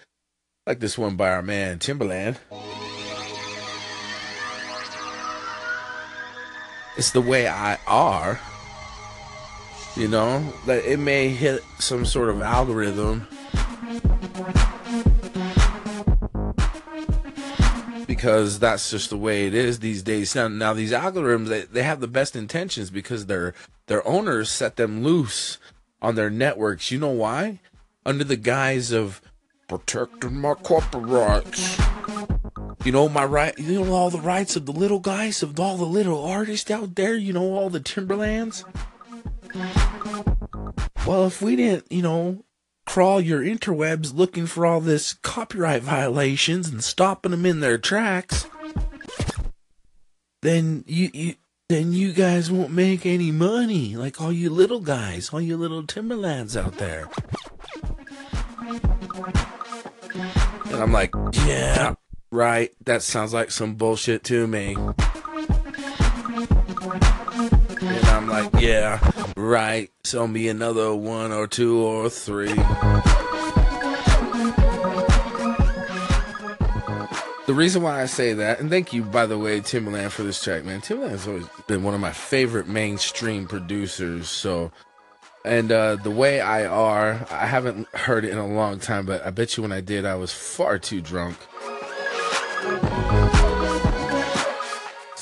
like 0.67 0.81
this 0.81 0.97
one 0.97 1.17
by 1.17 1.31
our 1.31 1.43
man 1.43 1.79
Timbaland, 1.79 2.39
it's 6.97 7.11
the 7.11 7.21
way 7.21 7.49
I 7.49 7.79
are. 7.87 8.41
You 9.97 10.09
know, 10.09 10.53
that 10.67 10.85
it 10.85 10.99
may 10.99 11.29
hit 11.29 11.63
some 11.79 12.07
sort 12.07 12.31
of 12.31 12.41
algorithm 12.41 13.27
because 18.07 18.59
that's 18.59 18.91
just 18.91 19.11
the 19.11 19.17
way 19.17 19.47
it 19.47 19.55
is 19.55 19.81
these 19.81 20.03
days. 20.03 20.35
Now, 20.35 20.49
now 20.49 20.73
these 20.73 20.93
algorithms 20.93 21.49
they, 21.49 21.63
they 21.63 21.83
have 21.83 22.01
the 22.01 22.09
best 22.09 22.37
intentions 22.37 22.91
because 22.91 23.27
their 23.27 23.53
their 23.87 24.07
owners 24.07 24.49
set 24.49 24.77
them 24.77 25.03
loose 25.03 25.59
on 26.01 26.15
their 26.15 26.31
networks. 26.31 26.91
You 26.91 26.99
know 26.99 27.11
why? 27.11 27.61
Under 28.07 28.25
the 28.25 28.37
guise 28.37 28.93
of 28.93 29.21
protecting 29.69 30.39
my 30.39 30.55
corporate 30.55 31.05
rights. 31.05 31.79
You 32.85 32.91
know 32.91 33.09
my 33.09 33.25
right. 33.25 33.57
You 33.59 33.85
know 33.85 33.93
all 33.93 34.11
the 34.11 34.21
rights 34.21 34.57
of 34.57 34.67
the 34.67 34.73
little 34.73 34.99
guys, 34.99 35.43
of 35.43 35.59
all 35.61 35.77
the 35.77 35.85
little 35.85 36.25
artists 36.25 36.71
out 36.71 36.97
there. 36.97 37.15
You 37.15 37.33
know 37.33 37.55
all 37.55 37.71
the 37.71 37.81
Timbalands. 37.81 38.65
Well, 41.07 41.27
if 41.27 41.41
we 41.41 41.57
didn't, 41.57 41.91
you 41.93 42.03
know, 42.03 42.45
crawl 42.87 43.21
your 43.21 43.41
interwebs 43.41 44.15
looking 44.15 44.47
for 44.47 44.67
all 44.67 44.81
this 44.81 45.15
copyright 45.15 45.83
violations 45.83 46.69
and 46.69 46.83
stopping 46.83 47.31
them 47.31 47.47
in 47.47 47.61
their 47.61 47.79
tracks, 47.79 48.47
then 50.43 50.85
you, 50.87 51.11
you 51.15 51.35
then 51.69 51.93
you 51.93 52.13
guys 52.13 52.51
won't 52.51 52.73
make 52.73 53.07
any 53.07 53.31
money. 53.31 53.97
Like 53.97 54.21
all 54.21 54.33
you 54.33 54.51
little 54.51 54.81
guys, 54.81 55.31
all 55.33 55.41
you 55.41 55.57
little 55.57 55.85
Timbalands 55.85 56.61
out 56.61 56.79
there. 56.79 57.09
And 60.67 60.83
I'm 60.83 60.93
like, 60.93 61.15
yeah, 61.47 61.95
Right, 62.33 62.73
that 62.87 63.03
sounds 63.03 63.35
like 63.35 63.51
some 63.51 63.75
bullshit 63.75 64.25
to 64.25 64.47
me. 64.47 64.75
And 64.75 64.95
I'm 68.07 68.27
like, 68.27 68.51
yeah, 68.59 68.99
right. 69.37 69.91
Sell 70.03 70.27
me 70.27 70.49
another 70.49 70.95
one 70.95 71.31
or 71.31 71.47
two 71.47 71.79
or 71.83 72.09
three. 72.09 72.55
The 77.45 77.53
reason 77.55 77.83
why 77.83 78.01
I 78.01 78.07
say 78.07 78.33
that, 78.33 78.61
and 78.61 78.71
thank 78.71 78.95
you, 78.95 79.03
by 79.03 79.27
the 79.27 79.37
way, 79.37 79.61
Timbaland, 79.61 80.13
for 80.13 80.23
this 80.23 80.43
track, 80.43 80.65
man. 80.65 80.81
Timbaland's 80.81 81.29
always 81.29 81.47
been 81.67 81.83
one 81.83 81.93
of 81.93 82.01
my 82.01 82.13
favorite 82.13 82.67
mainstream 82.67 83.47
producers. 83.47 84.31
So, 84.31 84.73
and 85.45 85.71
uh, 85.71 85.97
the 85.97 86.11
way 86.11 86.41
I 86.41 86.65
are, 86.65 87.27
I 87.31 87.45
haven't 87.45 87.89
heard 87.89 88.25
it 88.25 88.31
in 88.31 88.39
a 88.39 88.47
long 88.47 88.79
time, 88.79 89.05
but 89.05 89.23
I 89.27 89.29
bet 89.29 89.59
you 89.59 89.63
when 89.63 89.73
I 89.73 89.83
did, 89.83 90.07
I 90.07 90.15
was 90.15 90.33
far 90.33 90.79
too 90.79 91.03
drunk. 91.03 91.37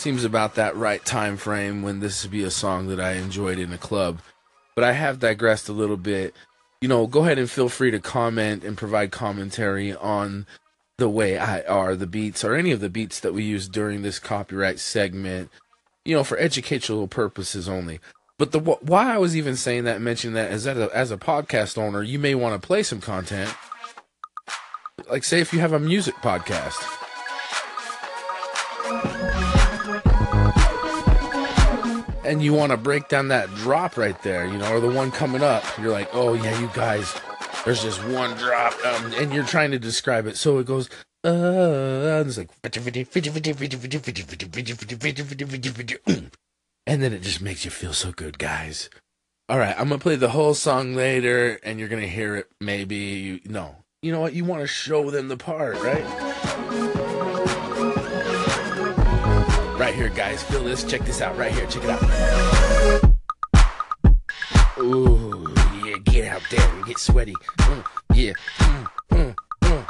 Seems 0.00 0.24
about 0.24 0.54
that 0.54 0.74
right 0.76 1.04
time 1.04 1.36
frame 1.36 1.82
when 1.82 2.00
this 2.00 2.22
would 2.22 2.32
be 2.32 2.42
a 2.42 2.50
song 2.50 2.86
that 2.86 2.98
I 2.98 3.16
enjoyed 3.16 3.58
in 3.58 3.70
a 3.70 3.76
club. 3.76 4.22
But 4.74 4.82
I 4.82 4.92
have 4.92 5.18
digressed 5.18 5.68
a 5.68 5.74
little 5.74 5.98
bit. 5.98 6.34
You 6.80 6.88
know, 6.88 7.06
go 7.06 7.20
ahead 7.20 7.38
and 7.38 7.50
feel 7.50 7.68
free 7.68 7.90
to 7.90 8.00
comment 8.00 8.64
and 8.64 8.78
provide 8.78 9.10
commentary 9.10 9.94
on 9.94 10.46
the 10.96 11.10
way 11.10 11.36
I 11.36 11.60
are, 11.64 11.94
the 11.96 12.06
beats, 12.06 12.42
or 12.42 12.54
any 12.54 12.70
of 12.70 12.80
the 12.80 12.88
beats 12.88 13.20
that 13.20 13.34
we 13.34 13.42
use 13.42 13.68
during 13.68 14.00
this 14.00 14.18
copyright 14.18 14.80
segment, 14.80 15.50
you 16.06 16.16
know, 16.16 16.24
for 16.24 16.38
educational 16.38 17.06
purposes 17.06 17.68
only. 17.68 18.00
But 18.38 18.52
the 18.52 18.58
why 18.58 19.14
I 19.14 19.18
was 19.18 19.36
even 19.36 19.54
saying 19.54 19.84
that 19.84 20.00
mentioning 20.00 20.32
that 20.32 20.50
is 20.50 20.64
that 20.64 20.78
a, 20.78 20.88
as 20.96 21.10
a 21.10 21.18
podcast 21.18 21.76
owner, 21.76 22.02
you 22.02 22.18
may 22.18 22.34
want 22.34 22.58
to 22.58 22.66
play 22.66 22.82
some 22.84 23.02
content. 23.02 23.54
Like, 25.10 25.24
say, 25.24 25.40
if 25.40 25.52
you 25.52 25.60
have 25.60 25.74
a 25.74 25.78
music 25.78 26.14
podcast. 26.22 26.86
And 32.30 32.40
you 32.40 32.54
want 32.54 32.70
to 32.70 32.76
break 32.76 33.08
down 33.08 33.26
that 33.28 33.52
drop 33.56 33.96
right 33.96 34.22
there, 34.22 34.46
you 34.46 34.56
know, 34.56 34.72
or 34.72 34.78
the 34.78 34.88
one 34.88 35.10
coming 35.10 35.42
up. 35.42 35.64
You're 35.80 35.90
like, 35.90 36.08
oh, 36.12 36.34
yeah, 36.34 36.56
you 36.60 36.70
guys, 36.72 37.12
there's 37.64 37.82
just 37.82 38.04
one 38.04 38.36
drop. 38.36 38.72
Um, 38.84 39.12
and 39.14 39.34
you're 39.34 39.42
trying 39.42 39.72
to 39.72 39.80
describe 39.80 40.26
it. 40.28 40.36
So 40.36 40.58
it 40.58 40.66
goes, 40.66 40.88
uh, 41.24 42.20
and 42.20 42.28
it's 42.28 42.38
like, 42.38 42.50
and 46.86 47.02
then 47.02 47.12
it 47.12 47.22
just 47.22 47.42
makes 47.42 47.64
you 47.64 47.70
feel 47.72 47.92
so 47.92 48.12
good, 48.12 48.38
guys. 48.38 48.88
All 49.48 49.58
right, 49.58 49.74
I'm 49.76 49.88
gonna 49.88 49.98
play 49.98 50.14
the 50.14 50.28
whole 50.28 50.54
song 50.54 50.94
later, 50.94 51.58
and 51.64 51.80
you're 51.80 51.88
gonna 51.88 52.06
hear 52.06 52.36
it. 52.36 52.48
Maybe 52.60 53.42
no, 53.44 53.74
you 54.02 54.12
know 54.12 54.20
what? 54.20 54.34
You 54.34 54.44
want 54.44 54.62
to 54.62 54.68
show 54.68 55.10
them 55.10 55.26
the 55.26 55.36
part, 55.36 55.82
right? 55.82 56.69
Right 59.80 59.94
here, 59.94 60.10
guys. 60.10 60.42
Feel 60.42 60.62
this. 60.64 60.84
Check 60.84 61.06
this 61.06 61.22
out. 61.22 61.38
Right 61.38 61.50
here. 61.52 61.64
Check 61.64 61.84
it 61.84 61.88
out. 61.88 62.02
Ooh, 64.78 65.54
yeah. 65.82 65.96
Get 66.04 66.28
out 66.28 66.42
there 66.50 66.68
and 66.74 66.84
get 66.84 66.98
sweaty. 66.98 67.32
Mm, 67.60 67.86
yeah. 68.12 68.32
Mm, 68.58 68.86
mm, 69.10 69.34
mm. 69.62 69.86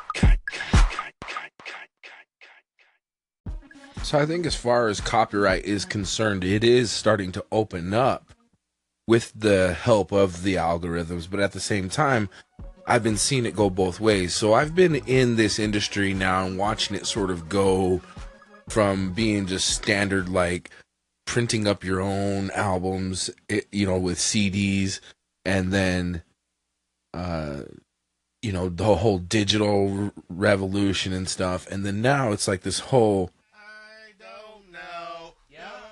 So 4.04 4.16
I 4.20 4.26
think 4.26 4.46
as 4.46 4.54
far 4.54 4.86
as 4.86 5.00
copyright 5.00 5.64
is 5.64 5.84
concerned, 5.84 6.44
it 6.44 6.62
is 6.62 6.92
starting 6.92 7.32
to 7.32 7.44
open 7.50 7.92
up 7.92 8.32
with 9.08 9.32
the 9.34 9.74
help 9.74 10.12
of 10.12 10.44
the 10.44 10.54
algorithms, 10.54 11.28
but 11.28 11.40
at 11.40 11.50
the 11.50 11.58
same 11.58 11.88
time, 11.88 12.28
I've 12.86 13.02
been 13.02 13.16
seeing 13.16 13.44
it 13.44 13.56
go 13.56 13.68
both 13.68 13.98
ways. 13.98 14.34
So 14.34 14.54
I've 14.54 14.76
been 14.76 14.94
in 14.94 15.34
this 15.34 15.58
industry 15.58 16.14
now 16.14 16.46
and 16.46 16.56
watching 16.56 16.94
it 16.96 17.06
sort 17.06 17.32
of 17.32 17.48
go 17.48 18.00
from 18.70 19.12
being 19.12 19.46
just 19.46 19.68
standard 19.68 20.28
like 20.28 20.70
printing 21.26 21.66
up 21.66 21.84
your 21.84 22.00
own 22.00 22.50
albums, 22.52 23.30
you 23.72 23.86
know, 23.86 23.98
with 23.98 24.18
CDs 24.18 25.00
and 25.44 25.72
then 25.72 26.22
uh 27.14 27.62
you 28.42 28.52
know, 28.52 28.70
the 28.70 28.96
whole 28.96 29.18
digital 29.18 30.12
revolution 30.30 31.12
and 31.12 31.28
stuff. 31.28 31.66
And 31.70 31.84
then 31.84 32.00
now 32.00 32.32
it's 32.32 32.48
like 32.48 32.62
this 32.62 32.80
whole 32.80 33.30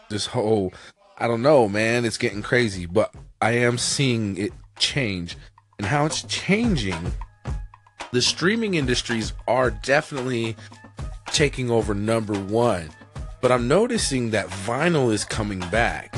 this 0.09 0.27
whole 0.27 0.73
I 1.19 1.27
don't 1.27 1.43
know, 1.43 1.69
man, 1.69 2.05
it's 2.05 2.17
getting 2.17 2.43
crazy, 2.43 2.87
but 2.87 3.15
I 3.41 3.53
am 3.53 3.77
seeing 3.77 4.37
it 4.37 4.53
change. 4.79 5.37
And 5.79 5.87
how 5.87 6.07
it's 6.07 6.23
changing, 6.23 7.13
the 8.13 8.23
streaming 8.23 8.75
industries 8.75 9.33
are 9.47 9.71
definitely 9.71 10.57
taking 11.33 11.71
over 11.71 11.95
number 11.95 12.39
1. 12.39 12.91
But 13.41 13.53
I'm 13.53 13.69
noticing 13.69 14.31
that 14.31 14.49
vinyl 14.49 15.13
is 15.13 15.25
coming 15.25 15.61
back. 15.71 16.15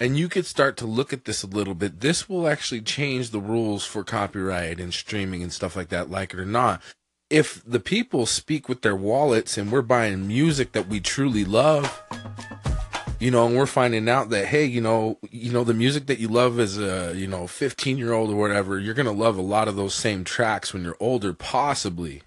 And 0.00 0.16
you 0.16 0.28
could 0.28 0.46
start 0.46 0.76
to 0.78 0.86
look 0.86 1.12
at 1.12 1.26
this 1.26 1.42
a 1.42 1.46
little 1.46 1.74
bit. 1.74 2.00
This 2.00 2.28
will 2.28 2.48
actually 2.48 2.80
change 2.80 3.30
the 3.30 3.38
rules 3.38 3.84
for 3.84 4.02
copyright 4.02 4.80
and 4.80 4.92
streaming 4.92 5.42
and 5.42 5.52
stuff 5.52 5.76
like 5.76 5.90
that, 5.90 6.10
like 6.10 6.34
it 6.34 6.40
or 6.40 6.44
not. 6.44 6.82
If 7.30 7.62
the 7.64 7.78
people 7.78 8.26
speak 8.26 8.68
with 8.68 8.82
their 8.82 8.96
wallets 8.96 9.56
and 9.56 9.70
we're 9.70 9.82
buying 9.82 10.26
music 10.26 10.72
that 10.72 10.88
we 10.88 11.00
truly 11.00 11.44
love, 11.44 12.02
you 13.20 13.30
know, 13.30 13.46
and 13.46 13.56
we're 13.56 13.66
finding 13.66 14.08
out 14.08 14.30
that 14.30 14.46
hey, 14.46 14.64
you 14.64 14.80
know, 14.80 15.20
you 15.30 15.52
know 15.52 15.62
the 15.62 15.72
music 15.72 16.06
that 16.06 16.18
you 16.18 16.26
love 16.26 16.58
as 16.58 16.78
a 16.78 17.14
you 17.14 17.28
know 17.28 17.46
15 17.46 17.96
year 17.96 18.12
old 18.12 18.30
or 18.30 18.36
whatever, 18.36 18.80
you're 18.80 18.94
gonna 18.94 19.12
love 19.12 19.38
a 19.38 19.42
lot 19.42 19.68
of 19.68 19.76
those 19.76 19.94
same 19.94 20.24
tracks 20.24 20.72
when 20.72 20.82
you're 20.82 20.96
older, 20.98 21.32
possibly. 21.32 22.22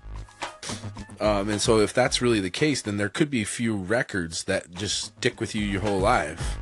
Um, 1.19 1.49
and 1.49 1.61
so 1.61 1.79
if 1.79 1.93
that's 1.93 2.21
really 2.21 2.39
the 2.39 2.49
case, 2.49 2.81
then 2.81 2.97
there 2.97 3.09
could 3.09 3.29
be 3.29 3.41
a 3.41 3.45
few 3.45 3.75
records 3.75 4.43
that 4.45 4.71
just 4.71 5.03
stick 5.03 5.39
with 5.39 5.55
you 5.55 5.65
your 5.65 5.81
whole 5.81 5.99
life. 5.99 6.57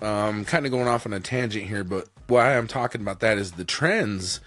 Um, 0.00 0.44
kind 0.44 0.64
of 0.66 0.72
going 0.72 0.88
off 0.88 1.06
on 1.06 1.12
a 1.12 1.20
tangent 1.20 1.66
here, 1.66 1.84
but 1.84 2.08
why 2.26 2.56
I'm 2.56 2.68
talking 2.68 3.00
about 3.00 3.20
that 3.20 3.38
is 3.38 3.52
the 3.52 3.64
trends 3.64 4.40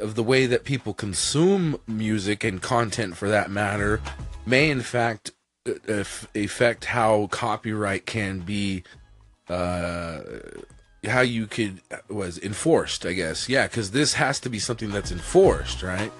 of 0.00 0.14
the 0.14 0.22
way 0.22 0.46
that 0.46 0.64
people 0.64 0.94
consume 0.94 1.78
music 1.86 2.42
and 2.44 2.60
content 2.60 3.16
for 3.16 3.28
that 3.28 3.50
matter 3.50 4.00
may 4.46 4.70
in 4.70 4.80
fact 4.80 5.32
uh, 5.68 6.04
affect 6.34 6.86
how 6.86 7.26
copyright 7.30 8.06
can 8.06 8.40
be 8.40 8.82
uh 9.48 10.20
how 11.06 11.20
you 11.20 11.46
could 11.46 11.80
was 12.08 12.38
enforced 12.38 13.04
i 13.04 13.12
guess 13.12 13.48
yeah 13.48 13.66
because 13.66 13.90
this 13.90 14.14
has 14.14 14.40
to 14.40 14.48
be 14.48 14.58
something 14.58 14.90
that's 14.90 15.12
enforced 15.12 15.82
right 15.82 16.12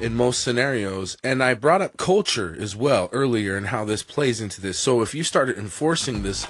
in 0.00 0.14
most 0.14 0.42
scenarios 0.42 1.16
and 1.22 1.42
i 1.42 1.54
brought 1.54 1.80
up 1.80 1.96
culture 1.96 2.56
as 2.58 2.74
well 2.74 3.08
earlier 3.12 3.56
and 3.56 3.68
how 3.68 3.84
this 3.84 4.02
plays 4.02 4.40
into 4.40 4.60
this. 4.60 4.78
So 4.78 5.02
if 5.02 5.14
you 5.14 5.22
started 5.22 5.56
enforcing 5.56 6.22
this 6.22 6.46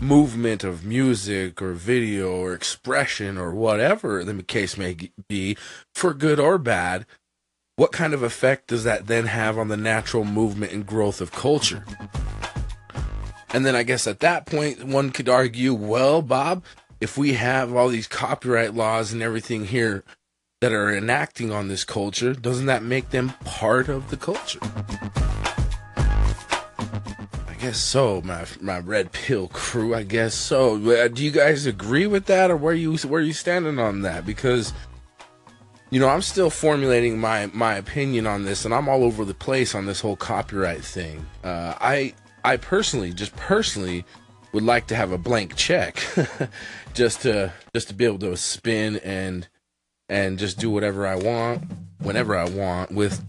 movement 0.00 0.64
of 0.64 0.84
music 0.84 1.62
or 1.62 1.72
video 1.72 2.32
or 2.32 2.54
expression 2.54 3.38
or 3.38 3.52
whatever 3.52 4.24
the 4.24 4.42
case 4.42 4.76
may 4.76 4.96
be 5.28 5.56
for 5.94 6.12
good 6.12 6.40
or 6.40 6.58
bad 6.58 7.06
what 7.76 7.92
kind 7.92 8.12
of 8.12 8.22
effect 8.22 8.68
does 8.68 8.84
that 8.84 9.06
then 9.06 9.26
have 9.26 9.56
on 9.56 9.68
the 9.68 9.76
natural 9.76 10.24
movement 10.24 10.72
and 10.72 10.86
growth 10.86 11.20
of 11.20 11.32
culture? 11.32 11.84
And 13.54 13.64
then 13.64 13.76
i 13.76 13.82
guess 13.82 14.06
at 14.06 14.20
that 14.20 14.46
point 14.46 14.84
one 14.84 15.10
could 15.10 15.28
argue 15.28 15.72
well 15.72 16.20
bob 16.20 16.64
if 17.00 17.16
we 17.16 17.34
have 17.34 17.74
all 17.74 17.88
these 17.88 18.06
copyright 18.06 18.74
laws 18.74 19.12
and 19.12 19.22
everything 19.22 19.66
here 19.66 20.04
that 20.62 20.72
are 20.72 20.96
enacting 20.96 21.50
on 21.50 21.66
this 21.66 21.82
culture 21.82 22.32
doesn't 22.32 22.66
that 22.66 22.84
make 22.84 23.10
them 23.10 23.32
part 23.44 23.88
of 23.88 24.10
the 24.10 24.16
culture 24.16 24.60
I 27.48 27.54
guess 27.58 27.78
so, 27.78 28.20
my 28.22 28.44
my 28.60 28.78
red 28.80 29.12
pill 29.12 29.46
crew. 29.46 29.94
I 29.94 30.02
guess 30.02 30.34
so. 30.34 30.76
Uh, 30.90 31.06
Do 31.06 31.24
you 31.24 31.30
guys 31.30 31.64
agree 31.64 32.08
with 32.08 32.26
that, 32.26 32.50
or 32.50 32.56
where 32.56 32.74
you 32.74 32.96
where 33.06 33.20
you 33.20 33.32
standing 33.32 33.78
on 33.78 34.02
that? 34.02 34.26
Because 34.26 34.72
you 35.90 36.00
know, 36.00 36.08
I'm 36.08 36.22
still 36.22 36.50
formulating 36.50 37.20
my 37.20 37.46
my 37.52 37.74
opinion 37.74 38.26
on 38.26 38.44
this, 38.44 38.64
and 38.64 38.74
I'm 38.74 38.88
all 38.88 39.04
over 39.04 39.24
the 39.24 39.34
place 39.34 39.76
on 39.76 39.86
this 39.86 40.00
whole 40.00 40.16
copyright 40.16 40.82
thing. 40.82 41.24
Uh, 41.44 41.74
I 41.80 42.14
I 42.44 42.56
personally, 42.56 43.12
just 43.12 43.36
personally, 43.36 44.04
would 44.52 44.64
like 44.64 44.88
to 44.88 44.96
have 44.96 45.12
a 45.12 45.18
blank 45.18 45.54
check, 45.54 46.02
just 46.94 47.22
to 47.22 47.52
just 47.72 47.86
to 47.88 47.94
be 47.94 48.06
able 48.06 48.18
to 48.18 48.36
spin 48.36 48.96
and 49.04 49.46
and 50.12 50.38
just 50.38 50.58
do 50.58 50.70
whatever 50.70 51.06
I 51.06 51.14
want, 51.14 51.64
whenever 52.02 52.36
I 52.36 52.46
want, 52.46 52.92
with 52.92 53.24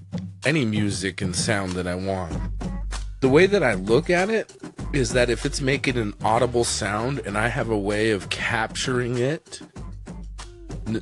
any 0.46 0.66
music 0.66 1.22
and 1.22 1.34
sound 1.34 1.72
that 1.72 1.88
I 1.88 1.96
want. 1.96 2.38
The 3.22 3.30
way 3.30 3.46
that 3.46 3.64
I 3.64 3.76
look 3.76 4.10
at 4.10 4.30
it 4.30 4.54
is 4.92 5.14
that 5.14 5.30
if 5.30 5.46
it's 5.46 5.62
making 5.62 5.98
an 5.98 6.14
audible 6.26 6.66
sound 6.66 7.20
and 7.20 7.38
I 7.38 7.48
have 7.48 7.70
a 7.70 7.78
way 7.78 8.12
of 8.12 8.30
capturing 8.30 9.18
it, 9.18 9.62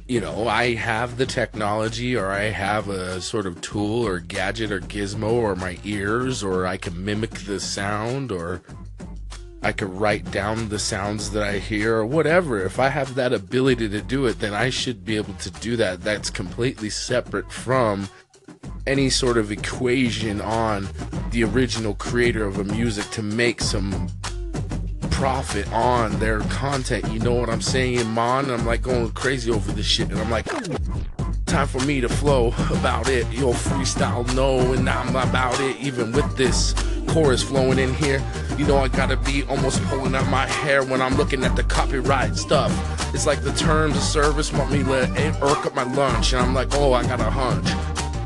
you 0.05 0.21
know, 0.21 0.47
I 0.47 0.75
have 0.75 1.17
the 1.17 1.25
technology 1.25 2.15
or 2.15 2.27
I 2.27 2.51
have 2.51 2.87
a 2.87 3.19
sort 3.19 3.47
of 3.47 3.59
tool 3.61 4.05
or 4.05 4.19
gadget 4.19 4.71
or 4.71 4.81
gizmo 4.81 5.31
or 5.31 5.55
my 5.55 5.79
ears 5.83 6.43
or 6.43 6.67
I 6.67 6.77
can 6.77 7.03
mimic 7.03 7.31
the 7.31 7.59
sound 7.59 8.31
or 8.31 8.61
I 9.63 9.71
could 9.71 9.89
write 9.89 10.31
down 10.31 10.69
the 10.69 10.79
sounds 10.79 11.31
that 11.31 11.43
I 11.43 11.59
hear 11.59 11.97
or 11.97 12.05
whatever. 12.05 12.63
If 12.63 12.79
I 12.79 12.89
have 12.89 13.15
that 13.15 13.31
ability 13.31 13.89
to 13.89 14.01
do 14.01 14.25
it, 14.25 14.39
then 14.39 14.53
I 14.53 14.69
should 14.69 15.05
be 15.05 15.17
able 15.17 15.35
to 15.35 15.51
do 15.51 15.75
that. 15.77 16.01
That's 16.01 16.29
completely 16.29 16.89
separate 16.89 17.51
from 17.51 18.09
any 18.87 19.09
sort 19.09 19.37
of 19.37 19.51
equation 19.51 20.41
on 20.41 20.87
the 21.29 21.43
original 21.43 21.93
creator 21.93 22.45
of 22.45 22.57
a 22.57 22.63
music 22.63 23.09
to 23.11 23.21
make 23.21 23.61
some 23.61 24.09
profit 25.11 25.71
on 25.71 26.17
their 26.19 26.39
content. 26.41 27.07
You 27.11 27.19
know 27.19 27.35
what 27.35 27.49
I'm 27.49 27.61
saying? 27.61 27.99
In 27.99 28.07
Mon, 28.07 28.49
I'm 28.49 28.65
like 28.65 28.81
going 28.81 29.11
crazy 29.11 29.51
over 29.51 29.71
this 29.71 29.85
shit, 29.85 30.09
and 30.09 30.19
I'm 30.19 30.31
like, 30.31 30.47
time 31.51 31.67
for 31.67 31.85
me 31.85 31.99
to 31.99 32.07
flow 32.07 32.53
about 32.69 33.09
it. 33.09 33.29
Yo, 33.29 33.51
freestyle, 33.51 34.25
no, 34.33 34.71
and 34.71 34.89
I'm 34.89 35.09
about 35.09 35.59
it. 35.59 35.75
Even 35.81 36.13
with 36.13 36.37
this 36.37 36.73
chorus 37.09 37.43
flowing 37.43 37.77
in 37.77 37.93
here, 37.93 38.23
you 38.57 38.65
know 38.65 38.77
I 38.77 38.87
gotta 38.87 39.17
be 39.17 39.43
almost 39.43 39.83
pulling 39.85 40.15
out 40.15 40.25
my 40.29 40.47
hair 40.47 40.81
when 40.81 41.01
I'm 41.01 41.15
looking 41.15 41.43
at 41.43 41.57
the 41.57 41.63
copyright 41.63 42.37
stuff. 42.37 42.71
It's 43.13 43.25
like 43.25 43.43
the 43.43 43.51
terms 43.51 43.97
of 43.97 44.01
service 44.01 44.53
want 44.53 44.71
me 44.71 44.81
to 44.83 44.93
eh, 45.17 45.33
irk 45.41 45.65
up 45.65 45.75
my 45.75 45.83
lunch, 45.83 46.31
and 46.31 46.41
I'm 46.41 46.53
like, 46.53 46.69
oh, 46.73 46.93
I 46.93 47.03
got 47.03 47.19
a 47.19 47.29
hunch 47.29 47.67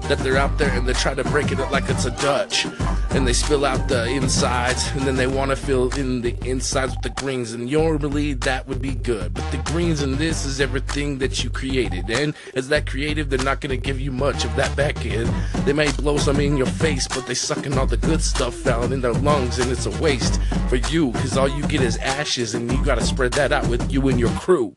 that 0.08 0.20
they're 0.20 0.38
out 0.38 0.58
there 0.58 0.72
and 0.72 0.88
they 0.88 0.94
try 0.94 1.14
to 1.14 1.24
break 1.26 1.52
it 1.52 1.60
up 1.60 1.72
like 1.72 1.90
it's 1.90 2.06
a 2.06 2.12
Dutch. 2.12 2.66
And 3.12 3.26
they 3.26 3.34
spill 3.34 3.66
out 3.66 3.88
the 3.88 4.06
insides, 4.08 4.92
and 4.92 5.02
then 5.02 5.16
they 5.16 5.28
want 5.28 5.52
to 5.52 5.56
fill 5.56 5.90
in 5.96 6.22
the 6.22 6.36
insides 6.46 6.92
with 6.94 7.02
the 7.02 7.22
greens. 7.22 7.54
And 7.54 7.72
normally 7.72 8.34
that 8.34 8.68
would 8.68 8.82
be 8.82 8.94
good. 8.94 9.34
But 9.34 9.50
the 9.52 9.58
greens 9.58 10.02
in 10.02 10.18
this 10.18 10.46
is 10.46 10.60
everything 10.60 11.20
that 11.20 11.44
you 11.44 11.50
created. 11.50 12.10
And 12.10 12.36
as 12.56 12.68
that 12.70 12.88
creative, 12.88 13.30
they're 13.30 13.40
not 13.40 13.62
going 13.62 13.70
to 13.70 13.78
give 13.78 14.02
you 14.02 14.12
much 14.12 14.44
of 14.44 14.56
that 14.58 14.76
back 14.76 15.06
end. 15.06 15.30
They 15.66 15.74
may 15.74 15.92
blow 15.94 16.18
some 16.18 16.40
in 16.40 16.58
your 16.58 16.68
face, 16.68 17.08
but 17.08 17.26
they 17.26 17.34
sucking 17.34 17.78
all 17.78 17.88
the 17.88 17.98
good 17.98 18.22
stuff 18.22 18.68
out 18.68 18.92
in 18.92 19.02
their 19.02 19.14
lungs, 19.14 19.60
and 19.60 19.72
it's 19.72 19.86
a 19.86 20.02
waste 20.02 20.42
for 20.68 20.76
you, 20.76 21.12
because 21.12 21.38
all 21.38 21.48
you 21.48 21.66
get 21.68 21.82
is 21.82 21.98
ashes, 21.98 22.54
and 22.54 22.72
you 22.72 22.84
got 22.84 22.96
to 22.96 23.06
spread 23.06 23.34
that 23.34 23.52
out 23.52 23.68
with 23.68 23.92
you 23.92 24.08
and 24.10 24.20
your 24.20 24.32
crew. 24.32 24.76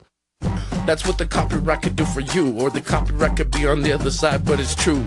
That's 0.88 1.06
what 1.06 1.18
the 1.18 1.26
copyright 1.26 1.82
could 1.82 1.96
do 1.96 2.06
for 2.06 2.20
you, 2.20 2.58
or 2.58 2.70
the 2.70 2.80
copyright 2.80 3.36
could 3.36 3.50
be 3.50 3.66
on 3.66 3.82
the 3.82 3.92
other 3.92 4.10
side, 4.10 4.46
but 4.46 4.58
it's 4.58 4.74
true. 4.74 5.04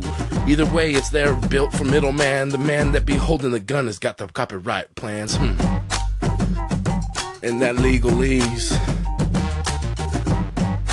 Either 0.48 0.68
way, 0.68 0.92
it's 0.92 1.10
there 1.10 1.34
built 1.34 1.74
for 1.74 1.86
middleman. 1.86 2.50
The 2.50 2.60
man 2.60 2.92
that 2.92 3.04
be 3.04 3.16
holding 3.16 3.50
the 3.50 3.60
gun 3.60 3.88
has 3.88 3.98
got 3.98 4.20
the 4.20 4.28
copyright 4.28 4.94
plans. 4.94 5.38
Hmm. 5.38 5.60
And 7.42 7.60
that 7.64 7.78
legalese. 7.78 8.74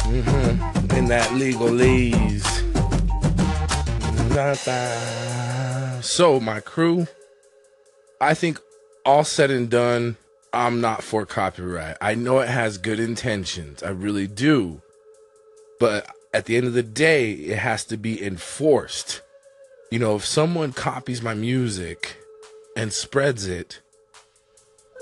Mm-hmm. 0.08 0.96
And 0.96 1.08
that 1.08 1.28
legalese. 1.32 2.48
So, 6.02 6.40
my 6.40 6.60
crew, 6.60 7.08
I 8.22 8.32
think 8.32 8.58
all 9.04 9.24
said 9.24 9.50
and 9.50 9.68
done, 9.68 10.16
I'm 10.58 10.80
not 10.80 11.04
for 11.04 11.24
copyright. 11.24 11.96
I 12.00 12.16
know 12.16 12.40
it 12.40 12.48
has 12.48 12.78
good 12.78 12.98
intentions. 12.98 13.80
I 13.80 13.90
really 13.90 14.26
do. 14.26 14.82
But 15.78 16.10
at 16.34 16.46
the 16.46 16.56
end 16.56 16.66
of 16.66 16.72
the 16.72 16.82
day, 16.82 17.30
it 17.30 17.58
has 17.58 17.84
to 17.84 17.96
be 17.96 18.20
enforced. 18.20 19.22
You 19.92 20.00
know, 20.00 20.16
if 20.16 20.24
someone 20.24 20.72
copies 20.72 21.22
my 21.22 21.32
music 21.32 22.16
and 22.76 22.92
spreads 22.92 23.46
it, 23.46 23.80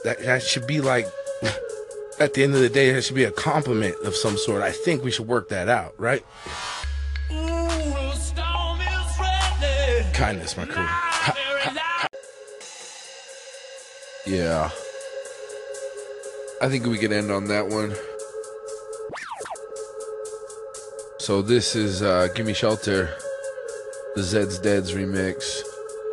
that 0.05 0.23
that 0.25 0.43
should 0.43 0.67
be 0.67 0.83
like 0.83 1.07
at 2.21 2.35
the 2.35 2.43
end 2.43 2.55
of 2.55 2.61
the 2.61 2.69
day, 2.69 2.91
it 2.91 3.01
should 3.03 3.17
be 3.17 3.25
a 3.25 3.33
compliment 3.33 3.97
of 4.05 4.15
some 4.15 4.37
sort. 4.37 4.61
I 4.61 4.73
think 4.73 5.03
we 5.03 5.11
should 5.11 5.27
work 5.27 5.49
that 5.49 5.71
out, 5.71 5.99
right? 5.99 6.23
Kindness, 10.13 10.55
my 10.55 10.67
crew. 10.67 10.87
Yeah. 14.27 14.71
I 16.61 16.69
think 16.69 16.87
we 16.87 16.97
can 16.97 17.13
end 17.13 17.31
on 17.31 17.49
that 17.49 17.69
one. 17.69 17.95
So 21.19 21.43
this 21.43 21.77
is 21.77 22.03
uh, 22.03 22.29
Gimme 22.35 22.55
Shelter, 22.55 23.15
the 24.15 24.23
Zeds 24.23 24.63
Dead's 24.63 24.95
remix. 24.95 25.61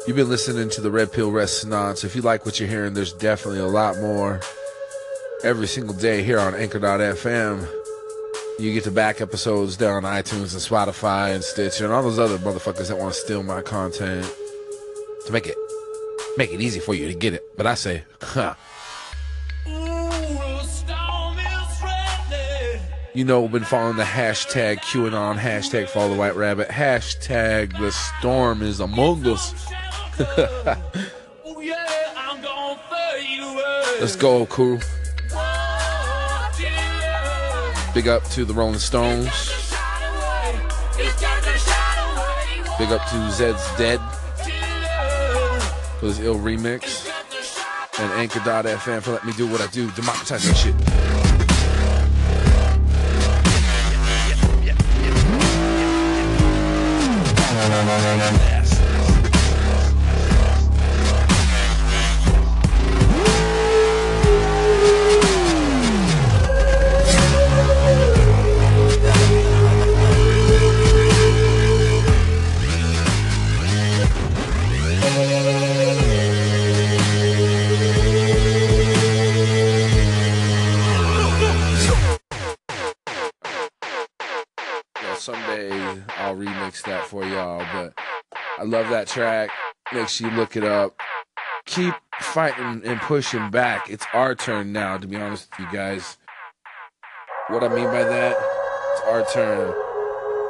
You've 0.06 0.18
been 0.18 0.28
listening 0.28 0.70
to 0.72 0.82
the 0.82 0.92
Red 0.92 1.14
Pill 1.14 1.32
Resonance. 1.32 2.04
If 2.04 2.14
you 2.14 2.22
like 2.22 2.46
what 2.46 2.60
you're 2.60 2.68
hearing, 2.68 2.94
there's 2.94 3.14
definitely 3.14 3.60
a 3.60 3.68
lot 3.68 3.98
more 3.98 4.42
every 5.44 5.68
single 5.68 5.96
day 5.96 6.24
here 6.24 6.40
on 6.40 6.56
Anchor.fm. 6.56 7.66
You 8.60 8.74
get 8.74 8.84
the 8.84 8.92
back 8.92 9.22
episodes 9.22 9.78
down 9.78 10.04
on 10.04 10.14
iTunes 10.14 10.52
and 10.54 10.62
Spotify 10.62 11.34
and 11.34 11.44
Stitcher 11.44 11.86
and 11.86 11.94
all 11.94 12.04
those 12.04 12.20
other 12.20 12.38
motherfuckers 12.38 12.90
that 12.90 12.98
want 12.98 13.14
to 13.14 13.20
steal 13.20 13.44
my 13.44 13.62
content 13.62 14.30
to 15.26 15.32
make 15.32 15.48
it 15.48 15.56
make 16.38 16.52
it 16.52 16.60
easy 16.60 16.82
for 16.82 16.94
you 16.94 17.08
to 17.08 17.14
get 17.14 17.34
it. 17.34 17.44
But 17.56 17.66
I 17.66 17.76
say, 17.76 18.04
huh. 18.22 18.56
You 23.16 23.24
know, 23.26 23.48
been 23.48 23.64
following 23.64 23.98
the 23.98 24.04
hashtag 24.04 24.80
QAnon, 24.80 25.38
hashtag 25.38 25.88
follow 25.88 26.10
the 26.10 26.16
white 26.16 26.36
rabbit, 26.36 26.70
hashtag 26.70 27.78
the 27.78 27.92
storm 27.92 28.64
is 28.64 28.80
among 28.80 29.28
us. 29.28 29.54
Let's 34.02 34.16
go, 34.16 34.48
crew. 34.48 34.80
Big 37.94 38.08
up 38.08 38.24
to 38.30 38.46
the 38.46 38.54
Rolling 38.56 38.80
Stones. 38.80 39.30
Big 42.80 42.92
up 42.92 43.08
to 43.10 43.16
Zeds 43.30 43.78
Dead 43.78 44.00
for 46.00 46.08
this 46.08 46.20
ill 46.20 46.38
remix. 46.38 47.08
And 48.00 48.12
Anchor.fm 48.14 49.04
for 49.04 49.12
letting 49.12 49.30
me 49.30 49.36
do 49.36 49.46
what 49.46 49.62
I 49.62 49.68
do, 49.68 49.92
democratize 49.92 50.48
that 50.48 50.58
shit. 50.58 51.23
Well, 57.94 58.53
track. 89.14 89.52
Make 89.94 90.08
sure 90.10 90.30
you 90.30 90.36
look 90.36 90.56
it 90.56 90.64
up. 90.64 91.00
Keep 91.66 91.94
fighting 92.20 92.82
and 92.84 93.00
pushing 93.02 93.52
back. 93.52 93.90
It's 93.90 94.06
our 94.12 94.34
turn 94.34 94.74
now, 94.74 94.98
to 94.98 95.08
be 95.08 95.16
honest 95.16 95.50
with 95.52 95.60
you 95.60 95.72
guys. 95.72 96.18
What 97.50 97.64
I 97.64 97.68
mean 97.68 97.86
by 97.86 98.04
that, 98.04 98.36
it's 98.36 99.02
our 99.04 99.26
turn 99.32 99.72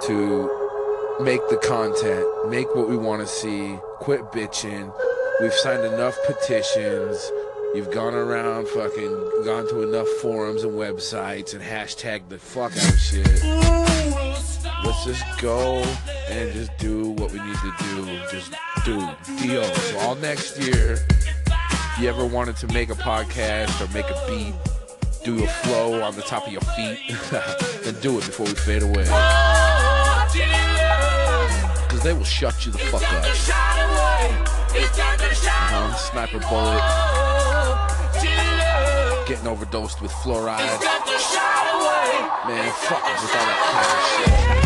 to 0.03 1.19
make 1.21 1.41
the 1.49 1.57
content, 1.57 2.49
make 2.49 2.73
what 2.73 2.89
we 2.89 2.95
want 2.95 3.21
to 3.21 3.27
see, 3.27 3.77
quit 3.99 4.21
bitching. 4.31 4.93
We've 5.41 5.53
signed 5.53 5.83
enough 5.83 6.17
petitions. 6.25 7.31
You've 7.75 7.91
gone 7.91 8.13
around 8.13 8.67
fucking, 8.69 9.43
gone 9.43 9.67
to 9.69 9.81
enough 9.83 10.07
forums 10.21 10.63
and 10.63 10.73
websites 10.73 11.53
and 11.53 11.61
hashtag 11.61 12.29
the 12.29 12.39
fuck 12.39 12.71
out 12.71 12.93
of 12.93 12.99
shit. 12.99 13.92
Let's 14.85 15.05
just 15.05 15.23
go 15.41 15.83
and 16.29 16.51
just 16.53 16.77
do 16.77 17.09
what 17.11 17.31
we 17.31 17.39
need 17.39 17.55
to 17.55 17.73
do. 17.83 18.05
Just 18.29 18.53
do. 18.85 18.99
Deal. 19.41 19.63
So 19.63 19.99
all 19.99 20.15
next 20.15 20.59
year, 20.59 20.93
if 20.93 21.99
you 21.99 22.09
ever 22.09 22.25
wanted 22.25 22.57
to 22.57 22.67
make 22.67 22.89
a 22.89 22.95
podcast 22.95 23.79
or 23.81 23.87
make 23.93 24.09
a 24.09 24.27
beat, 24.27 24.53
do 25.23 25.43
a 25.43 25.47
flow 25.47 26.01
on 26.01 26.15
the 26.15 26.21
top 26.21 26.45
of 26.45 26.51
your 26.51 26.61
feet, 26.61 26.99
then 27.83 27.95
do 28.01 28.17
it 28.17 28.25
before 28.25 28.45
we 28.45 28.53
fade 28.53 28.83
away. 28.83 29.03
Because 31.87 32.03
they 32.03 32.13
will 32.13 32.23
shut 32.25 32.65
you 32.65 32.71
the 32.71 32.79
fuck 32.79 33.03
up. 33.03 33.23
Uh-huh. 34.75 35.93
Sniper 35.95 36.39
bullet. 36.49 36.81
Getting 39.27 39.47
overdosed 39.47 40.01
with 40.01 40.11
fluoride. 40.11 40.59
Man, 42.47 42.71
fuck 42.73 43.03
with 43.03 43.35
all 43.35 43.45
that 43.45 43.57
kind 43.71 43.87
of 43.87 44.57
shit. 44.57 44.62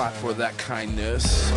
Let's 0.00 0.14
for 0.14 0.32
that 0.32 0.56
kindness. 0.56 1.50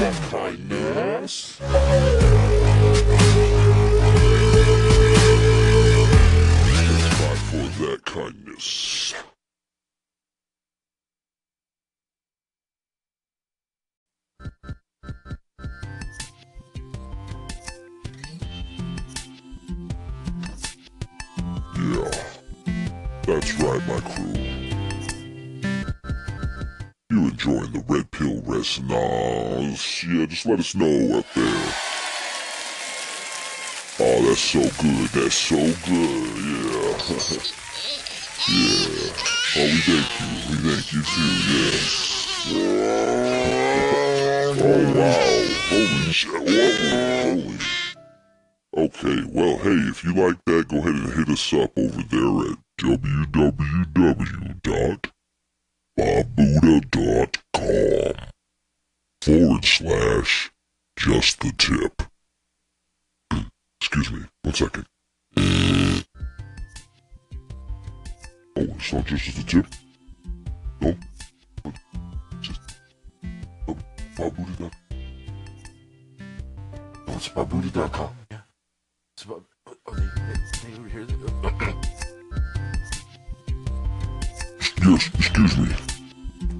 That 0.00 0.14
kindness. 0.30 1.60
Let's 7.20 7.42
for 7.50 7.66
that 7.84 8.00
kindness. 8.06 9.14
That's 23.24 23.54
right, 23.60 23.80
my 23.86 24.00
crew. 24.00 24.34
You 27.10 27.28
enjoying 27.28 27.72
the 27.72 27.84
red 27.86 28.10
pill 28.10 28.42
resonance? 28.42 30.02
Yeah, 30.02 30.26
just 30.26 30.44
let 30.44 30.58
us 30.58 30.74
know 30.74 31.18
out 31.18 31.26
there. 31.36 31.74
Oh, 34.00 34.22
that's 34.26 34.40
so 34.40 34.60
good. 34.60 35.08
That's 35.10 35.36
so 35.36 35.56
good. 35.56 35.76
Yeah. 36.42 36.98
yeah. 38.48 39.12
Oh, 39.54 39.68
we 39.70 39.78
thank 39.86 40.08
you. 40.18 40.26
We 40.48 40.56
thank 40.66 40.92
you 40.92 41.02
too. 41.02 41.32
Yeah. 41.52 41.78
oh 44.64 44.82
wow. 44.96 45.22
Holy 45.68 46.12
shit. 46.12 46.32
Holy. 46.32 47.72
Okay, 48.74 49.22
well, 49.30 49.58
hey, 49.58 49.78
if 49.90 50.02
you 50.02 50.14
like 50.14 50.42
that, 50.46 50.66
go 50.68 50.78
ahead 50.78 50.94
and 50.94 51.12
hit 51.12 51.28
us 51.28 51.52
up 51.52 51.70
over 51.78 52.02
there 52.02 52.50
at 52.50 52.58
www.babuda.com 52.82 53.72
forward 59.22 59.64
slash 59.64 60.50
just 60.96 61.38
the 61.40 61.52
tip. 61.58 62.02
Excuse 63.80 64.10
me, 64.10 64.24
one 64.42 64.54
second. 64.54 64.86
Oh, 65.36 66.10
it's 68.56 68.92
not 68.92 69.06
just 69.06 69.36
the 69.36 69.44
tip? 69.44 69.66
No? 70.80 70.96
Just, 72.40 72.60
oh, 73.68 73.76
babuda.com. 74.16 74.70
No, 77.06 77.14
it's 77.14 77.28
babuda.com. 77.28 78.10
It's 79.16 79.24
about, 79.24 79.44
oh, 79.68 79.94
they, 79.94 80.04
they, 80.98 81.04
they. 81.68 81.74
Yes, 84.84 85.08
excuse 85.14 85.56
me. 85.58 85.68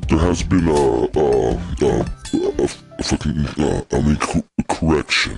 There 0.09 0.19
has 0.19 0.43
been 0.45 0.69
a, 0.69 0.73
uh, 0.73 1.59
uh, 1.83 2.05
a, 2.33 2.65
a 2.65 2.69
fucking, 3.03 3.47
uh, 3.59 3.83
I 3.91 4.01
mean, 4.01 4.17
co- 4.17 4.45
correction. 4.69 5.37